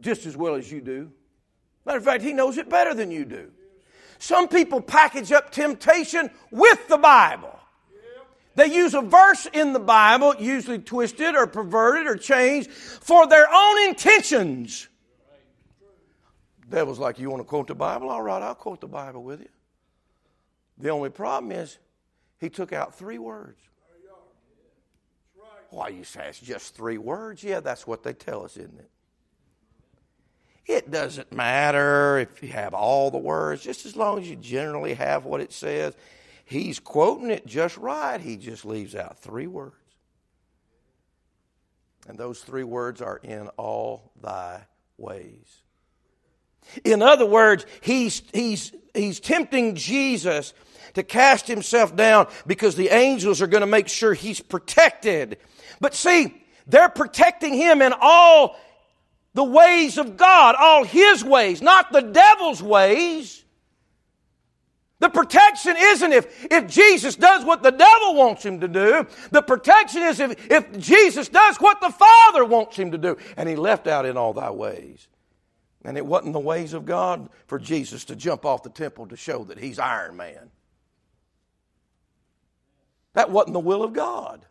just 0.01 0.25
as 0.25 0.35
well 0.35 0.55
as 0.55 0.71
you 0.71 0.81
do. 0.81 1.11
Matter 1.85 1.97
of 1.97 2.03
fact, 2.03 2.23
he 2.23 2.33
knows 2.33 2.57
it 2.57 2.69
better 2.69 2.93
than 2.93 3.11
you 3.11 3.25
do. 3.25 3.51
Some 4.19 4.47
people 4.47 4.81
package 4.81 5.31
up 5.31 5.51
temptation 5.51 6.29
with 6.51 6.87
the 6.87 6.97
Bible. 6.97 7.57
They 8.55 8.67
use 8.67 8.93
a 8.93 9.01
verse 9.01 9.47
in 9.51 9.73
the 9.73 9.79
Bible, 9.79 10.35
usually 10.37 10.79
twisted 10.79 11.35
or 11.35 11.47
perverted 11.47 12.05
or 12.05 12.17
changed, 12.17 12.69
for 12.69 13.25
their 13.27 13.47
own 13.51 13.87
intentions. 13.87 14.87
Devil's 16.69 16.99
like, 16.99 17.17
You 17.17 17.29
want 17.29 17.41
to 17.41 17.45
quote 17.45 17.67
the 17.67 17.75
Bible? 17.75 18.09
All 18.09 18.21
right, 18.21 18.41
I'll 18.41 18.55
quote 18.55 18.81
the 18.81 18.87
Bible 18.87 19.23
with 19.23 19.39
you. 19.39 19.49
The 20.77 20.89
only 20.89 21.09
problem 21.09 21.51
is 21.51 21.77
he 22.39 22.49
took 22.49 22.73
out 22.73 22.95
three 22.95 23.17
words. 23.17 23.59
Why, 25.71 25.87
you 25.87 26.03
say 26.03 26.27
it's 26.27 26.39
just 26.39 26.75
three 26.75 26.97
words? 26.97 27.43
Yeah, 27.43 27.61
that's 27.61 27.87
what 27.87 28.03
they 28.03 28.13
tell 28.13 28.43
us, 28.43 28.57
isn't 28.57 28.77
it? 28.77 28.89
It 30.65 30.91
doesn't 30.91 31.31
matter 31.31 32.19
if 32.19 32.43
you 32.43 32.49
have 32.49 32.73
all 32.73 33.09
the 33.09 33.17
words, 33.17 33.63
just 33.63 33.85
as 33.85 33.95
long 33.95 34.19
as 34.19 34.29
you 34.29 34.35
generally 34.35 34.93
have 34.93 35.25
what 35.25 35.41
it 35.41 35.51
says. 35.51 35.95
He's 36.45 36.79
quoting 36.79 37.31
it 37.31 37.45
just 37.45 37.77
right. 37.77 38.19
He 38.19 38.37
just 38.37 38.65
leaves 38.65 38.95
out 38.95 39.17
three 39.19 39.47
words. 39.47 39.75
And 42.07 42.17
those 42.17 42.41
three 42.41 42.65
words 42.65 43.01
are 43.01 43.17
in 43.17 43.47
all 43.57 44.11
thy 44.21 44.65
ways. 44.97 45.61
In 46.83 47.01
other 47.01 47.25
words, 47.25 47.65
he's, 47.81 48.21
he's, 48.33 48.73
he's 48.93 49.19
tempting 49.19 49.75
Jesus 49.75 50.53
to 50.93 51.03
cast 51.03 51.47
himself 51.47 51.95
down 51.95 52.27
because 52.45 52.75
the 52.75 52.89
angels 52.89 53.41
are 53.41 53.47
going 53.47 53.61
to 53.61 53.67
make 53.67 53.87
sure 53.87 54.13
he's 54.13 54.41
protected. 54.41 55.37
But 55.81 55.93
see, 55.95 56.41
they're 56.67 56.89
protecting 56.89 57.53
him 57.53 57.81
in 57.81 57.93
all 57.99 58.55
the 59.33 59.43
ways 59.43 59.97
of 59.97 60.15
God, 60.15 60.55
all 60.57 60.83
His 60.83 61.23
ways, 61.23 61.61
not 61.61 61.91
the 61.91 62.01
devil's 62.01 62.61
ways. 62.61 63.43
The 64.99 65.09
protection 65.09 65.75
isn't 65.77 66.13
if, 66.13 66.45
if 66.51 66.67
Jesus 66.67 67.15
does 67.15 67.43
what 67.43 67.63
the 67.63 67.71
devil 67.71 68.13
wants 68.13 68.45
him 68.45 68.59
to 68.59 68.67
do. 68.67 69.07
The 69.31 69.41
protection 69.41 70.03
is 70.03 70.19
if, 70.19 70.51
if 70.51 70.77
Jesus 70.77 71.27
does 71.27 71.57
what 71.57 71.81
the 71.81 71.89
Father 71.89 72.45
wants 72.45 72.77
him 72.77 72.91
to 72.91 72.99
do. 72.99 73.17
And 73.35 73.49
he 73.49 73.55
left 73.55 73.87
out 73.87 74.05
in 74.05 74.15
all 74.15 74.31
thy 74.31 74.51
ways. 74.51 75.07
And 75.83 75.97
it 75.97 76.05
wasn't 76.05 76.33
the 76.33 76.39
ways 76.39 76.73
of 76.73 76.85
God 76.85 77.29
for 77.47 77.57
Jesus 77.57 78.05
to 78.05 78.15
jump 78.15 78.45
off 78.45 78.61
the 78.61 78.69
temple 78.69 79.07
to 79.07 79.17
show 79.17 79.43
that 79.45 79.57
he's 79.57 79.79
Iron 79.79 80.17
Man. 80.17 80.51
That 83.13 83.31
wasn't 83.31 83.53
the 83.53 83.59
will 83.59 83.81
of 83.81 83.93
God. 83.93 84.45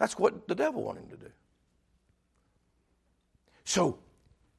That's 0.00 0.18
what 0.18 0.48
the 0.48 0.54
devil 0.54 0.82
wanted 0.82 1.02
him 1.04 1.10
to 1.10 1.16
do. 1.16 1.30
So, 3.64 3.98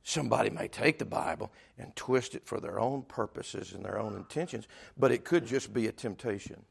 somebody 0.04 0.52
may 0.52 0.68
take 0.68 1.00
the 1.00 1.06
Bible 1.06 1.52
and 1.80 1.96
twist 1.96 2.36
it 2.36 2.46
for 2.46 2.60
their 2.60 2.80
own 2.80 3.02
purposes 3.02 3.74
and 3.74 3.84
their 3.84 4.00
own 4.00 4.16
intentions, 4.16 4.68
but 4.96 5.12
it 5.12 5.26
could 5.26 5.48
just 5.48 5.74
be 5.74 5.88
a 5.88 5.92
temptation. 5.92 6.64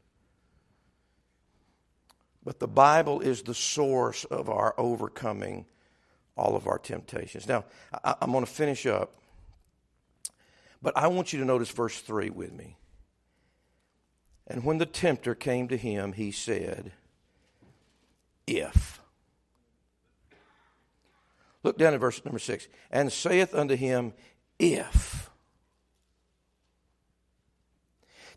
But 2.45 2.59
the 2.59 2.67
Bible 2.67 3.19
is 3.19 3.43
the 3.43 3.53
source 3.53 4.23
of 4.23 4.49
our 4.49 4.73
overcoming 4.77 5.65
all 6.37 6.55
of 6.55 6.65
our 6.65 6.79
temptations. 6.79 7.49
Now, 7.49 7.65
I, 8.05 8.15
am 8.21 8.31
going 8.31 8.45
to 8.45 8.49
finish 8.49 8.85
up, 8.85 9.15
but 10.81 10.95
I 10.95 11.07
want 11.07 11.33
you 11.33 11.39
to 11.39 11.45
notice 11.45 11.69
verse 11.69 11.99
3 11.99 12.29
with 12.29 12.53
me. 12.53 12.77
And 14.47 14.63
when 14.63 14.77
the 14.77 14.85
tempter 14.85 15.35
came 15.35 15.67
to 15.67 15.77
him, 15.77 16.13
he 16.13 16.31
said, 16.31 16.93
If. 18.47 19.01
Look 21.63 21.77
down 21.77 21.93
at 21.93 21.99
verse 21.99 22.23
number 22.25 22.39
six. 22.39 22.67
And 22.89 23.11
saith 23.11 23.53
unto 23.53 23.75
him, 23.75 24.13
If. 24.59 25.29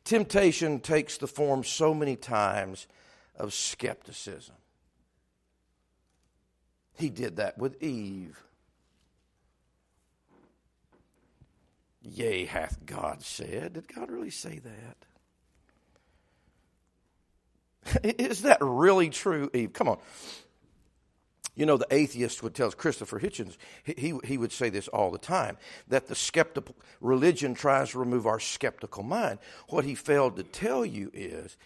Temptation 0.05 0.81
takes 0.81 1.17
the 1.17 1.27
form 1.27 1.65
so 1.65 1.95
many 1.95 2.17
times 2.17 2.87
of 3.37 3.55
skepticism. 3.55 4.55
He 6.93 7.09
did 7.09 7.37
that 7.37 7.59
with 7.59 7.83
Eve. 7.83 8.39
Yea, 12.03 12.45
hath 12.45 12.85
God 12.85 13.23
said. 13.23 13.73
Did 13.73 13.89
God 13.93 14.11
really 14.11 14.31
say 14.31 14.59
that? 14.59 14.97
Is 18.03 18.43
that 18.43 18.59
really 18.61 19.11
true, 19.11 19.51
Eve? 19.55 19.72
Come 19.72 19.89
on. 19.89 19.99
You 21.57 21.66
know, 21.66 21.76
the 21.76 21.87
atheist 21.91 22.43
would 22.43 22.55
tell 22.55 22.70
Christopher 22.72 23.20
Hitchens, 23.20 23.57
he, 23.85 24.18
he 24.24 24.37
would 24.37 24.51
say 24.51 24.70
this 24.70 24.89
all 24.89 25.12
the 25.12 25.18
time, 25.18 25.57
that 25.87 26.09
the 26.09 26.16
skeptical 26.16 26.74
religion 27.01 27.55
tries 27.55 27.91
to 27.91 28.01
remove 28.01 28.26
our 28.26 28.41
skeptical 28.41 29.05
mind. 29.05 29.39
What 29.68 29.85
he 29.85 29.95
failed 29.95 30.37
to 30.37 30.43
tell 30.43 30.85
you 30.85 31.12
is 31.14 31.57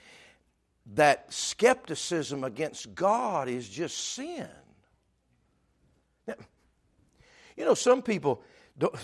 that 0.94 1.32
skepticism 1.32 2.44
against 2.44 2.94
God 2.94 3.48
is 3.48 3.66
just 3.66 3.96
sin. 3.96 4.48
Now, 6.26 6.34
you 7.56 7.64
know, 7.64 7.74
some 7.74 8.02
people, 8.02 8.42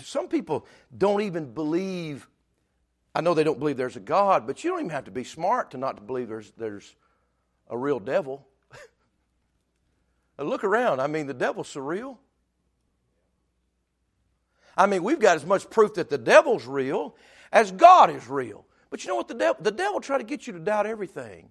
some 0.03 0.27
people 0.27 0.67
don't 0.95 1.21
even 1.21 1.51
believe. 1.51 2.27
I 3.15 3.21
know 3.21 3.33
they 3.33 3.43
don't 3.43 3.59
believe 3.59 3.77
there's 3.77 3.95
a 3.95 4.01
God, 4.01 4.45
but 4.45 4.63
you 4.63 4.69
don't 4.69 4.79
even 4.81 4.89
have 4.91 5.05
to 5.05 5.11
be 5.11 5.23
smart 5.23 5.71
to 5.71 5.77
not 5.77 5.97
to 5.97 6.03
believe 6.03 6.27
there's, 6.27 6.51
there's 6.57 6.95
a 7.69 7.77
real 7.77 7.99
devil. 7.99 8.47
Look 10.37 10.63
around. 10.63 10.99
I 10.99 11.07
mean, 11.07 11.27
the 11.27 11.33
devil's 11.33 11.73
surreal. 11.73 12.17
I 14.77 14.87
mean, 14.87 15.03
we've 15.03 15.19
got 15.19 15.37
as 15.37 15.45
much 15.45 15.69
proof 15.69 15.93
that 15.95 16.09
the 16.09 16.17
devil's 16.17 16.65
real 16.65 17.15
as 17.51 17.71
God 17.71 18.09
is 18.09 18.27
real. 18.27 18.65
But 18.89 19.03
you 19.03 19.09
know 19.09 19.15
what? 19.15 19.27
The 19.27 19.33
devil, 19.33 19.63
the 19.63 19.71
devil 19.71 20.01
try 20.01 20.17
to 20.17 20.23
get 20.23 20.47
you 20.47 20.53
to 20.53 20.59
doubt 20.59 20.85
everything. 20.85 21.49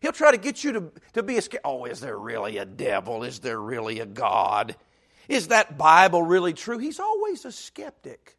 He'll 0.00 0.12
try 0.12 0.32
to 0.32 0.38
get 0.38 0.64
you 0.64 0.72
to, 0.72 0.92
to 1.12 1.22
be 1.22 1.36
a 1.36 1.42
scared. 1.42 1.62
Oh, 1.64 1.84
is 1.84 2.00
there 2.00 2.18
really 2.18 2.58
a 2.58 2.64
devil? 2.64 3.22
Is 3.22 3.38
there 3.38 3.60
really 3.60 4.00
a 4.00 4.06
God? 4.06 4.74
Is 5.28 5.48
that 5.48 5.78
Bible 5.78 6.22
really 6.22 6.52
true? 6.52 6.78
He's 6.78 6.98
always 6.98 7.44
a 7.44 7.52
skeptic. 7.52 8.36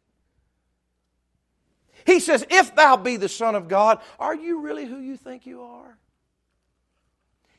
He 2.06 2.20
says, 2.20 2.46
If 2.50 2.74
thou 2.74 2.96
be 2.96 3.16
the 3.16 3.30
Son 3.30 3.54
of 3.54 3.68
God, 3.68 4.00
are 4.18 4.34
you 4.34 4.60
really 4.60 4.84
who 4.84 4.98
you 4.98 5.16
think 5.16 5.46
you 5.46 5.62
are? 5.62 5.96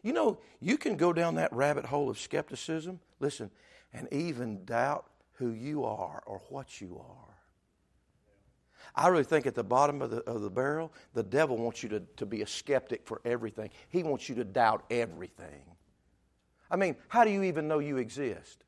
You 0.05 0.13
know, 0.13 0.37
you 0.61 0.77
can 0.77 0.97
go 0.97 1.11
down 1.13 1.33
that 1.35 1.51
rabbit 1.51 1.83
hole 1.83 2.11
of 2.11 2.19
skepticism, 2.19 2.99
listen, 3.19 3.49
and 3.91 4.07
even 4.13 4.63
doubt 4.63 5.07
who 5.33 5.49
you 5.49 5.83
are 5.83 6.21
or 6.27 6.43
what 6.49 6.79
you 6.79 7.01
are. 7.03 7.33
I 8.93 9.07
really 9.07 9.23
think 9.23 9.47
at 9.47 9.55
the 9.55 9.63
bottom 9.63 10.03
of 10.03 10.11
the, 10.11 10.17
of 10.25 10.43
the 10.43 10.49
barrel, 10.51 10.93
the 11.15 11.23
devil 11.23 11.57
wants 11.57 11.81
you 11.81 11.89
to, 11.89 12.01
to 12.17 12.25
be 12.27 12.43
a 12.43 12.47
skeptic 12.47 13.01
for 13.03 13.19
everything. 13.25 13.71
He 13.89 14.03
wants 14.03 14.29
you 14.29 14.35
to 14.35 14.43
doubt 14.43 14.85
everything. 14.91 15.63
I 16.69 16.75
mean, 16.75 16.97
how 17.07 17.23
do 17.23 17.31
you 17.31 17.41
even 17.41 17.67
know 17.67 17.79
you 17.79 17.97
exist? 17.97 18.63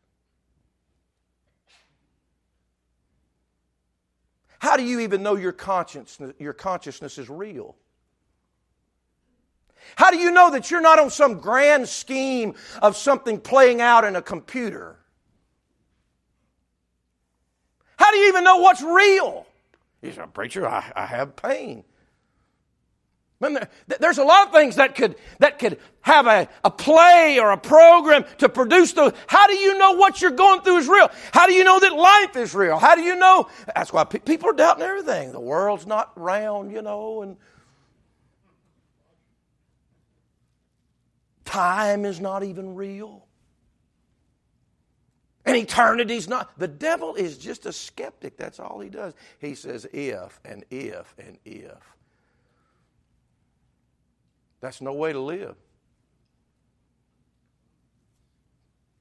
How 4.57 4.75
do 4.75 4.83
you 4.83 5.01
even 5.01 5.21
know 5.21 5.35
your 5.35 5.51
consciousness, 5.51 6.33
your 6.39 6.53
consciousness 6.53 7.19
is 7.19 7.29
real? 7.29 7.75
How 9.95 10.11
do 10.11 10.17
you 10.17 10.31
know 10.31 10.51
that 10.51 10.69
you're 10.69 10.81
not 10.81 10.99
on 10.99 11.09
some 11.09 11.39
grand 11.39 11.87
scheme 11.87 12.55
of 12.81 12.97
something 12.97 13.39
playing 13.39 13.81
out 13.81 14.03
in 14.03 14.15
a 14.15 14.21
computer? 14.21 14.97
How 17.97 18.11
do 18.11 18.17
you 18.17 18.27
even 18.29 18.43
know 18.43 18.57
what's 18.57 18.81
real? 18.81 19.45
He 20.01 20.11
said, 20.11 20.33
Preacher, 20.33 20.67
I, 20.67 20.91
I 20.95 21.05
have 21.05 21.35
pain. 21.35 21.83
There's 23.99 24.17
a 24.17 24.23
lot 24.23 24.47
of 24.47 24.53
things 24.53 24.77
that 24.77 24.95
could, 24.95 25.15
that 25.39 25.59
could 25.59 25.77
have 26.01 26.25
a, 26.25 26.49
a 26.63 26.71
play 26.71 27.37
or 27.39 27.51
a 27.51 27.57
program 27.57 28.25
to 28.39 28.49
produce 28.49 28.93
those. 28.93 29.13
How 29.27 29.45
do 29.45 29.55
you 29.55 29.77
know 29.77 29.91
what 29.91 30.21
you're 30.21 30.31
going 30.31 30.61
through 30.61 30.77
is 30.77 30.87
real? 30.87 31.11
How 31.31 31.45
do 31.45 31.53
you 31.53 31.63
know 31.63 31.79
that 31.79 31.93
life 31.93 32.35
is 32.35 32.55
real? 32.55 32.79
How 32.79 32.95
do 32.95 33.01
you 33.01 33.15
know? 33.15 33.47
That's 33.75 33.93
why 33.93 34.05
pe- 34.05 34.19
people 34.19 34.49
are 34.49 34.53
doubting 34.53 34.83
everything. 34.83 35.33
The 35.33 35.39
world's 35.39 35.85
not 35.85 36.11
round, 36.15 36.71
you 36.71 36.81
know, 36.81 37.21
and 37.21 37.37
time 41.47 42.05
is 42.05 42.19
not 42.19 42.43
even 42.43 42.75
real. 42.75 43.25
And 45.45 45.55
eternity's 45.55 46.27
not. 46.27 46.59
The 46.59 46.67
devil 46.67 47.15
is 47.15 47.37
just 47.37 47.65
a 47.65 47.73
skeptic. 47.73 48.35
That's 48.37 48.59
all 48.59 48.81
he 48.81 48.89
does. 48.89 49.13
He 49.39 49.55
says 49.55 49.87
if 49.93 50.39
and 50.43 50.65
if 50.69 51.15
and 51.17 51.37
if. 51.45 51.95
That's 54.59 54.81
no 54.81 54.93
way 54.93 55.13
to 55.13 55.19
live. 55.19 55.55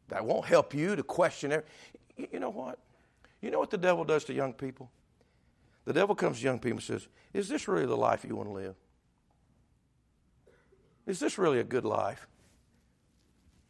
That 0.09 0.25
won't 0.25 0.47
help 0.47 0.73
you 0.73 0.95
to 0.95 1.03
question 1.03 1.51
it. 1.51 1.67
You 2.17 2.39
know 2.39 2.51
what? 2.51 2.79
You 3.41 3.51
know 3.51 3.59
what 3.59 3.71
the 3.71 3.79
devil 3.79 4.05
does 4.05 4.25
to 4.25 4.33
young 4.33 4.53
people? 4.53 4.89
The 5.85 5.93
devil 5.93 6.15
comes 6.15 6.39
to 6.39 6.45
young 6.45 6.61
people 6.61 6.79
and 6.79 6.83
says, 6.83 7.09
Is 7.33 7.49
this 7.49 7.67
really 7.67 7.87
the 7.87 7.97
life 7.97 8.25
you 8.25 8.37
want 8.37 8.49
to 8.49 8.53
live? 8.53 8.75
Is 11.07 11.19
this 11.19 11.39
really 11.39 11.59
a 11.59 11.65
good 11.65 11.85
life? 11.85 12.29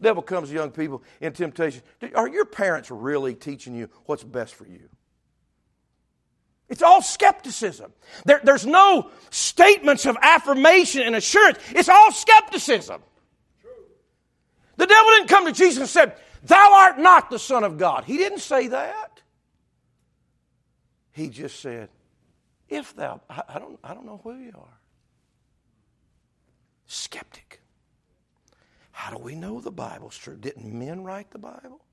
Devil 0.00 0.22
comes 0.22 0.48
to 0.48 0.54
young 0.54 0.70
people 0.70 1.02
in 1.20 1.32
temptation. 1.32 1.82
Are 2.14 2.28
your 2.28 2.44
parents 2.44 2.90
really 2.90 3.34
teaching 3.34 3.74
you 3.74 3.88
what's 4.04 4.24
best 4.24 4.54
for 4.54 4.66
you? 4.66 4.88
It's 6.68 6.82
all 6.82 7.00
skepticism. 7.00 7.92
There, 8.24 8.40
there's 8.42 8.66
no 8.66 9.10
statements 9.30 10.04
of 10.04 10.16
affirmation 10.20 11.02
and 11.02 11.14
assurance. 11.14 11.58
It's 11.70 11.88
all 11.88 12.10
skepticism. 12.12 13.02
The 14.76 14.86
devil 14.86 15.10
didn't 15.12 15.28
come 15.28 15.46
to 15.46 15.52
Jesus 15.52 15.78
and 15.78 15.88
said, 15.88 16.16
Thou 16.42 16.72
art 16.74 16.98
not 16.98 17.30
the 17.30 17.38
Son 17.38 17.64
of 17.64 17.78
God. 17.78 18.04
He 18.04 18.18
didn't 18.18 18.40
say 18.40 18.68
that. 18.68 19.20
He 21.12 21.28
just 21.28 21.60
said, 21.60 21.88
If 22.68 22.94
thou, 22.94 23.20
I, 23.30 23.42
I 23.48 23.58
don't, 23.58 23.78
I 23.82 23.94
don't 23.94 24.04
know 24.04 24.20
who 24.22 24.34
you 24.34 24.52
are. 24.54 24.80
Skeptic. 26.86 27.60
How 28.96 29.10
do 29.10 29.18
we 29.18 29.34
know 29.34 29.60
the 29.60 29.70
Bible's 29.70 30.16
true? 30.16 30.38
Didn't 30.38 30.72
men 30.72 31.04
write 31.04 31.30
the 31.30 31.38
Bible? 31.38 31.84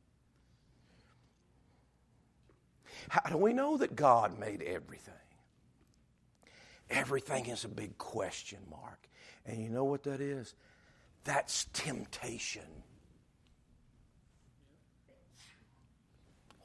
How 3.10 3.30
do 3.30 3.36
we 3.36 3.52
know 3.52 3.76
that 3.76 3.94
God 3.94 4.40
made 4.40 4.62
everything? 4.62 5.14
Everything 6.90 7.48
is 7.48 7.66
a 7.66 7.68
big 7.68 7.98
question 7.98 8.60
mark. 8.72 9.10
And 9.46 9.62
you 9.62 9.70
know 9.70 9.84
what 9.84 10.04
that 10.04 10.22
is? 10.22 10.56
That's 11.26 11.66
temptation. 11.74 12.64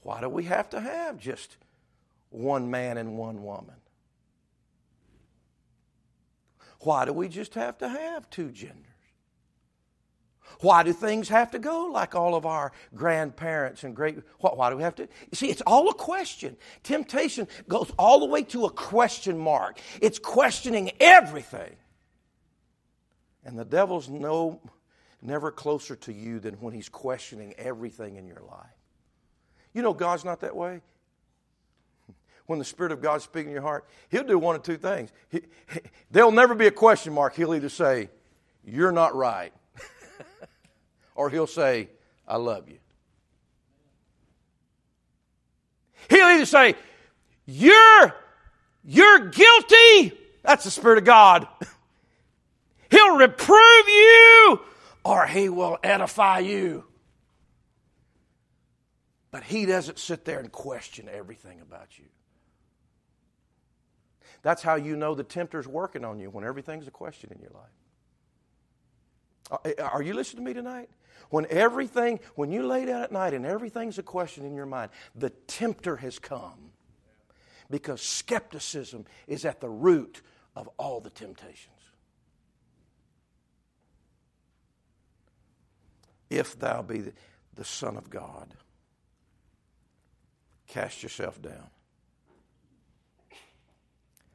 Why 0.02 0.20
do 0.20 0.28
we 0.28 0.44
have 0.44 0.70
to 0.70 0.80
have 0.80 1.18
just 1.18 1.56
one 2.30 2.70
man 2.70 2.96
and 2.96 3.18
one 3.18 3.42
woman? 3.42 3.74
Why 6.78 7.06
do 7.06 7.12
we 7.12 7.28
just 7.28 7.54
have 7.54 7.76
to 7.78 7.88
have 7.88 8.30
two 8.30 8.52
genders? 8.52 8.87
Why 10.60 10.82
do 10.82 10.92
things 10.92 11.28
have 11.28 11.50
to 11.52 11.58
go 11.58 11.90
like 11.92 12.14
all 12.14 12.34
of 12.34 12.46
our 12.46 12.72
grandparents 12.94 13.84
and 13.84 13.94
great? 13.94 14.18
Why 14.40 14.70
do 14.70 14.76
we 14.76 14.82
have 14.82 14.96
to? 14.96 15.08
See, 15.32 15.50
it's 15.50 15.62
all 15.62 15.88
a 15.88 15.94
question. 15.94 16.56
Temptation 16.82 17.48
goes 17.68 17.92
all 17.98 18.20
the 18.20 18.26
way 18.26 18.42
to 18.44 18.64
a 18.64 18.70
question 18.70 19.38
mark. 19.38 19.80
It's 20.00 20.18
questioning 20.18 20.90
everything. 21.00 21.76
And 23.44 23.58
the 23.58 23.64
devil's 23.64 24.08
no, 24.08 24.60
never 25.22 25.50
closer 25.50 25.96
to 25.96 26.12
you 26.12 26.38
than 26.38 26.54
when 26.54 26.74
he's 26.74 26.88
questioning 26.88 27.54
everything 27.56 28.16
in 28.16 28.26
your 28.26 28.42
life. 28.42 28.66
You 29.72 29.82
know, 29.82 29.94
God's 29.94 30.24
not 30.24 30.40
that 30.40 30.56
way. 30.56 30.80
When 32.46 32.58
the 32.58 32.64
Spirit 32.64 32.92
of 32.92 33.02
God's 33.02 33.24
speaking 33.24 33.48
in 33.48 33.52
your 33.52 33.62
heart, 33.62 33.86
He'll 34.08 34.24
do 34.24 34.38
one 34.38 34.56
of 34.56 34.62
two 34.62 34.78
things. 34.78 35.12
He, 35.28 35.42
he, 35.70 35.80
there'll 36.10 36.32
never 36.32 36.54
be 36.54 36.66
a 36.66 36.70
question 36.70 37.12
mark. 37.12 37.36
He'll 37.36 37.54
either 37.54 37.68
say, 37.68 38.08
You're 38.64 38.90
not 38.90 39.14
right, 39.14 39.52
or 41.18 41.28
he'll 41.28 41.48
say, 41.48 41.88
I 42.28 42.36
love 42.36 42.68
you. 42.68 42.78
He'll 46.08 46.28
either 46.28 46.46
say, 46.46 46.76
You're, 47.44 48.14
you're 48.84 49.28
guilty. 49.28 50.16
That's 50.44 50.62
the 50.62 50.70
Spirit 50.70 50.98
of 50.98 51.04
God. 51.04 51.48
He'll 52.90 53.16
reprove 53.16 53.88
you, 53.88 54.60
or 55.04 55.26
he 55.26 55.50
will 55.50 55.76
edify 55.82 56.38
you. 56.38 56.84
But 59.30 59.42
he 59.42 59.66
doesn't 59.66 59.98
sit 59.98 60.24
there 60.24 60.38
and 60.38 60.50
question 60.50 61.06
everything 61.12 61.60
about 61.60 61.98
you. 61.98 62.06
That's 64.40 64.62
how 64.62 64.76
you 64.76 64.96
know 64.96 65.14
the 65.14 65.24
tempter's 65.24 65.68
working 65.68 66.04
on 66.04 66.18
you 66.18 66.30
when 66.30 66.44
everything's 66.44 66.86
a 66.86 66.92
question 66.92 67.30
in 67.34 67.40
your 67.40 67.50
life. 67.50 67.66
Uh, 69.50 69.82
are 69.82 70.00
you 70.02 70.14
listening 70.14 70.44
to 70.44 70.48
me 70.48 70.54
tonight? 70.54 70.88
When 71.30 71.46
everything, 71.50 72.20
when 72.34 72.50
you 72.50 72.66
lay 72.66 72.84
down 72.86 73.02
at 73.02 73.12
night 73.12 73.34
and 73.34 73.44
everything's 73.44 73.98
a 73.98 74.02
question 74.02 74.44
in 74.44 74.54
your 74.54 74.66
mind, 74.66 74.90
the 75.14 75.30
tempter 75.30 75.96
has 75.96 76.18
come. 76.18 76.72
Because 77.70 78.00
skepticism 78.00 79.04
is 79.26 79.44
at 79.44 79.60
the 79.60 79.68
root 79.68 80.22
of 80.56 80.68
all 80.78 81.00
the 81.00 81.10
temptations. 81.10 81.74
If 86.30 86.58
thou 86.58 86.82
be 86.82 87.00
the, 87.54 87.64
Son 87.64 87.96
of 87.96 88.08
God, 88.08 88.54
cast 90.68 91.02
yourself 91.02 91.42
down. 91.42 91.70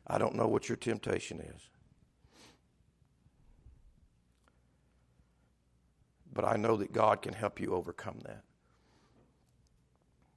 I 0.05 0.17
don't 0.17 0.36
know 0.36 0.47
what 0.47 0.67
your 0.67 0.75
temptation 0.75 1.39
is. 1.39 1.69
But 6.34 6.45
I 6.45 6.55
know 6.55 6.75
that 6.77 6.91
God 6.91 7.21
can 7.21 7.34
help 7.34 7.59
you 7.59 7.73
overcome 7.73 8.19
that. 8.25 8.43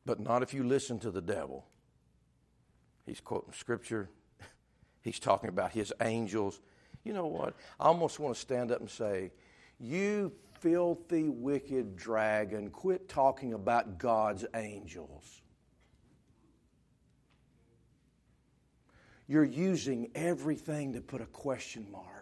But 0.05 0.20
not 0.20 0.42
if 0.42 0.53
you 0.53 0.62
listen 0.62 0.99
to 1.01 1.11
the 1.11 1.22
devil. 1.22 1.66
He's 3.07 3.20
quoting 3.20 3.53
scripture, 3.53 4.11
he's 5.01 5.18
talking 5.18 5.49
about 5.49 5.72
his 5.72 5.92
angels. 6.01 6.61
You 7.05 7.12
know 7.12 7.26
what? 7.26 7.55
I 7.78 7.86
almost 7.86 8.18
want 8.18 8.34
to 8.34 8.40
stand 8.40 8.72
up 8.72 8.80
and 8.80 8.90
say, 8.90 9.32
You 9.78 10.32
filthy, 10.61 11.28
wicked 11.28 11.97
dragon, 11.97 12.70
quit 12.70 13.09
talking 13.09 13.53
about 13.53 13.99
God's 13.99 14.44
angels. 14.55 15.42
You're 19.28 19.44
using 19.44 20.11
everything 20.14 20.92
to 20.92 21.01
put 21.01 21.20
a 21.20 21.26
question 21.26 21.86
mark 21.90 22.16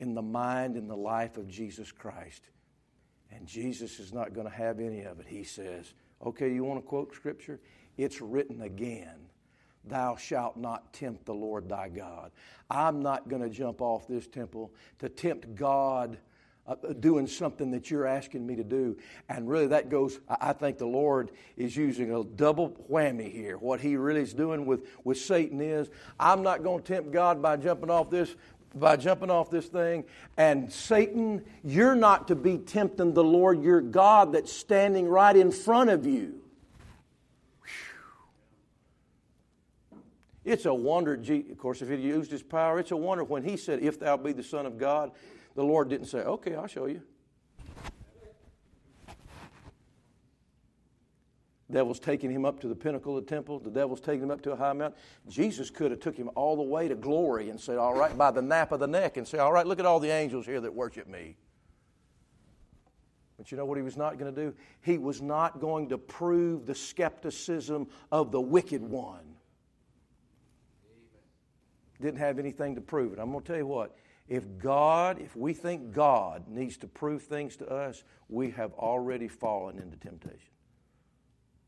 in 0.00 0.14
the 0.14 0.22
mind 0.22 0.76
and 0.76 0.88
the 0.88 0.96
life 0.96 1.36
of 1.36 1.48
Jesus 1.48 1.92
Christ. 1.92 2.48
And 3.30 3.46
Jesus 3.46 4.00
is 4.00 4.12
not 4.12 4.32
going 4.32 4.46
to 4.46 4.54
have 4.54 4.80
any 4.80 5.02
of 5.02 5.20
it. 5.20 5.26
He 5.28 5.44
says, 5.44 5.92
Okay, 6.24 6.52
you 6.52 6.64
want 6.64 6.82
to 6.82 6.86
quote 6.86 7.14
scripture? 7.14 7.60
It's 7.96 8.20
written 8.20 8.62
again. 8.62 9.28
Thou 9.84 10.16
shalt 10.16 10.56
not 10.56 10.92
tempt 10.92 11.24
the 11.24 11.34
Lord 11.34 11.68
thy 11.68 11.88
God. 11.88 12.32
I'm 12.70 13.00
not 13.00 13.28
going 13.28 13.42
to 13.42 13.48
jump 13.48 13.80
off 13.80 14.06
this 14.06 14.26
temple 14.26 14.72
to 14.98 15.08
tempt 15.08 15.54
God 15.54 16.18
uh, 16.66 16.74
doing 17.00 17.26
something 17.26 17.70
that 17.70 17.90
you're 17.90 18.06
asking 18.06 18.46
me 18.46 18.54
to 18.56 18.64
do. 18.64 18.96
And 19.30 19.48
really, 19.48 19.68
that 19.68 19.88
goes, 19.88 20.20
I 20.28 20.52
think 20.52 20.76
the 20.76 20.86
Lord 20.86 21.30
is 21.56 21.74
using 21.74 22.12
a 22.12 22.22
double 22.22 22.70
whammy 22.90 23.32
here. 23.32 23.56
What 23.56 23.80
He 23.80 23.96
really 23.96 24.20
is 24.20 24.34
doing 24.34 24.66
with, 24.66 24.86
with 25.02 25.18
Satan 25.18 25.62
is, 25.62 25.88
I'm 26.20 26.42
not 26.42 26.62
going 26.62 26.82
to 26.82 26.92
tempt 26.92 27.10
God 27.10 27.40
by 27.40 27.56
jumping 27.56 27.90
off 27.90 28.10
this 28.10 28.36
by 28.74 28.96
jumping 28.96 29.30
off 29.30 29.50
this 29.50 29.66
thing. 29.66 30.04
And 30.36 30.72
Satan, 30.72 31.44
you're 31.64 31.94
not 31.94 32.28
to 32.28 32.34
be 32.34 32.58
tempting 32.58 33.14
the 33.14 33.24
Lord 33.24 33.62
your 33.62 33.80
God 33.80 34.32
that's 34.32 34.52
standing 34.52 35.08
right 35.08 35.36
in 35.36 35.50
front 35.50 35.90
of 35.90 36.06
you. 36.06 36.40
It's 40.44 40.64
a 40.64 40.72
wonder, 40.72 41.12
of 41.12 41.58
course, 41.58 41.82
if 41.82 41.90
he 41.90 41.96
used 41.96 42.30
his 42.30 42.42
power, 42.42 42.78
it's 42.78 42.90
a 42.90 42.96
wonder 42.96 43.22
when 43.22 43.44
he 43.44 43.58
said, 43.58 43.82
If 43.82 44.00
thou 44.00 44.16
be 44.16 44.32
the 44.32 44.42
Son 44.42 44.64
of 44.64 44.78
God, 44.78 45.10
the 45.54 45.62
Lord 45.62 45.90
didn't 45.90 46.06
say, 46.06 46.20
Okay, 46.20 46.54
I'll 46.54 46.66
show 46.66 46.86
you. 46.86 47.02
Devil's 51.70 52.00
taking 52.00 52.30
him 52.30 52.46
up 52.46 52.60
to 52.60 52.68
the 52.68 52.74
pinnacle 52.74 53.18
of 53.18 53.26
the 53.26 53.30
temple. 53.30 53.58
The 53.58 53.70
devil's 53.70 54.00
taking 54.00 54.22
him 54.22 54.30
up 54.30 54.40
to 54.42 54.52
a 54.52 54.56
high 54.56 54.72
mountain. 54.72 54.98
Jesus 55.28 55.68
could 55.68 55.90
have 55.90 56.00
took 56.00 56.16
him 56.16 56.30
all 56.34 56.56
the 56.56 56.62
way 56.62 56.88
to 56.88 56.94
glory 56.94 57.50
and 57.50 57.60
said, 57.60 57.76
all 57.76 57.94
right, 57.94 58.16
by 58.16 58.30
the 58.30 58.40
nape 58.40 58.72
of 58.72 58.80
the 58.80 58.86
neck 58.86 59.18
and 59.18 59.28
say, 59.28 59.38
all 59.38 59.52
right, 59.52 59.66
look 59.66 59.78
at 59.78 59.84
all 59.84 60.00
the 60.00 60.10
angels 60.10 60.46
here 60.46 60.60
that 60.62 60.72
worship 60.72 61.06
me. 61.06 61.36
But 63.36 63.52
you 63.52 63.58
know 63.58 63.66
what 63.66 63.76
he 63.76 63.82
was 63.82 63.98
not 63.98 64.18
going 64.18 64.34
to 64.34 64.40
do? 64.46 64.54
He 64.80 64.96
was 64.96 65.20
not 65.20 65.60
going 65.60 65.90
to 65.90 65.98
prove 65.98 66.64
the 66.64 66.74
skepticism 66.74 67.86
of 68.10 68.32
the 68.32 68.40
wicked 68.40 68.82
one. 68.82 69.36
Didn't 72.00 72.18
have 72.18 72.38
anything 72.38 72.76
to 72.76 72.80
prove 72.80 73.12
it. 73.12 73.18
I'm 73.18 73.30
going 73.30 73.44
to 73.44 73.46
tell 73.46 73.58
you 73.58 73.66
what. 73.66 73.94
If 74.26 74.58
God, 74.58 75.20
if 75.20 75.36
we 75.36 75.52
think 75.52 75.92
God 75.92 76.48
needs 76.48 76.76
to 76.78 76.86
prove 76.86 77.22
things 77.22 77.56
to 77.56 77.68
us, 77.68 78.04
we 78.28 78.50
have 78.50 78.72
already 78.74 79.28
fallen 79.28 79.78
into 79.78 79.96
temptation. 79.96 80.50